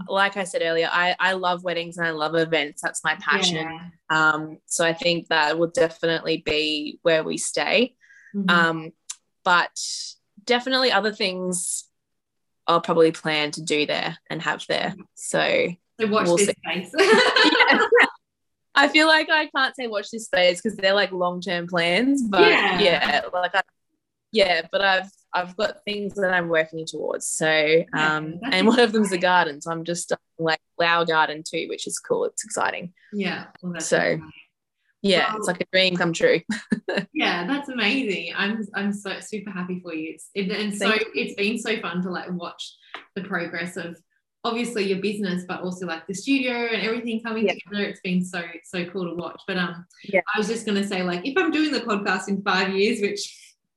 like 0.08 0.36
I 0.36 0.44
said 0.44 0.62
earlier, 0.64 0.88
I, 0.90 1.14
I 1.20 1.34
love 1.34 1.62
weddings 1.62 1.98
and 1.98 2.06
I 2.06 2.10
love 2.10 2.34
events. 2.34 2.80
That's 2.80 3.04
my 3.04 3.16
passion. 3.16 3.56
Yeah. 3.56 3.88
Um, 4.10 4.58
so 4.66 4.84
I 4.84 4.94
think 4.94 5.28
that 5.28 5.58
will 5.58 5.68
definitely 5.68 6.38
be 6.38 6.98
where 7.02 7.22
we 7.22 7.36
stay. 7.36 7.94
Mhm. 8.34 8.50
Um, 8.50 8.92
but 9.44 9.78
definitely 10.44 10.90
other 10.90 11.12
things 11.12 11.84
I'll 12.66 12.80
probably 12.80 13.12
plan 13.12 13.50
to 13.52 13.62
do 13.62 13.84
there 13.86 14.16
and 14.30 14.40
have 14.42 14.64
there. 14.68 14.94
So 15.14 15.68
so 16.00 16.06
watch 16.08 16.26
we'll 16.26 16.38
this 16.38 16.46
see. 16.46 16.88
space. 16.88 16.92
I 18.74 18.88
feel 18.88 19.06
like 19.06 19.28
I 19.30 19.46
can't 19.54 19.74
say 19.76 19.86
watch 19.86 20.10
this 20.10 20.26
space 20.26 20.60
because 20.60 20.76
they're 20.76 20.94
like 20.94 21.12
long 21.12 21.40
term 21.40 21.66
plans, 21.66 22.22
but 22.22 22.48
Yeah. 22.48 22.80
yeah, 22.80 23.20
like 23.32 23.54
I, 23.54 23.62
yeah, 24.32 24.62
but 24.72 24.82
I've 24.82 25.10
I've 25.32 25.56
got 25.56 25.84
things 25.84 26.14
that 26.14 26.32
I'm 26.32 26.48
working 26.48 26.84
towards. 26.86 27.26
So 27.26 27.84
um, 27.92 28.38
that's 28.42 28.54
and 28.54 28.66
one 28.66 28.80
of 28.80 28.92
them's 28.92 29.12
a 29.12 29.18
garden, 29.18 29.60
so 29.60 29.70
I'm 29.70 29.84
just 29.84 30.04
starting 30.04 30.24
like 30.38 30.60
flower 30.76 31.04
garden 31.04 31.42
too, 31.48 31.66
which 31.68 31.86
is 31.86 31.98
cool. 31.98 32.24
It's 32.24 32.44
exciting. 32.44 32.92
yeah. 33.12 33.46
Well, 33.62 33.80
So- 33.80 33.96
exciting. 33.96 34.30
Yeah, 35.06 35.32
Wow. 35.32 35.36
it's 35.36 35.46
like 35.48 35.60
a 35.60 35.66
dream 35.70 35.96
come 35.98 36.14
true. 36.14 36.40
yeah, 37.12 37.46
that's 37.46 37.68
amazing. 37.68 38.32
I'm 38.34 38.66
I'm 38.74 38.90
so 38.90 39.20
super 39.20 39.50
happy 39.50 39.78
for 39.80 39.92
you. 39.92 40.14
It's 40.14 40.30
it, 40.34 40.50
and 40.50 40.74
so 40.74 40.92
it's 41.14 41.34
been 41.34 41.58
so 41.58 41.78
fun 41.82 42.00
to 42.04 42.10
like 42.10 42.30
watch 42.32 42.74
the 43.14 43.22
progress 43.22 43.76
of 43.76 43.98
obviously 44.44 44.84
your 44.84 44.98
business, 45.00 45.44
but 45.48 45.62
also 45.62 45.86
like 45.86 46.06
the 46.06 46.14
studio 46.14 46.52
and 46.52 46.82
everything 46.82 47.20
coming 47.22 47.46
Yeah. 47.46 47.54
together. 47.54 47.84
It's 47.88 48.00
been 48.00 48.22
so 48.24 48.42
so 48.64 48.84
cool 48.86 49.08
to 49.08 49.14
watch. 49.14 49.40
But 49.46 49.56
um, 49.56 49.86
Yeah. 50.04 50.20
I 50.34 50.38
was 50.38 50.48
just 50.48 50.66
gonna 50.66 50.86
say 50.86 51.02
like 51.02 51.26
if 51.26 51.36
I'm 51.36 51.50
doing 51.50 51.72
the 51.72 51.80
podcast 51.80 52.28
in 52.28 52.42
five 52.42 52.74
years, 52.74 53.00
which 53.00 53.20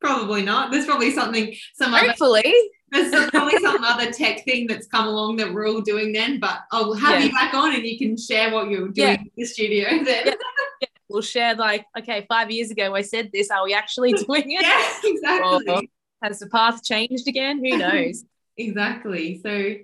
probably 0.02 0.44
not, 0.44 0.72
there's 0.72 0.86
probably 0.86 1.12
something 1.12 1.56
some 1.76 1.94
other 1.94 2.08
Hopefully, 2.10 2.54
there's 2.92 3.30
probably 3.32 3.58
some 3.60 3.84
other 3.84 4.12
tech 4.12 4.44
thing 4.46 4.68
that's 4.68 4.88
come 4.88 5.08
along 5.08 5.38
that 5.38 5.52
we're 5.54 5.68
all 5.68 5.82
doing 5.82 6.12
then. 6.12 6.40
But 6.40 6.60
I'll 6.72 6.94
have 6.94 7.20
Yeah. 7.20 7.26
you 7.28 7.32
back 7.32 7.54
on 7.54 7.74
and 7.74 7.84
you 7.86 7.98
can 7.98 8.18
share 8.18 8.52
what 8.54 8.70
you're 8.70 8.90
doing 8.90 9.08
Yeah. 9.08 9.14
in 9.22 9.32
the 9.36 9.46
studio 9.46 9.88
then. 10.04 10.28
Yeah. 10.28 10.88
we'll 11.10 11.22
share 11.22 11.56
like, 11.56 11.86
okay, 11.98 12.26
five 12.28 12.52
years 12.52 12.70
ago 12.70 12.94
I 12.94 13.02
said 13.02 13.30
this. 13.34 13.50
Are 13.50 13.64
we 13.64 13.74
actually 13.74 14.12
doing 14.28 14.52
it? 14.52 14.62
yes, 14.62 15.00
exactly. 15.04 15.66
Or 15.70 15.82
has 16.22 16.40
the 16.40 16.48
path 16.50 16.84
changed 16.84 17.28
again? 17.30 17.64
Who 17.64 17.78
knows? 17.86 18.26
exactly 18.60 19.40
so 19.42 19.76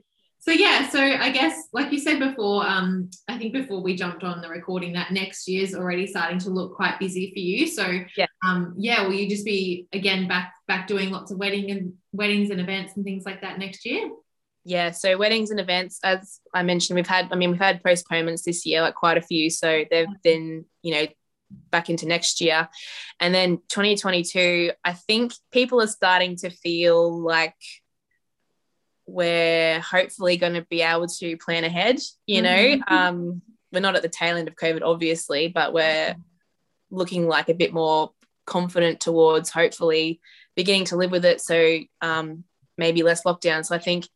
so 0.46 0.52
yeah 0.52 0.90
so 0.90 1.00
i 1.00 1.32
guess 1.32 1.70
like 1.72 1.90
you 1.92 1.98
said 1.98 2.20
before 2.20 2.68
um 2.68 3.10
i 3.30 3.38
think 3.38 3.54
before 3.54 3.82
we 3.82 3.96
jumped 3.96 4.24
on 4.26 4.42
the 4.42 4.50
recording 4.50 4.92
that 4.92 5.12
next 5.12 5.48
year's 5.48 5.74
already 5.74 6.06
starting 6.06 6.38
to 6.38 6.50
look 6.50 6.76
quite 6.76 7.00
busy 7.00 7.32
for 7.34 7.40
you. 7.40 7.66
So 7.68 7.86
Yeah. 8.18 8.26
um 8.46 8.74
yeah 8.78 9.04
will 9.04 9.14
you 9.14 9.30
just 9.30 9.46
be 9.46 9.88
again 9.94 10.28
back 10.28 10.54
back 10.68 10.88
doing 10.88 11.12
lots 11.12 11.32
of 11.32 11.38
wedding 11.38 11.72
and 11.72 11.94
weddings 12.12 12.50
and 12.50 12.60
events 12.60 12.94
and 12.96 13.06
things 13.06 13.24
like 13.26 13.42
that 13.42 13.58
next 13.58 13.86
year? 13.86 14.10
Yeah 14.66 14.92
so 14.92 15.18
weddings 15.18 15.50
and 15.52 15.60
events 15.60 16.00
as 16.04 16.40
i 16.54 16.62
mentioned 16.64 16.96
we've 16.96 17.08
had 17.08 17.30
i 17.32 17.36
mean 17.36 17.52
we've 17.52 17.60
had 17.60 17.84
postponements 17.84 18.44
this 18.44 18.66
year 18.66 18.82
like 18.82 18.96
quite 18.96 19.18
a 19.18 19.22
few. 19.22 19.50
So 19.50 19.86
they've 19.90 20.08
been 20.24 20.66
you 20.82 20.94
know 20.96 21.08
back 21.70 21.90
into 21.90 22.08
next 22.08 22.42
year. 22.42 22.68
And 23.20 23.34
then 23.34 23.58
2022 23.70 24.72
i 24.84 24.94
think 24.94 25.34
people 25.52 25.82
are 25.82 25.88
starting 25.88 26.36
to 26.38 26.50
feel 26.50 27.22
like 27.24 27.56
we're 29.06 29.80
hopefully 29.80 30.38
going 30.38 30.54
to 30.54 30.66
be 30.70 30.82
able 30.82 31.08
to 31.08 31.36
plan 31.38 31.64
ahead 31.64 32.00
you 32.26 32.42
know 32.42 32.50
Mhm. 32.78 32.82
um 32.92 33.42
we're 33.72 33.80
not 33.82 33.96
at 33.96 34.02
the 34.02 34.10
tail 34.10 34.38
end 34.38 34.48
of 34.48 34.56
covid 34.56 34.82
obviously 34.84 35.48
but 35.50 35.74
we're 35.74 36.16
looking 36.92 37.28
like 37.28 37.50
a 37.50 37.54
bit 37.54 37.74
more 37.74 38.12
confident 38.46 39.00
towards 39.02 39.50
hopefully 39.50 40.20
beginning 40.56 40.86
to 40.86 40.96
live 40.96 41.12
with 41.12 41.26
it 41.26 41.42
so 41.42 41.80
um 42.02 42.44
maybe 42.78 43.04
less 43.04 43.24
lockdown 43.24 43.66
so 43.66 43.76
i 43.76 43.80
think 43.80 44.08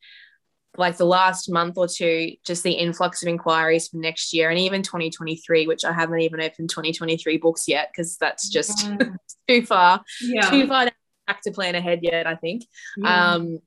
like 0.78 0.98
the 0.98 1.06
last 1.06 1.50
month 1.52 1.76
or 1.76 1.88
two, 1.88 2.34
just 2.46 2.62
the 2.62 2.74
influx 2.74 3.24
of 3.24 3.28
inquiries 3.28 3.88
for 3.88 3.98
next 3.98 4.32
year 4.32 4.52
and 4.52 4.60
even 4.60 4.84
2023, 4.84 5.66
which 5.66 5.84
I 5.84 5.92
haven't 5.92 6.20
even 6.20 6.40
opened 6.40 6.70
2023 6.70 7.38
books 7.38 7.68
yet 7.68 7.90
because 7.92 8.16
that's 8.18 8.48
just 8.48 8.86
yeah 8.88 8.98
too 9.48 9.66
far, 9.66 10.04
yeah, 10.22 10.52
too 10.52 10.68
far 10.68 10.92
back 11.26 11.42
to 11.42 11.52
plan 11.52 11.74
ahead 11.74 12.02
yet, 12.04 12.28
I 12.28 12.36
think. 12.36 12.64
yeah. 12.96 13.34
Um, 13.34 13.58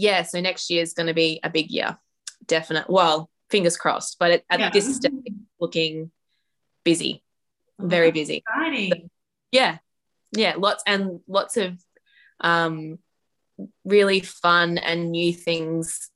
yeah, 0.00 0.22
so 0.22 0.40
next 0.40 0.70
year 0.70 0.82
is 0.82 0.94
going 0.94 1.06
to 1.08 1.14
be 1.14 1.40
a 1.42 1.50
big 1.50 1.70
year, 1.70 1.98
definite. 2.46 2.88
Well, 2.88 3.28
fingers 3.50 3.76
crossed, 3.76 4.18
but 4.18 4.30
at, 4.30 4.42
at 4.50 4.60
Yeah. 4.60 4.70
this 4.70 4.96
stage, 4.96 5.12
looking 5.60 6.10
busy, 6.84 7.22
Oh, 7.78 7.86
very 7.86 8.10
busy. 8.10 8.36
exciting 8.46 9.10
Yeah, 9.52 9.78
yeah, 10.32 10.54
lots 10.56 10.82
and 10.86 11.20
lots 11.28 11.56
of 11.56 11.78
um, 12.40 12.98
really 13.84 14.20
fun 14.20 14.78
and 14.78 15.10
new 15.10 15.32
things, 15.34 16.10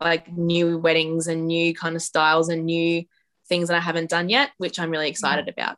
like 0.00 0.30
new 0.30 0.76
weddings 0.78 1.26
and 1.26 1.46
new 1.46 1.72
kind 1.74 1.96
of 1.96 2.02
styles 2.02 2.48
and 2.50 2.64
new 2.66 3.04
things 3.48 3.68
that 3.68 3.76
I 3.76 3.80
haven't 3.80 4.10
done 4.10 4.28
yet, 4.28 4.50
which 4.58 4.78
I'm 4.78 4.90
really 4.90 5.08
excited 5.08 5.48
about. 5.48 5.76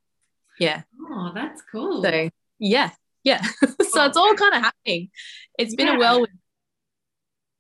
Yeah. 0.58 0.82
oh 1.10 1.30
that's 1.34 1.62
cool 1.70 2.02
So 2.02 2.28
yeah, 2.58 2.90
yeah. 3.24 3.42
so 3.92 4.04
it's 4.06 4.16
all 4.16 4.34
kind 4.34 4.54
of 4.54 4.62
happening. 4.62 5.10
It's 5.58 5.74
been 5.74 5.86
Yeah. 5.88 5.96
a 5.96 5.98
whirlwind. 5.98 6.38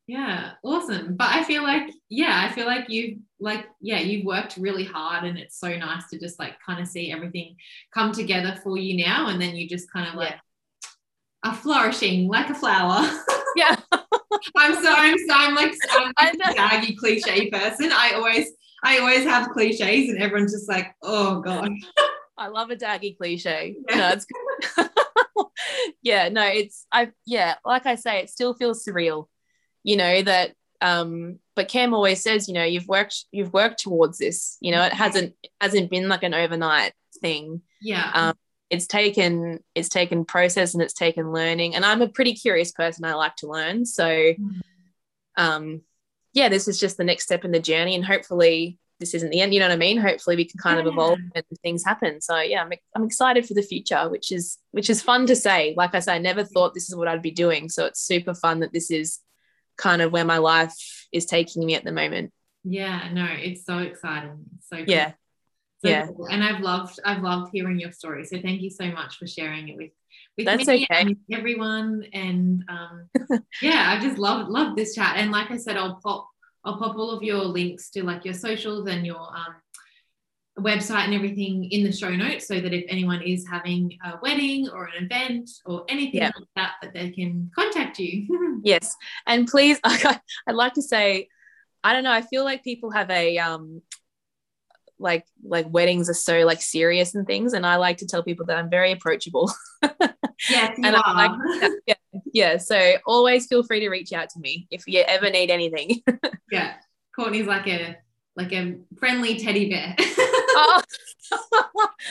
Yeah, 0.06 0.52
awesome. 0.64 1.16
But 1.16 1.28
I 1.28 1.44
feel 1.44 1.62
like, 1.62 1.90
yeah, 2.08 2.46
I 2.48 2.52
feel 2.52 2.66
like 2.66 2.86
you've 2.88 3.18
like, 3.38 3.66
yeah, 3.80 4.00
you've 4.00 4.24
worked 4.24 4.56
really 4.56 4.84
hard 4.84 5.24
and 5.24 5.38
it's 5.38 5.58
so 5.58 5.76
nice 5.76 6.08
to 6.10 6.18
just 6.18 6.38
like 6.38 6.54
kind 6.64 6.80
of 6.80 6.88
see 6.88 7.12
everything 7.12 7.56
come 7.94 8.12
together 8.12 8.58
for 8.62 8.76
you 8.76 9.04
now. 9.04 9.28
And 9.28 9.40
then 9.40 9.54
you 9.54 9.68
just 9.68 9.90
kind 9.92 10.08
of 10.08 10.14
like 10.14 10.34
are 11.44 11.54
flourishing 11.54 12.28
like 12.28 12.50
a 12.50 12.54
flower. 12.54 13.08
Yeah. 13.54 13.76
I'm 14.56 14.72
so 14.82 14.94
I'm 14.96 15.18
so 15.18 15.34
I'm 15.34 15.54
like 15.54 15.74
I'm 15.90 16.12
I 16.16 16.30
a 16.30 16.54
daggy 16.54 16.96
cliche 16.96 17.50
person. 17.50 17.90
I 17.92 18.12
always 18.14 18.50
I 18.82 18.98
always 18.98 19.24
have 19.24 19.50
cliches 19.50 20.08
and 20.08 20.22
everyone's 20.22 20.52
just 20.52 20.70
like, 20.70 20.94
oh 21.02 21.42
god. 21.42 21.70
I 22.38 22.48
love 22.48 22.70
a 22.70 22.76
daggy 22.76 23.14
cliche. 23.14 23.76
Yeah. 23.90 23.96
No, 23.96 24.08
it's 24.14 24.26
yeah, 26.02 26.28
no, 26.30 26.42
it's 26.46 26.86
I 26.90 27.10
yeah, 27.26 27.56
like 27.64 27.84
I 27.84 27.96
say, 27.96 28.20
it 28.20 28.30
still 28.30 28.54
feels 28.54 28.84
surreal, 28.84 29.26
you 29.82 29.96
know, 29.96 30.22
that 30.22 30.52
um, 30.80 31.38
but 31.54 31.68
Cam 31.68 31.94
always 31.94 32.22
says, 32.22 32.48
you 32.48 32.54
know, 32.54 32.64
you've 32.64 32.88
worked 32.88 33.24
you've 33.30 33.52
worked 33.52 33.80
towards 33.80 34.18
this, 34.18 34.58
you 34.60 34.72
know, 34.72 34.82
it 34.82 34.92
hasn't 34.92 35.34
it 35.42 35.50
hasn't 35.60 35.90
been 35.90 36.08
like 36.08 36.22
an 36.22 36.34
overnight 36.34 36.92
thing. 37.20 37.62
Yeah. 37.80 38.10
Um, 38.12 38.34
it's 38.68 38.86
taken 38.86 39.60
it's 39.74 39.88
taken 39.88 40.24
process 40.24 40.74
and 40.74 40.82
it's 40.82 40.94
taken 40.94 41.32
learning. 41.32 41.74
And 41.74 41.84
I'm 41.84 42.02
a 42.02 42.08
pretty 42.08 42.34
curious 42.34 42.72
person. 42.72 43.04
I 43.04 43.14
like 43.14 43.36
to 43.36 43.46
learn. 43.46 43.86
So 43.86 44.04
mm. 44.06 44.60
um 45.36 45.82
yeah, 46.32 46.48
this 46.48 46.66
is 46.66 46.80
just 46.80 46.96
the 46.96 47.04
next 47.04 47.24
step 47.24 47.44
in 47.44 47.52
the 47.52 47.60
journey 47.60 47.94
and 47.94 48.04
hopefully 48.04 48.78
this 48.98 49.14
isn't 49.14 49.30
the 49.30 49.40
end. 49.40 49.52
You 49.52 49.60
know 49.60 49.66
what 49.66 49.74
I 49.74 49.76
mean? 49.76 49.98
Hopefully 49.98 50.36
we 50.36 50.46
can 50.46 50.58
kind 50.58 50.76
yeah. 50.76 50.82
of 50.82 50.86
evolve 50.86 51.18
and 51.34 51.44
things 51.62 51.84
happen. 51.84 52.20
So 52.20 52.40
yeah, 52.40 52.62
I'm, 52.62 52.72
I'm 52.96 53.04
excited 53.04 53.46
for 53.46 53.54
the 53.54 53.62
future, 53.62 54.08
which 54.08 54.32
is 54.32 54.58
which 54.70 54.88
is 54.88 55.02
fun 55.02 55.26
to 55.26 55.36
say. 55.36 55.74
Like 55.76 55.94
I 55.94 56.00
said, 56.00 56.14
I 56.14 56.18
never 56.18 56.42
thought 56.42 56.72
this 56.72 56.88
is 56.88 56.96
what 56.96 57.08
I'd 57.08 57.22
be 57.22 57.30
doing. 57.30 57.68
So 57.68 57.84
it's 57.84 58.00
super 58.00 58.32
fun 58.32 58.60
that 58.60 58.72
this 58.72 58.90
is 58.90 59.20
kind 59.76 60.02
of 60.02 60.12
where 60.12 60.24
my 60.24 60.38
life 60.38 61.06
is 61.12 61.26
taking 61.26 61.64
me 61.64 61.74
at 61.74 61.84
the 61.84 61.92
moment. 61.92 62.32
Yeah, 62.64 63.10
no, 63.12 63.26
it's 63.30 63.64
so 63.64 63.78
exciting. 63.78 64.44
So 64.68 64.76
cool. 64.76 64.84
yeah. 64.86 65.12
So 65.84 65.88
yeah. 65.88 66.06
Cool. 66.06 66.26
And 66.26 66.44
I've 66.44 66.60
loved 66.60 67.00
I've 67.04 67.22
loved 67.22 67.50
hearing 67.52 67.80
your 67.80 67.92
story. 67.92 68.24
So 68.24 68.40
thank 68.40 68.60
you 68.62 68.70
so 68.70 68.86
much 68.86 69.16
for 69.16 69.26
sharing 69.26 69.68
it 69.68 69.76
with 69.76 69.90
with 70.36 70.46
That's 70.46 70.66
me 70.66 70.84
okay. 70.84 70.86
and 70.90 71.16
everyone. 71.32 72.04
And 72.12 72.64
um, 72.68 73.08
yeah, 73.62 73.96
I 73.96 74.00
just 74.00 74.18
love 74.18 74.48
love 74.48 74.76
this 74.76 74.94
chat. 74.94 75.16
And 75.16 75.30
like 75.32 75.50
I 75.50 75.56
said, 75.56 75.76
I'll 75.76 76.00
pop 76.02 76.28
I'll 76.64 76.78
pop 76.78 76.96
all 76.96 77.10
of 77.10 77.22
your 77.22 77.42
links 77.42 77.90
to 77.90 78.04
like 78.04 78.24
your 78.24 78.34
socials 78.34 78.86
and 78.88 79.04
your 79.04 79.20
um, 79.20 79.56
website 80.62 81.04
and 81.04 81.14
everything 81.14 81.64
in 81.70 81.84
the 81.84 81.92
show 81.92 82.10
notes 82.10 82.48
so 82.48 82.60
that 82.60 82.72
if 82.72 82.84
anyone 82.88 83.22
is 83.22 83.46
having 83.48 83.98
a 84.04 84.18
wedding 84.22 84.68
or 84.68 84.84
an 84.86 85.04
event 85.04 85.50
or 85.66 85.84
anything 85.88 86.20
like 86.20 86.32
that 86.56 86.72
that 86.82 86.92
they 86.92 87.10
can 87.10 87.50
contact 87.54 87.98
you. 87.98 88.60
Yes. 88.64 88.94
And 89.26 89.48
please 89.48 89.80
i'd 89.84 90.20
like 90.48 90.74
to 90.74 90.82
say 90.82 91.28
i 91.82 91.92
don't 91.92 92.04
know 92.04 92.12
i 92.12 92.22
feel 92.22 92.44
like 92.44 92.62
people 92.62 92.92
have 92.92 93.10
a 93.10 93.38
um 93.38 93.82
like 95.00 95.26
like 95.42 95.66
weddings 95.68 96.08
are 96.08 96.14
so 96.14 96.44
like 96.44 96.62
serious 96.62 97.16
and 97.16 97.26
things 97.26 97.54
and 97.54 97.66
i 97.66 97.74
like 97.74 97.96
to 97.98 98.06
tell 98.06 98.22
people 98.22 98.46
that 98.46 98.56
i'm 98.56 98.70
very 98.70 98.92
approachable. 98.92 99.52
Yes 100.50 100.76
and 100.82 100.96
are. 100.96 101.14
Like, 101.14 101.72
yeah, 101.86 101.94
yeah 102.32 102.56
so 102.56 102.94
always 103.06 103.46
feel 103.46 103.62
free 103.62 103.80
to 103.80 103.88
reach 103.88 104.12
out 104.12 104.28
to 104.30 104.40
me 104.40 104.66
if 104.70 104.88
you 104.88 105.00
ever 105.06 105.30
need 105.30 105.50
anything. 105.50 106.02
Yeah 106.50 106.74
courtney's 107.14 107.46
like 107.46 107.66
a 107.68 107.96
like 108.36 108.52
a 108.52 108.76
friendly 108.98 109.38
teddy 109.38 109.68
bear 109.68 109.94
oh. 110.00 110.82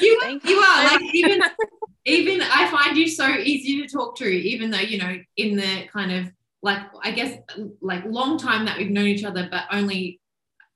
you, 0.02 0.40
you 0.44 0.58
are 0.58 0.84
like 0.86 1.02
even 1.14 1.42
even 2.06 2.42
I 2.42 2.70
find 2.70 2.98
you 2.98 3.08
so 3.08 3.28
easy 3.30 3.82
to 3.82 3.88
talk 3.88 4.16
to, 4.18 4.26
even 4.26 4.72
though 4.72 4.80
you 4.80 4.98
know 4.98 5.18
in 5.38 5.56
the 5.56 5.88
kind 5.92 6.12
of 6.12 6.32
like 6.62 6.80
I 7.04 7.12
guess 7.12 7.38
like 7.82 8.06
long 8.06 8.38
time 8.38 8.66
that 8.66 8.78
we've 8.78 8.90
known 8.90 9.08
each 9.08 9.24
other, 9.24 9.48
but 9.50 9.64
only 9.72 10.20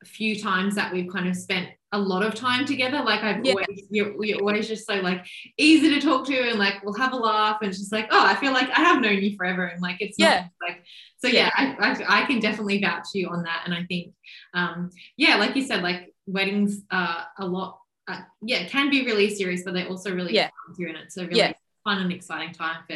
few 0.05 0.39
times 0.39 0.75
that 0.75 0.93
we've 0.93 1.11
kind 1.11 1.27
of 1.27 1.35
spent 1.35 1.69
a 1.91 1.99
lot 1.99 2.23
of 2.23 2.35
time 2.35 2.65
together. 2.65 3.01
Like 3.01 3.23
I've 3.23 3.43
yeah. 3.45 3.51
always 3.53 3.83
you're, 3.89 4.23
you're, 4.23 4.39
always 4.39 4.67
just 4.67 4.85
so 4.85 4.95
like 4.95 5.25
easy 5.57 5.89
to 5.89 6.01
talk 6.01 6.25
to, 6.27 6.49
and 6.49 6.59
like 6.59 6.83
we'll 6.83 6.93
have 6.93 7.13
a 7.13 7.17
laugh, 7.17 7.59
and 7.61 7.71
just 7.71 7.91
like 7.91 8.07
oh, 8.11 8.25
I 8.25 8.35
feel 8.35 8.51
like 8.51 8.69
I 8.69 8.81
have 8.81 9.01
known 9.01 9.21
you 9.21 9.35
forever, 9.35 9.65
and 9.65 9.81
like 9.81 9.97
it's 9.99 10.17
yeah, 10.17 10.47
like 10.61 10.83
so 11.17 11.27
yeah, 11.27 11.49
I, 11.55 11.75
I, 11.79 12.21
I 12.21 12.25
can 12.25 12.39
definitely 12.39 12.81
vouch 12.81 13.07
you 13.13 13.29
on 13.29 13.43
that, 13.43 13.63
and 13.65 13.73
I 13.73 13.83
think 13.85 14.13
um 14.53 14.89
yeah, 15.17 15.35
like 15.35 15.55
you 15.55 15.63
said, 15.63 15.83
like 15.83 16.13
weddings 16.27 16.81
are 16.91 17.25
a 17.39 17.45
lot 17.45 17.79
uh, 18.07 18.21
yeah 18.41 18.65
can 18.65 18.89
be 18.89 19.05
really 19.05 19.33
serious 19.33 19.63
but 19.63 19.73
they're 19.73 19.87
also 19.87 20.13
really 20.13 20.33
yeah 20.33 20.49
fun 20.77 20.87
and 20.87 20.97
it's 20.97 21.17
a 21.17 21.25
really 21.25 21.39
yeah. 21.39 21.53
fun 21.83 21.99
and 21.99 22.11
exciting 22.11 22.53
time 22.53 22.81
for 22.87 22.95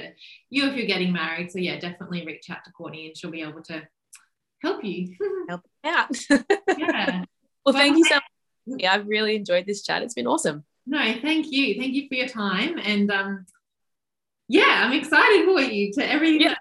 you 0.50 0.68
if 0.68 0.76
you're 0.76 0.86
getting 0.86 1.12
married 1.12 1.52
so 1.52 1.58
yeah 1.58 1.80
definitely 1.80 2.26
reach 2.26 2.50
out 2.50 2.64
to 2.64 2.72
courtney 2.72 3.08
and 3.08 3.18
she'll 3.18 3.32
be 3.32 3.42
able 3.42 3.62
to 3.62 3.82
help 4.62 4.84
you 4.84 5.16
help 5.50 5.62
out. 5.84 6.18
Yeah. 6.78 7.24
Well 7.66 7.74
thank 7.74 7.98
you 7.98 8.06
so 8.06 8.16
much. 8.16 8.24
Yeah 8.66 8.94
i've 8.94 9.08
really 9.08 9.36
enjoyed 9.36 9.66
this 9.66 9.84
chat. 9.84 10.04
It's 10.04 10.14
been 10.14 10.28
awesome. 10.28 10.64
No 10.86 11.00
thank 11.22 11.52
you. 11.52 11.80
Thank 11.80 11.94
you 11.94 12.08
for 12.08 12.16
your 12.16 12.28
time. 12.28 12.80
And 12.82 13.12
um 13.12 13.46
yeah 14.48 14.86
i'm 14.86 14.94
excited 14.94 15.46
for 15.46 15.62
you 15.62 15.92
to 15.94 16.10
everything 16.12 16.42
yeah. 16.42 16.56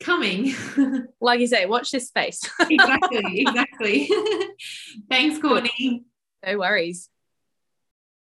coming. 0.00 0.54
Like 1.20 1.40
you 1.40 1.46
say 1.46 1.66
watch 1.66 1.90
this 1.90 2.08
space. 2.08 2.40
Exactly 2.70 3.40
exactly. 3.40 4.10
Thanks 5.10 5.38
courtney. 5.38 6.04
No 6.46 6.58
worries 6.58 7.10